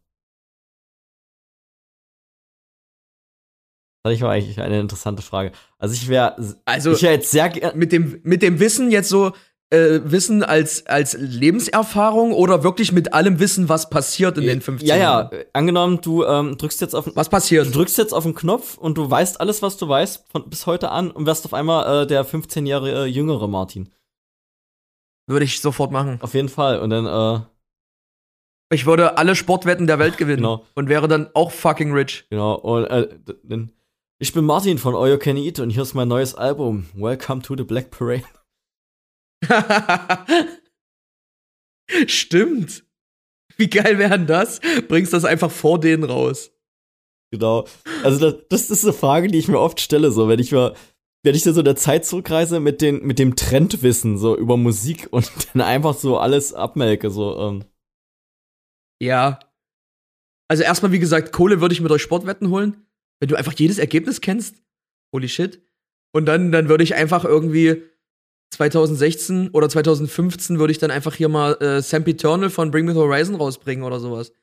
[4.03, 5.51] Das war eigentlich eine interessante Frage.
[5.79, 6.35] Also ich wäre
[6.65, 9.31] also ich wär jetzt sehr mit dem mit dem Wissen jetzt so
[9.71, 14.87] äh, Wissen als, als Lebenserfahrung oder wirklich mit allem Wissen, was passiert in den 15
[14.87, 15.29] Ja, Jahren?
[15.31, 17.67] ja, angenommen, du ähm, drückst jetzt auf Was passiert?
[17.67, 20.65] Du drückst jetzt auf den Knopf und du weißt alles, was du weißt, von bis
[20.67, 23.89] heute an und wirst auf einmal äh, der 15 Jahre äh, jüngere Martin.
[25.27, 26.19] Würde ich sofort machen.
[26.21, 26.79] Auf jeden Fall.
[26.79, 27.39] Und dann, äh,
[28.73, 30.65] Ich würde alle Sportwetten der Welt gewinnen Genau.
[30.75, 32.25] und wäre dann auch fucking rich.
[32.29, 33.07] genau, und äh.
[34.19, 36.85] Ich bin Martin von All You Can Eat und hier ist mein neues Album.
[36.93, 38.23] Welcome to the Black Parade.
[42.07, 42.83] Stimmt.
[43.57, 44.59] Wie geil wäre denn das?
[44.87, 46.51] Bringst das einfach vor denen raus.
[47.31, 47.67] Genau.
[48.03, 50.75] Also das, das ist eine Frage, die ich mir oft stelle, so wenn ich mal,
[51.23, 54.57] wenn ich da so in der Zeit zurückreise mit den, mit dem Trendwissen so über
[54.57, 57.65] Musik und dann einfach so alles abmelke, so, ähm,
[59.01, 59.39] Ja.
[60.49, 62.85] Also erstmal, wie gesagt, Kohle würde ich mit euch Sportwetten holen.
[63.19, 64.61] Wenn du einfach jedes Ergebnis kennst.
[65.13, 65.61] Holy shit.
[66.13, 67.83] Und dann, dann würde ich einfach irgendwie
[68.51, 72.99] 2016 oder 2015 würde ich dann einfach hier mal äh, Sempiternal von Bring Me the
[72.99, 74.33] Horizon rausbringen oder sowas.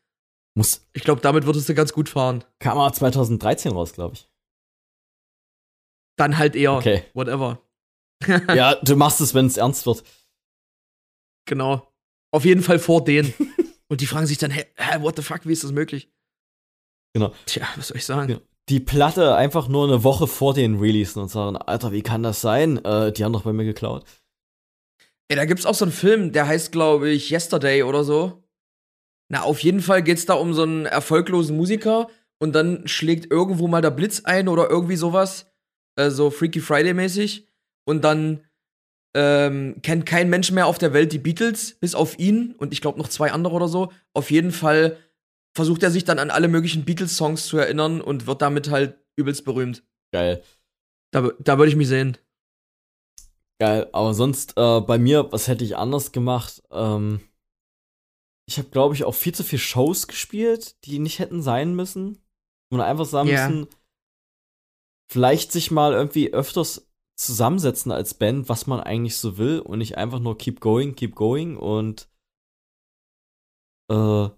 [0.54, 2.44] muss, Ich glaube, damit würdest du ganz gut fahren.
[2.58, 4.28] kam aber 2013 raus, glaube ich.
[6.16, 6.72] Dann halt eher.
[6.72, 7.04] Okay.
[7.14, 7.62] Whatever.
[8.26, 10.02] Ja, du machst es, wenn es ernst wird.
[11.46, 11.86] Genau.
[12.32, 13.32] Auf jeden Fall vor denen.
[13.88, 16.10] Und die fragen sich dann, hä, hä, what the fuck, wie ist das möglich?
[17.14, 17.32] Genau.
[17.46, 18.32] Tja, was soll ich sagen?
[18.32, 18.40] Ja.
[18.68, 22.40] Die Platte einfach nur eine Woche vor den Releasen und sagen, Alter, wie kann das
[22.40, 22.84] sein?
[22.84, 24.04] Äh, die haben doch bei mir geklaut.
[25.28, 28.42] Ey, da gibt's auch so einen Film, der heißt, glaube ich, Yesterday oder so.
[29.30, 32.08] Na, auf jeden Fall geht's da um so einen erfolglosen Musiker
[32.38, 35.46] und dann schlägt irgendwo mal der Blitz ein oder irgendwie sowas.
[35.96, 37.46] Äh, so Freaky Friday-mäßig.
[37.86, 38.44] Und dann
[39.14, 42.80] ähm, kennt kein Mensch mehr auf der Welt die Beatles, bis auf ihn und ich
[42.80, 43.90] glaube noch zwei andere oder so.
[44.12, 44.98] Auf jeden Fall
[45.58, 49.44] versucht er sich dann an alle möglichen Beatles-Songs zu erinnern und wird damit halt übelst
[49.44, 49.82] berühmt.
[50.12, 50.44] Geil.
[51.12, 52.16] Da, da würde ich mich sehen.
[53.60, 53.90] Geil.
[53.92, 56.62] Aber sonst, äh, bei mir, was hätte ich anders gemacht?
[56.70, 57.20] Ähm,
[58.48, 62.22] ich habe, glaube ich, auch viel zu viel Shows gespielt, die nicht hätten sein müssen.
[62.70, 63.48] Man einfach sagen Ja.
[63.48, 63.66] müssen,
[65.10, 69.96] vielleicht sich mal irgendwie öfters zusammensetzen als Band, was man eigentlich so will und nicht
[69.98, 72.08] einfach nur keep going, keep going und
[73.90, 74.28] äh,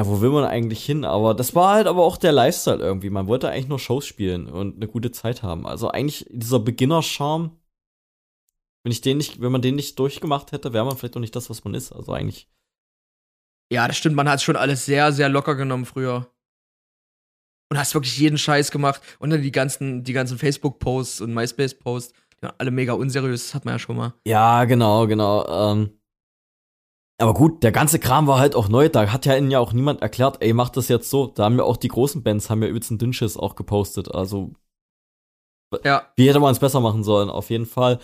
[0.00, 1.04] ja, wo will man eigentlich hin?
[1.04, 3.10] Aber das war halt aber auch der Lifestyle irgendwie.
[3.10, 5.66] Man wollte eigentlich nur Shows spielen und eine gute Zeit haben.
[5.66, 7.50] Also eigentlich dieser Beginner-Charme,
[8.82, 11.36] wenn ich den nicht, wenn man den nicht durchgemacht hätte, wäre man vielleicht auch nicht
[11.36, 11.92] das, was man ist.
[11.92, 12.48] Also eigentlich.
[13.70, 16.32] Ja, das stimmt, man hat schon alles sehr, sehr locker genommen früher.
[17.70, 19.02] Und hast wirklich jeden Scheiß gemacht.
[19.18, 23.54] Und dann die ganzen, die ganzen Facebook-Posts und MySpace-Posts, die waren alle mega unseriös, das
[23.54, 24.14] hat man ja schon mal.
[24.26, 25.46] Ja, genau, genau.
[25.46, 25.99] Ähm,
[27.20, 28.88] aber gut, der ganze Kram war halt auch neu.
[28.88, 31.26] Da hat ja ihnen ja auch niemand erklärt, ey, mach das jetzt so.
[31.28, 34.12] Da haben ja auch die großen Bands, haben ja übelst einen Dünnschiss auch gepostet.
[34.14, 34.52] Also,
[35.84, 37.30] Ja, wie hätte man es besser machen sollen?
[37.30, 38.00] Auf jeden Fall.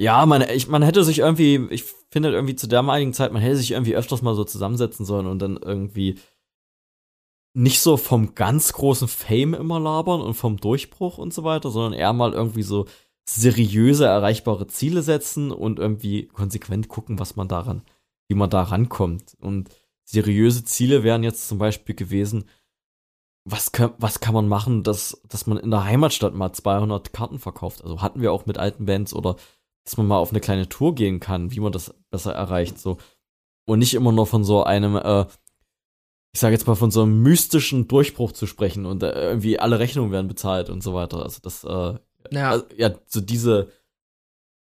[0.00, 3.56] Ja, man, ich, man hätte sich irgendwie, ich finde irgendwie zu damaligen Zeit, man hätte
[3.56, 6.18] sich irgendwie öfters mal so zusammensetzen sollen und dann irgendwie
[7.54, 11.92] nicht so vom ganz großen Fame immer labern und vom Durchbruch und so weiter, sondern
[11.92, 12.86] eher mal irgendwie so
[13.28, 17.82] seriöse, erreichbare Ziele setzen und irgendwie konsequent gucken, was man daran,
[18.32, 19.36] wie man da rankommt.
[19.40, 19.68] Und
[20.04, 22.46] seriöse Ziele wären jetzt zum Beispiel gewesen,
[23.44, 27.38] was kann, was kann man machen, dass, dass man in der Heimatstadt mal 200 Karten
[27.38, 27.84] verkauft?
[27.84, 29.36] Also hatten wir auch mit alten Bands oder
[29.84, 32.96] dass man mal auf eine kleine Tour gehen kann, wie man das besser erreicht, so.
[33.66, 35.26] Und nicht immer nur von so einem, äh,
[36.32, 39.78] ich sage jetzt mal von so einem mystischen Durchbruch zu sprechen und äh, irgendwie alle
[39.78, 41.22] Rechnungen werden bezahlt und so weiter.
[41.22, 41.98] Also das, äh,
[42.30, 42.50] ja.
[42.50, 43.70] also, ja, so diese,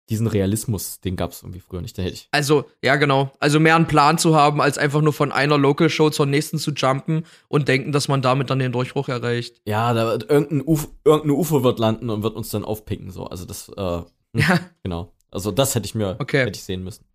[0.09, 1.97] diesen Realismus, den gab es irgendwie früher nicht.
[1.97, 2.27] Den hätte ich.
[2.31, 3.31] Also, ja, genau.
[3.39, 6.71] Also mehr einen Plan zu haben, als einfach nur von einer Local-Show zur nächsten zu
[6.71, 9.61] jumpen und denken, dass man damit dann den Durchbruch erreicht.
[9.65, 13.25] Ja, da wird irgendein, Uf irgendein UFO wird landen und wird uns dann aufpicken, so.
[13.25, 14.01] Also das, äh,
[14.35, 15.11] Ja, genau.
[15.31, 16.45] Also das hätte ich mir, Okay.
[16.45, 17.05] hätte ich sehen müssen.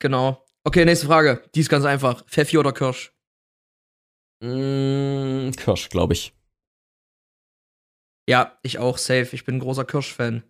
[0.00, 0.44] genau.
[0.64, 1.42] Okay, nächste Frage.
[1.54, 2.24] Die ist ganz einfach.
[2.26, 3.12] Pfeffi oder Kirsch?
[4.42, 6.34] Mm, Kirsch, glaube ich.
[8.28, 9.30] Ja, ich auch, safe.
[9.32, 10.42] Ich bin ein großer Kirsch-Fan.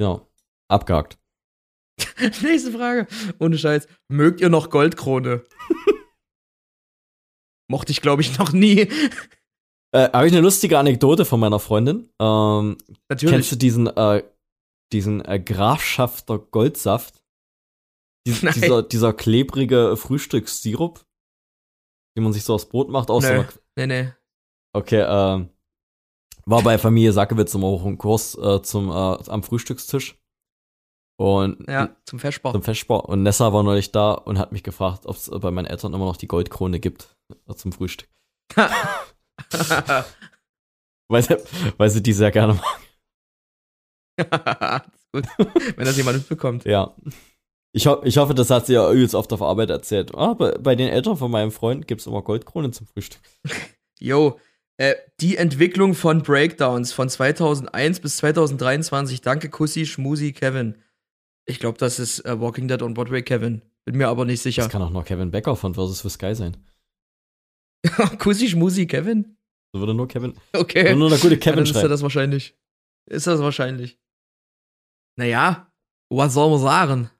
[0.00, 0.26] Ja.
[0.68, 1.18] Abgehakt.
[2.42, 3.06] Nächste Frage.
[3.38, 3.86] Ohne Scheiß.
[4.08, 5.44] Mögt ihr noch Goldkrone?
[7.70, 8.88] Mochte ich, glaube ich, noch nie.
[9.92, 12.10] Äh, Habe ich eine lustige Anekdote von meiner Freundin.
[12.20, 12.78] Ähm,
[13.08, 13.34] Natürlich.
[13.34, 14.22] Kennst du diesen, äh,
[14.92, 17.22] diesen äh, Grafschafter Goldsaft?
[18.26, 18.54] Dies, Nein.
[18.54, 21.04] dieser, dieser klebrige Frühstückssirup,
[22.16, 23.40] den man sich so aufs Brot macht, aus so Nö.
[23.40, 23.48] einer
[23.78, 24.12] Nee, nee.
[24.74, 25.50] Okay, ähm,
[26.46, 30.18] war bei Familie Sackewitz immer auch ein Kurs äh, zum, äh, am Frühstückstisch.
[31.18, 32.52] Und Ja, zum Feschbar.
[32.52, 33.08] zum Festspar.
[33.08, 36.04] Und Nessa war neulich da und hat mich gefragt, ob es bei meinen Eltern immer
[36.04, 37.16] noch die Goldkrone gibt
[37.48, 38.08] äh, zum Frühstück.
[41.08, 41.36] Weil sie,
[41.76, 42.80] weil sie die sehr gerne mag.
[45.12, 46.64] Gut, wenn das jemand mitbekommt.
[46.64, 46.96] Ja.
[47.72, 50.14] Ich, ho ich hoffe, das hat sie ja übelst oft auf Arbeit erzählt.
[50.16, 53.20] Ah, bei, bei den Eltern von meinem Freund gibt es immer Goldkronen zum Frühstück.
[54.00, 54.40] Jo,
[54.78, 59.20] äh, die Entwicklung von Breakdowns von 2001 bis 2023.
[59.22, 60.76] Danke, Kussi, Schmusi, Kevin.
[61.46, 63.62] Ich glaube, das ist äh, Walking Dead on Broadway Kevin.
[63.84, 64.62] Bin mir aber nicht sicher.
[64.62, 66.56] Das kann auch noch Kevin Becker von Versus for Sky sein.
[68.18, 69.36] Kussi, Schmusi, Kevin?
[69.72, 70.34] So würde nur Kevin.
[70.52, 70.84] Okay.
[70.84, 72.58] Würde nur eine gute Kevin ja, dann ist er das wahrscheinlich.
[73.08, 73.98] Ist das wahrscheinlich.
[75.16, 75.72] Naja,
[76.10, 77.10] was soll man sagen?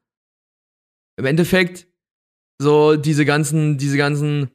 [1.19, 1.87] Im Endeffekt,
[2.61, 4.51] so diese ganzen, diese ganzen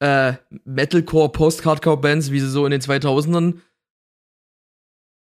[0.00, 3.60] äh, Metalcore, Post-Hardcore-Bands, wie sie so in den 2000ern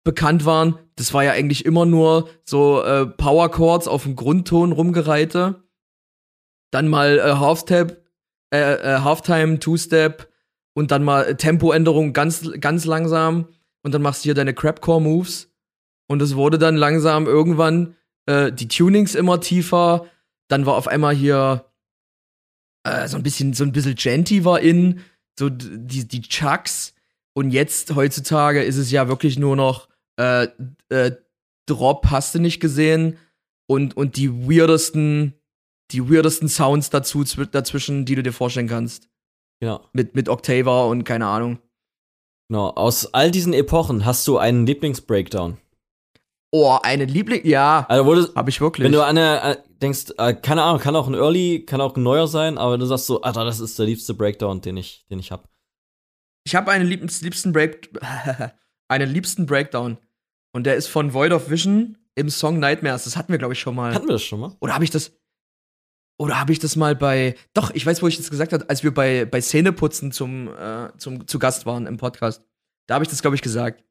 [0.04, 4.72] bekannt waren, das war ja eigentlich immer nur so äh, Power Chords auf dem Grundton
[4.72, 5.64] rumgereihte.
[6.72, 8.06] Dann mal äh, Half-Step,
[8.54, 10.32] äh, äh, Halftime, Two-Step
[10.74, 13.48] und dann mal Tempoänderung ganz, ganz langsam.
[13.84, 15.52] Und dann machst du hier deine Crapcore-Moves.
[16.08, 20.06] Und es wurde dann langsam irgendwann äh, die Tunings immer tiefer,
[20.50, 21.66] dann war auf einmal hier
[22.84, 25.02] äh, so ein bisschen, so ein bisschen Genty war in,
[25.38, 26.94] so die, die Chucks.
[27.34, 29.88] Und jetzt, heutzutage, ist es ja wirklich nur noch
[30.20, 30.48] äh,
[30.90, 31.12] äh,
[31.66, 33.18] Drop, hast du nicht gesehen.
[33.68, 35.36] Und, und die weirdesten,
[35.92, 39.10] die weirdesten Sounds dazu, dazwischen, die du dir vorstellen kannst.
[39.62, 39.82] Ja.
[39.94, 41.60] Mit, mit Octava und keine Ahnung.
[42.50, 42.70] Genau.
[42.72, 45.58] Aus all diesen Epochen hast du einen Lieblingsbreakdown.
[46.52, 47.86] Oh, eine Liebling, ja.
[47.88, 48.86] Also wo du, hab ich wirklich.
[48.86, 51.96] Wenn du an eine äh, denkst, äh, keine Ahnung, kann auch ein Early, kann auch
[51.96, 55.06] ein neuer sein, aber du sagst so, Alter, das ist der liebste Breakdown, den ich,
[55.10, 55.48] den ich hab.
[56.46, 57.90] Ich habe einen liebsten Break,
[58.88, 60.00] einen liebsten Breakdown
[60.52, 63.04] und der ist von Void of Vision im Song Nightmares.
[63.04, 63.94] Das hatten wir glaube ich schon mal.
[63.94, 64.56] Hatten wir das schon mal?
[64.60, 65.12] Oder habe ich das?
[66.18, 67.36] Oder habe ich das mal bei?
[67.54, 70.90] Doch, ich weiß, wo ich das gesagt habe, als wir bei bei Szeneputzen zum äh,
[70.98, 72.44] zum zu Gast waren im Podcast.
[72.88, 73.84] Da habe ich das glaube ich gesagt.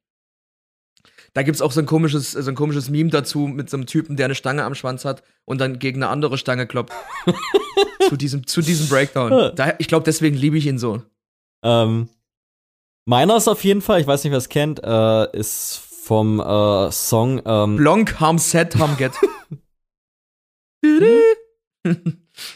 [1.39, 4.17] Da gibt's auch so ein komisches, so ein komisches Meme dazu mit so einem Typen,
[4.17, 6.93] der eine Stange am Schwanz hat und dann gegen eine andere Stange klopft.
[8.09, 9.53] zu, diesem, zu diesem Breakdown.
[9.55, 11.01] Da, ich glaube, deswegen liebe ich ihn so.
[11.63, 12.09] Ähm,
[13.05, 16.91] meiner ist auf jeden Fall, ich weiß nicht, wer es kennt, äh, ist vom äh,
[16.91, 19.13] Song ähm, Blanc Ham Set Ham Get.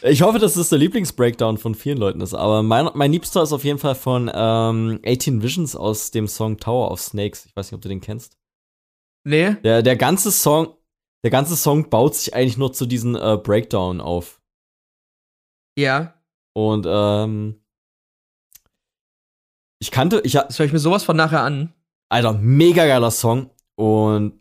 [0.01, 3.53] ich hoffe, dass das der Lieblingsbreakdown von vielen Leuten ist, aber mein, mein Liebster ist
[3.53, 7.45] auf jeden Fall von ähm, 18 Visions aus dem Song Tower of Snakes.
[7.45, 8.42] Ich weiß nicht, ob du den kennst.
[9.23, 9.55] Nee.
[9.63, 10.75] Der, der ganze Song,
[11.23, 14.41] der ganze Song baut sich eigentlich nur zu diesem äh, Breakdown auf.
[15.77, 16.13] Ja.
[16.53, 17.63] Und ähm,
[19.79, 21.73] ich kannte, ich Das höre ich mir sowas von nachher an.
[22.09, 23.49] Alter, mega geiler Song.
[23.75, 24.39] Und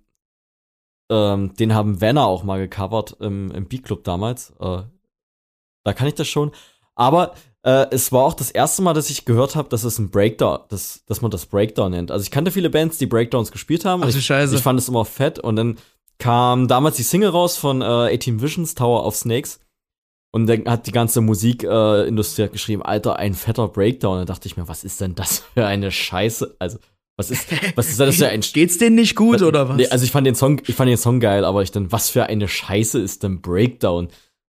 [1.10, 4.50] ähm, den haben Venner auch mal gecovert im, im Beat-Club damals.
[4.60, 4.82] Äh,
[5.84, 6.52] da kann ich das schon.
[6.94, 7.34] Aber
[7.64, 10.60] äh, es war auch das erste Mal, dass ich gehört habe, dass es ein Breakdown,
[10.68, 12.10] dass, dass man das Breakdown nennt.
[12.10, 14.02] Also ich kannte viele Bands, die Breakdowns gespielt haben.
[14.02, 14.55] Ach, ich, Scheiße.
[14.55, 15.39] ich fand es immer fett.
[15.39, 15.78] Und dann
[16.18, 19.60] kam damals die Single raus von äh, 18 Visions, Tower of Snakes.
[20.32, 24.18] Und dann hat die ganze Musikindustrie äh, geschrieben, Alter, ein fetter Breakdown.
[24.18, 26.56] Und da dachte ich mir, was ist denn das für eine Scheiße?
[26.59, 26.78] Also,
[27.16, 29.76] was ist, was ist das für ein Geht's denen nicht gut was, oder was?
[29.76, 32.09] Nee, also ich fand den Song, ich fand den Song geil, aber ich dann, was
[32.09, 34.09] für eine Scheiße ist denn Breakdown?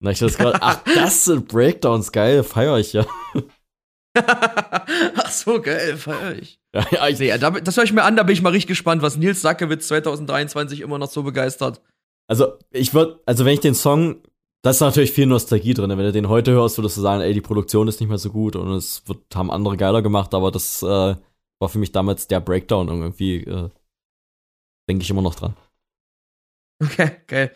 [0.03, 3.07] Und ich das gerade, ach, das sind Breakdowns, geil, feier ich ja.
[4.15, 6.59] ach so, geil, feier ich.
[6.75, 9.03] Ja, ja, ich nee, das höre ich mir an, da bin ich mal richtig gespannt,
[9.03, 11.81] was Nils Sackewitz 2023 immer noch so begeistert.
[12.29, 14.23] Also, ich würde, also wenn ich den Song,
[14.63, 15.91] da ist natürlich viel Nostalgie drin.
[15.91, 18.31] Wenn du den heute hörst, würdest du sagen, ey, die Produktion ist nicht mehr so
[18.31, 22.27] gut und es wird, haben andere geiler gemacht, aber das äh, war für mich damals
[22.27, 23.69] der Breakdown irgendwie, äh,
[24.89, 25.57] denke ich immer noch dran.
[26.83, 27.53] Okay, geil.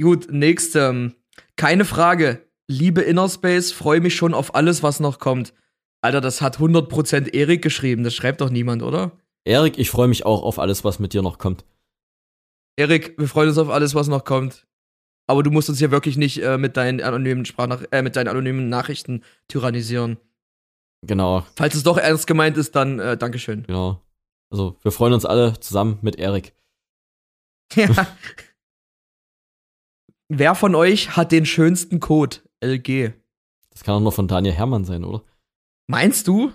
[0.00, 1.14] Gut, nächste.
[1.58, 2.46] Keine Frage.
[2.68, 5.52] Liebe Innerspace, freue mich schon auf alles, was noch kommt.
[6.00, 8.04] Alter, das hat 100% Erik geschrieben.
[8.04, 9.18] Das schreibt doch niemand, oder?
[9.44, 11.64] Erik, ich freue mich auch auf alles, was mit dir noch kommt.
[12.76, 14.68] Erik, wir freuen uns auf alles, was noch kommt.
[15.26, 18.28] Aber du musst uns ja wirklich nicht äh, mit, deinen anonymen Sprachnach äh, mit deinen
[18.28, 20.16] anonymen Nachrichten tyrannisieren.
[21.04, 21.44] Genau.
[21.56, 23.64] Falls es doch ernst gemeint ist, dann äh, Dankeschön.
[23.64, 24.00] Genau.
[24.50, 26.54] Also, wir freuen uns alle zusammen mit Erik.
[27.74, 27.88] Ja.
[30.28, 32.36] Wer von euch hat den schönsten Code?
[32.60, 33.12] LG.
[33.70, 35.22] Das kann auch nur von Daniel Hermann sein, oder?
[35.86, 36.52] Meinst du?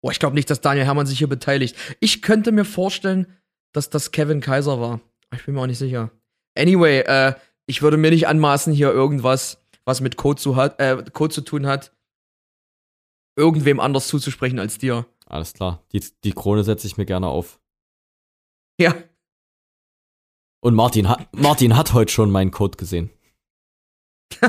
[0.00, 1.76] Oh, ich glaube nicht, dass Daniel Hermann sich hier beteiligt.
[1.98, 3.26] Ich könnte mir vorstellen,
[3.72, 5.00] dass das Kevin Kaiser war.
[5.34, 6.10] Ich bin mir auch nicht sicher.
[6.56, 7.34] Anyway, äh,
[7.66, 11.40] ich würde mir nicht anmaßen, hier irgendwas, was mit Code zu, hat, äh, Code zu
[11.40, 11.92] tun hat,
[13.36, 15.06] irgendwem anders zuzusprechen als dir.
[15.26, 15.84] Alles klar.
[15.92, 17.60] Die, die Krone setze ich mir gerne auf.
[18.80, 18.94] Ja.
[20.60, 23.10] Und Martin hat, Martin hat heute schon meinen Code gesehen.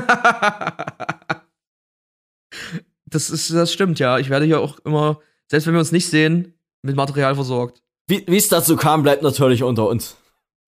[3.06, 4.18] das ist, das stimmt, ja.
[4.18, 7.82] Ich werde hier auch immer, selbst wenn wir uns nicht sehen, mit Material versorgt.
[8.08, 10.16] Wie es dazu kam, bleibt natürlich unter uns.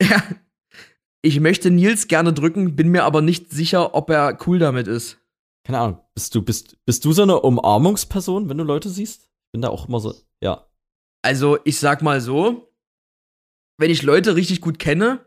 [0.00, 0.22] Ja.
[1.22, 5.18] Ich möchte Nils gerne drücken, bin mir aber nicht sicher, ob er cool damit ist.
[5.64, 6.00] Keine Ahnung.
[6.14, 9.22] Bist du, bist, bist du so eine Umarmungsperson, wenn du Leute siehst?
[9.24, 10.66] Ich bin da auch immer so, ja.
[11.22, 12.72] Also, ich sag mal so,
[13.78, 15.24] wenn ich Leute richtig gut kenne,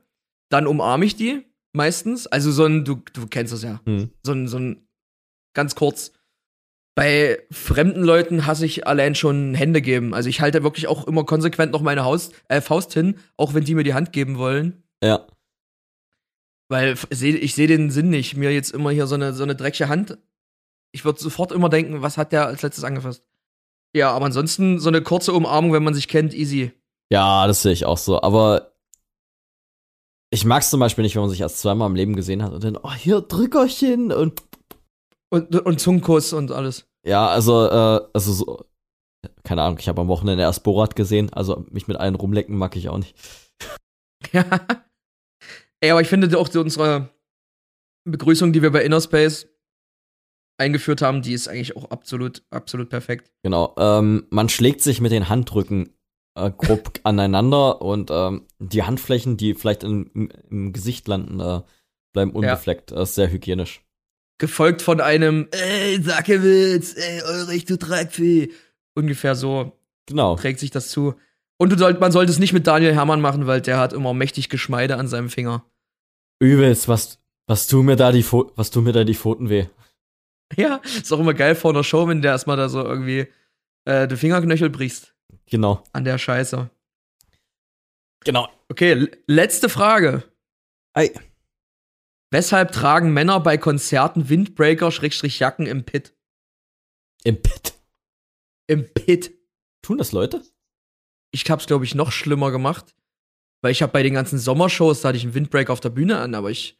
[0.49, 2.27] dann umarme ich die meistens.
[2.27, 3.81] Also so ein, du, du kennst das ja.
[3.85, 4.09] Hm.
[4.23, 4.87] So ein, so ein,
[5.53, 6.11] ganz kurz.
[6.95, 10.13] Bei fremden Leuten hasse ich allein schon Hände geben.
[10.13, 13.65] Also ich halte wirklich auch immer konsequent noch meine Haus, äh, Faust hin, auch wenn
[13.65, 14.83] die mir die Hand geben wollen.
[15.03, 15.27] Ja.
[16.69, 19.89] Weil ich sehe den Sinn nicht, mir jetzt immer hier so eine, so eine dreckige
[19.89, 20.17] Hand.
[20.93, 23.23] Ich würde sofort immer denken, was hat der als letztes angefasst?
[23.93, 26.71] Ja, aber ansonsten so eine kurze Umarmung, wenn man sich kennt, easy.
[27.11, 28.21] Ja, das sehe ich auch so.
[28.21, 28.74] Aber
[30.31, 32.53] ich mag es zum Beispiel nicht, wenn man sich erst zweimal im Leben gesehen hat
[32.53, 34.41] und dann, oh, hier, Drückerchen und.
[35.29, 36.87] Und, und Zungenkuss und alles.
[37.05, 38.65] Ja, also, äh, also so,
[39.43, 42.75] keine Ahnung, ich habe am Wochenende erst Borat gesehen, also mich mit allen rumlecken mag
[42.75, 43.15] ich auch nicht.
[44.31, 44.45] Ja.
[45.81, 47.09] Ey, aber ich finde auch unsere
[48.05, 49.47] Begrüßung, die wir bei Innerspace
[50.57, 53.31] eingeführt haben, die ist eigentlich auch absolut, absolut perfekt.
[53.43, 53.75] Genau.
[53.77, 55.94] Ähm, man schlägt sich mit den Handrücken
[56.35, 61.61] äh, grob aneinander und ähm, die Handflächen, die vielleicht in, im, im Gesicht landen, äh,
[62.13, 62.91] bleiben unbefleckt.
[62.91, 62.97] Ja.
[62.97, 63.81] Das ist sehr hygienisch.
[64.37, 68.51] Gefolgt von einem, ey, Sackewitz, ey, Ulrich, du Treibvieh.
[68.93, 69.73] Ungefähr so
[70.05, 70.35] genau.
[70.35, 71.15] trägt sich das zu.
[71.57, 74.13] Und du sollt, man sollte es nicht mit Daniel Hermann machen, weil der hat immer
[74.13, 75.63] mächtig Geschmeide an seinem Finger.
[76.39, 79.65] Übelst, was, was tun mir da die, Fo was tun mir da die Pfoten weh?
[80.55, 83.25] Ja, ist auch immer geil vor einer Show, wenn der erstmal da so irgendwie
[83.85, 85.14] äh, den Fingerknöchel brichst.
[85.49, 85.83] Genau.
[85.93, 86.69] An der Scheiße.
[88.23, 88.49] Genau.
[88.69, 90.23] Okay, letzte Frage.
[90.93, 91.13] Ei.
[92.31, 96.13] Weshalb tragen Männer bei Konzerten Windbreaker-Jacken im Pit?
[97.23, 97.73] Im Pit?
[98.67, 99.31] Im Pit.
[99.81, 100.43] Tun das Leute?
[101.31, 102.95] Ich hab's, glaube ich, noch schlimmer gemacht.
[103.61, 106.19] Weil ich habe bei den ganzen Sommershows, da hatte ich einen Windbreak auf der Bühne
[106.19, 106.79] an, aber ich,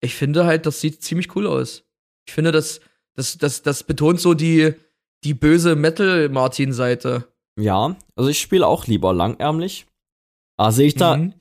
[0.00, 1.84] ich finde halt, das sieht ziemlich cool aus.
[2.26, 2.80] Ich finde, das,
[3.14, 4.74] das, das, das betont so die,
[5.24, 7.32] die böse Metal-Martin-Seite.
[7.58, 9.86] Ja, also ich spiele auch lieber langärmlich.
[10.56, 11.34] Aber sehe ich da, mhm.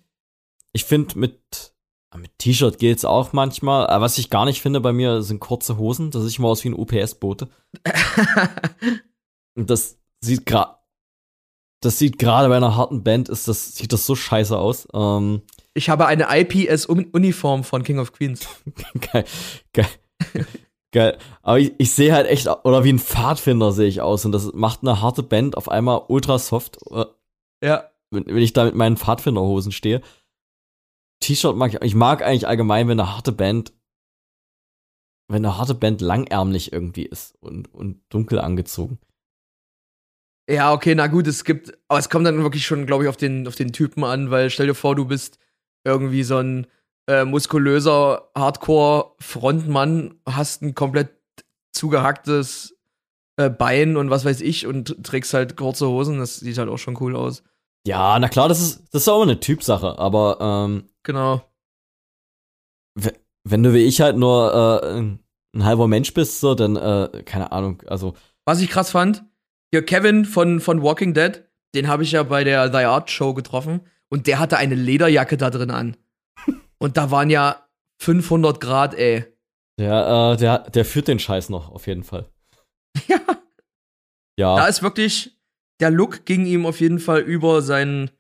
[0.74, 1.74] ich finde mit,
[2.16, 3.88] mit T-Shirt geht's auch manchmal.
[3.88, 6.12] Aber was ich gar nicht finde bei mir sind kurze Hosen.
[6.12, 7.50] Das sieht immer aus wie ein UPS-Bote.
[9.56, 10.76] Und das sieht gerade,
[11.82, 14.88] das sieht gerade bei einer harten Band ist das, sieht das so scheiße aus.
[14.94, 15.42] Ähm,
[15.74, 18.48] ich habe eine IPS-Uniform von King of Queens.
[19.12, 19.26] geil,
[19.74, 19.88] geil.
[20.96, 21.18] Geil.
[21.42, 24.24] Aber ich, ich sehe halt echt, oder wie ein Pfadfinder sehe ich aus.
[24.24, 26.80] Und das macht eine harte Band auf einmal ultra soft.
[26.90, 27.04] Äh,
[27.62, 27.92] ja.
[28.12, 30.02] Wenn, wenn ich da mit meinen Pfadfinderhosen stehe.
[31.20, 33.74] T-Shirt mag ich, ich mag eigentlich allgemein, wenn eine harte Band,
[35.28, 38.98] wenn eine harte Band langärmlich irgendwie ist und, und dunkel angezogen.
[40.50, 43.18] Ja, okay, na gut, es gibt, aber es kommt dann wirklich schon, glaube ich, auf
[43.18, 45.40] den, auf den Typen an, weil stell dir vor, du bist
[45.84, 46.68] irgendwie so ein
[47.08, 51.10] äh, muskulöser Hardcore-Frontmann, hast ein komplett
[51.72, 52.78] zugehacktes
[53.38, 56.78] äh, Bein und was weiß ich und trägst halt kurze Hosen, das sieht halt auch
[56.78, 57.44] schon cool aus.
[57.86, 61.42] Ja, na klar, das ist, das ist auch eine Typsache, aber ähm, Genau.
[63.44, 67.52] Wenn du wie ich halt nur äh, ein halber Mensch bist, so, dann, äh, keine
[67.52, 68.16] Ahnung, also.
[68.44, 69.24] Was ich krass fand,
[69.72, 71.44] hier Kevin von, von Walking Dead,
[71.76, 75.38] den habe ich ja bei der The Art Show getroffen und der hatte eine Lederjacke
[75.38, 75.96] da drin an.
[76.78, 77.68] Und da waren ja
[78.00, 79.26] 500 Grad, ey.
[79.80, 82.30] Der, äh, der, der führt den Scheiß noch, auf jeden Fall.
[83.08, 83.20] Ja.
[84.38, 84.56] Ja.
[84.58, 85.38] Da ist wirklich,
[85.80, 88.12] der Look ging ihm auf jeden Fall über sein,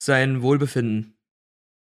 [0.00, 1.16] sein Wohlbefinden.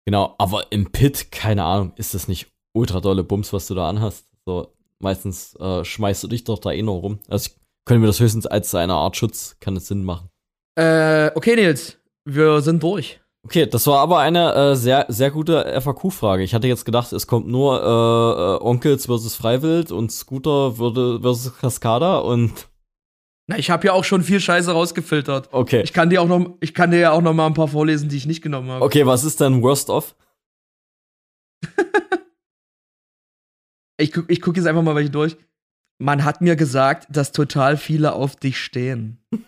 [0.06, 3.89] Genau, aber im Pit, keine Ahnung, ist das nicht ultra dolle Bums, was du da
[3.89, 4.26] anhast.
[4.45, 7.19] So, meistens äh, schmeißt du dich doch da eh noch rum.
[7.27, 10.30] Also ich könnte mir das höchstens als eine Art Schutz, kann es Sinn machen.
[10.76, 13.19] Äh, okay, Nils, wir sind durch.
[13.47, 16.43] Okay, das war aber eine äh, sehr, sehr gute FAQ-Frage.
[16.43, 21.57] Ich hatte jetzt gedacht, es kommt nur äh, äh, Onkels versus Freiwild und Scooter versus
[21.57, 22.67] Cascada und.
[23.49, 25.47] Na, ich habe ja auch schon viel Scheiße rausgefiltert.
[25.53, 25.81] Okay.
[25.81, 28.09] Ich kann dir auch noch, ich kann dir ja auch noch mal ein paar vorlesen,
[28.09, 28.83] die ich nicht genommen habe.
[28.83, 30.13] Okay, was ist denn Worst of?
[33.97, 35.37] ich guck, ich guck jetzt einfach mal welche durch.
[35.99, 39.25] Man hat mir gesagt, dass total viele auf dich stehen.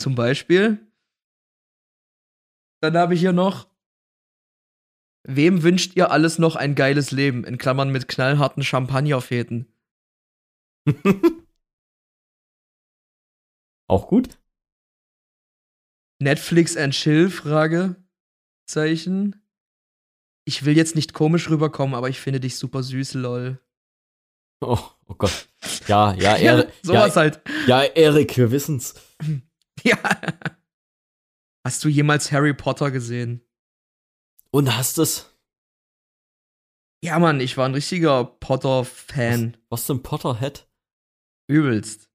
[0.00, 0.85] Zum Beispiel
[2.80, 3.68] dann habe ich hier noch.
[5.28, 7.44] Wem wünscht ihr alles noch ein geiles Leben?
[7.44, 9.66] In Klammern mit knallharten Champagnerfäden.
[13.88, 14.38] Auch gut.
[16.20, 17.30] Netflix and Chill?
[17.30, 19.42] Fragezeichen.
[20.44, 23.58] Ich will jetzt nicht komisch rüberkommen, aber ich finde dich super süß, lol.
[24.60, 25.48] Oh, oh Gott.
[25.88, 26.68] Ja, ja, Erik.
[26.68, 27.40] ja, sowas ja, halt.
[27.66, 28.94] Ja, Erik, wir wissen's.
[29.82, 29.98] ja.
[31.66, 33.44] Hast du jemals Harry Potter gesehen?
[34.52, 35.36] Und hast es?
[37.02, 39.56] Ja, Mann, ich war ein richtiger Potter-Fan.
[39.68, 40.68] Was, was denn Potterhead?
[41.48, 42.08] Übelst.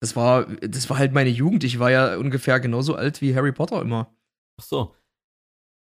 [0.00, 1.64] Das war, das war halt meine Jugend.
[1.64, 4.14] Ich war ja ungefähr genauso alt wie Harry Potter immer.
[4.60, 4.94] Ach so.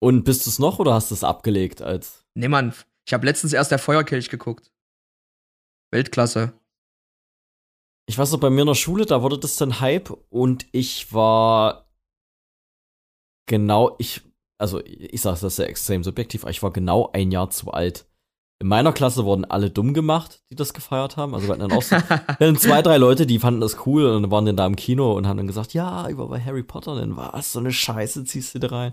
[0.02, 2.26] Und bist du es noch oder hast du es abgelegt als?
[2.34, 2.74] Nee, Mann.
[3.08, 4.74] Ich habe letztens erst der Feuerkelch geguckt.
[5.94, 6.52] Weltklasse.
[8.10, 11.14] Ich weiß noch, bei mir in der Schule, da wurde das dann Hype und ich
[11.14, 11.89] war
[13.50, 14.22] genau, ich,
[14.58, 18.06] also ich sage das sehr extrem subjektiv, aber ich war genau ein Jahr zu alt.
[18.62, 21.34] In meiner Klasse wurden alle dumm gemacht, die das gefeiert haben.
[21.34, 21.96] Also wir hatten dann auch so,
[22.40, 25.28] dann zwei, drei Leute, die fanden das cool und waren dann da im Kino und
[25.28, 28.60] haben dann gesagt, ja, war bei Harry Potter, denn was, so eine Scheiße ziehst du
[28.60, 28.92] da rein.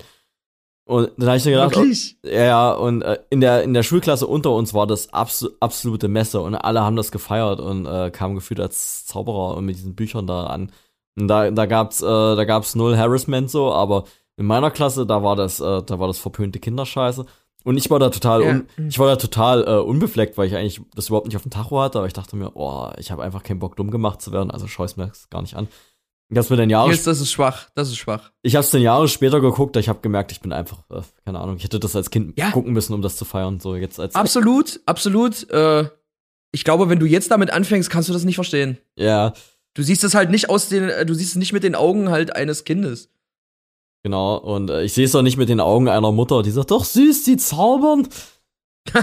[0.89, 1.77] Und dann habe ich dann gedacht?
[1.77, 6.07] Oh, ja, und äh, in der in der Schulklasse unter uns war das abs absolute
[6.07, 9.97] Messe und alle haben das gefeiert und äh, kamen gefühlt als Zauberer und mit diesen
[9.97, 10.71] Büchern da an.
[11.19, 14.05] Und da da gab's äh, da gab's null Harassment so, aber
[14.37, 17.27] in meiner Klasse da war das äh, da war das verpönte Kinderscheiße.
[17.65, 18.61] Und ich war da total, ja.
[18.87, 21.81] ich war da total äh, unbefleckt, weil ich eigentlich das überhaupt nicht auf dem Tacho
[21.81, 24.53] hatte, aber ich dachte mir, oh, ich habe einfach keinen Bock, dumm gemacht zu werden,
[24.53, 25.67] also scheiß mir das gar nicht an.
[26.29, 28.31] Ich hab's mir dann Jahre Jetzt, das ist schwach, das ist schwach.
[28.43, 31.57] Ich hab's dann Jahre später geguckt, ich habe gemerkt, ich bin einfach, äh, keine Ahnung,
[31.57, 32.53] ich hätte das als Kind ja.
[32.53, 33.59] gucken müssen, um das zu feiern.
[33.59, 35.51] So jetzt als absolut, absolut.
[35.51, 35.89] Äh,
[36.53, 38.79] ich glaube, wenn du jetzt damit anfängst, kannst du das nicht verstehen.
[38.97, 39.35] Ja.
[39.75, 42.35] Du siehst es halt nicht aus den, du siehst es nicht mit den Augen halt
[42.35, 43.11] eines Kindes.
[44.07, 46.71] Genau, und äh, ich sehe es auch nicht mit den Augen einer Mutter, die sagt,
[46.71, 48.07] doch süß, die zaubern.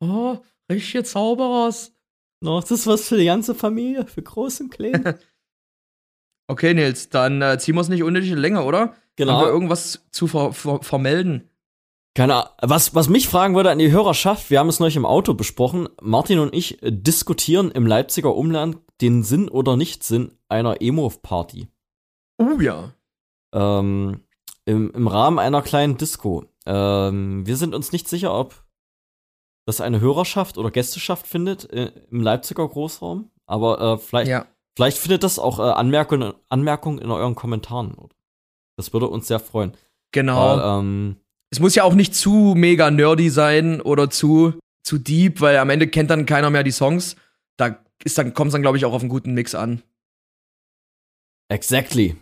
[0.00, 0.36] oh,
[0.70, 1.94] richtige Zauberers.
[2.42, 5.18] No, das ist was für die ganze Familie, für Groß und Klein.
[6.48, 8.94] okay, Nils, dann äh, ziehen wir es nicht unnötig länger, oder?
[9.16, 9.32] Genau.
[9.32, 11.48] Haben wir irgendwas zu ver ver vermelden?
[12.14, 12.50] Keine Ahnung.
[12.60, 15.88] Was, was mich fragen würde an die Hörerschaft, wir haben es neulich im Auto besprochen,
[16.02, 21.68] Martin und ich diskutieren im Leipziger Umland den Sinn oder Nichtsinn einer Emo-Party.
[22.36, 22.92] Oh ja
[23.52, 24.20] ähm,
[24.64, 26.44] im, im Rahmen einer kleinen Disco.
[26.66, 28.64] Ähm, wir sind uns nicht sicher, ob
[29.66, 34.46] das eine Hörerschaft oder Gästeschaft findet äh, im Leipziger Großraum, aber äh, vielleicht, ja.
[34.76, 37.94] vielleicht findet das auch äh, Anmerkungen Anmerkung in euren Kommentaren.
[38.76, 39.72] Das würde uns sehr freuen.
[40.12, 40.56] Genau.
[40.56, 41.16] Weil, ähm,
[41.50, 45.70] es muss ja auch nicht zu mega nerdy sein oder zu, zu deep, weil am
[45.70, 47.16] Ende kennt dann keiner mehr die Songs.
[47.56, 47.78] Da
[48.14, 49.82] dann, kommt es dann, glaube ich, auch auf einen guten Mix an.
[51.48, 52.16] Exactly.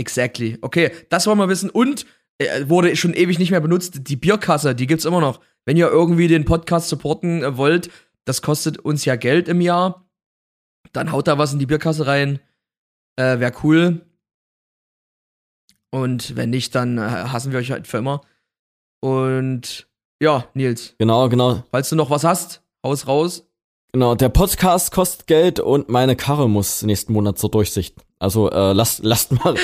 [0.00, 0.56] Exactly.
[0.62, 1.68] Okay, das wollen wir wissen.
[1.68, 2.06] Und
[2.38, 4.08] äh, wurde schon ewig nicht mehr benutzt.
[4.08, 5.40] Die Bierkasse, die gibt's immer noch.
[5.66, 7.90] Wenn ihr irgendwie den Podcast supporten äh, wollt,
[8.24, 10.08] das kostet uns ja Geld im Jahr.
[10.92, 12.40] Dann haut da was in die Bierkasse rein.
[13.16, 14.06] Äh, Wäre cool.
[15.90, 18.22] Und wenn nicht, dann äh, hassen wir euch halt für immer.
[19.02, 19.86] Und
[20.22, 20.94] ja, Nils.
[20.98, 21.64] Genau, genau.
[21.70, 23.49] Falls du noch was hast, haus raus.
[23.92, 27.96] Genau, der Podcast kostet Geld und meine Karre muss nächsten Monat zur Durchsicht.
[28.20, 29.56] Also äh, lasst, lasst mal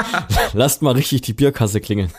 [0.54, 2.12] lasst mal richtig die Bierkasse klingeln.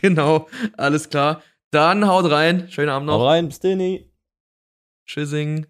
[0.00, 1.42] Genau, alles klar.
[1.70, 2.68] Dann haut rein.
[2.70, 3.20] Schönen Abend noch.
[3.20, 4.10] Haut rein, bis.
[5.06, 5.66] Tschüssing.